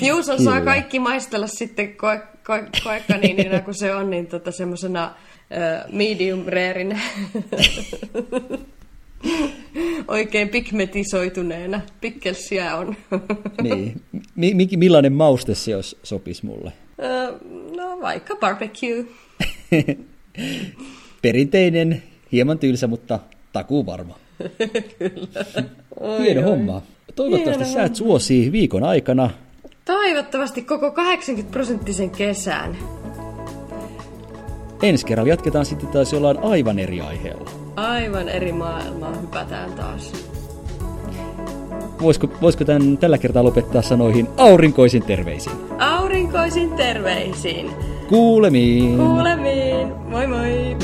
Juuson 0.01 0.37
Kyllä. 0.37 0.51
saa 0.51 0.61
kaikki 0.61 0.99
maistella 0.99 1.47
sitten 1.47 1.95
koe, 1.95 2.21
koe, 2.47 2.63
koekaniinina, 2.83 3.59
kun 3.61 3.73
se 3.73 3.95
on, 3.95 4.09
niin 4.09 4.27
tota 4.27 4.51
semmoisena 4.51 5.13
medium 5.91 6.45
rareina. 6.45 6.99
Oikein 10.07 10.49
pigmetisoituneena. 10.49 11.81
Pikkelsiä 12.01 12.75
on. 12.77 12.95
niin. 13.61 14.01
Mi- 14.35 14.67
millainen 14.77 15.13
mauste 15.13 15.55
se 15.55 15.71
jos 15.71 15.99
sopisi 16.03 16.45
mulle? 16.45 16.73
No 17.75 18.01
vaikka 18.01 18.35
barbecue. 18.35 19.05
Perinteinen, 21.21 22.03
hieman 22.33 22.59
tylsä, 22.59 22.87
mutta 22.87 23.19
takuu 23.53 23.85
varma. 23.85 24.15
Oi, 25.99 26.19
Hieno 26.19 26.41
oi. 26.41 26.45
homma. 26.47 26.81
Toivottavasti 27.15 27.63
Hieno 27.63 27.73
sä 27.79 27.83
et 27.83 27.95
suosii 27.95 28.51
viikon 28.51 28.83
aikana. 28.83 29.29
Toivottavasti 29.85 30.61
koko 30.61 30.91
80 30.91 31.51
prosenttisen 31.51 32.09
kesän. 32.09 32.77
Ensi 34.83 35.05
kerralla 35.05 35.29
jatketaan 35.29 35.65
sitten 35.65 35.89
taas 35.89 36.13
jollain 36.13 36.37
aivan 36.43 36.79
eri 36.79 37.01
aiheella. 37.01 37.49
Aivan 37.75 38.29
eri 38.29 38.51
maailmaa 38.51 39.15
hypätään 39.15 39.71
taas. 39.73 40.13
Voisiko, 42.01 42.27
voisiko 42.41 42.65
tämän 42.65 42.97
tällä 42.97 43.17
kertaa 43.17 43.43
lopettaa 43.43 43.81
sanoihin 43.81 44.27
aurinkoisin 44.37 45.03
terveisin? 45.03 45.51
Aurinkoisin 45.79 46.69
terveisin. 46.73 47.71
Kuulemiin! 48.09 48.97
Kuulemiin. 48.97 49.87
Moi 49.87 50.27
moi. 50.27 50.77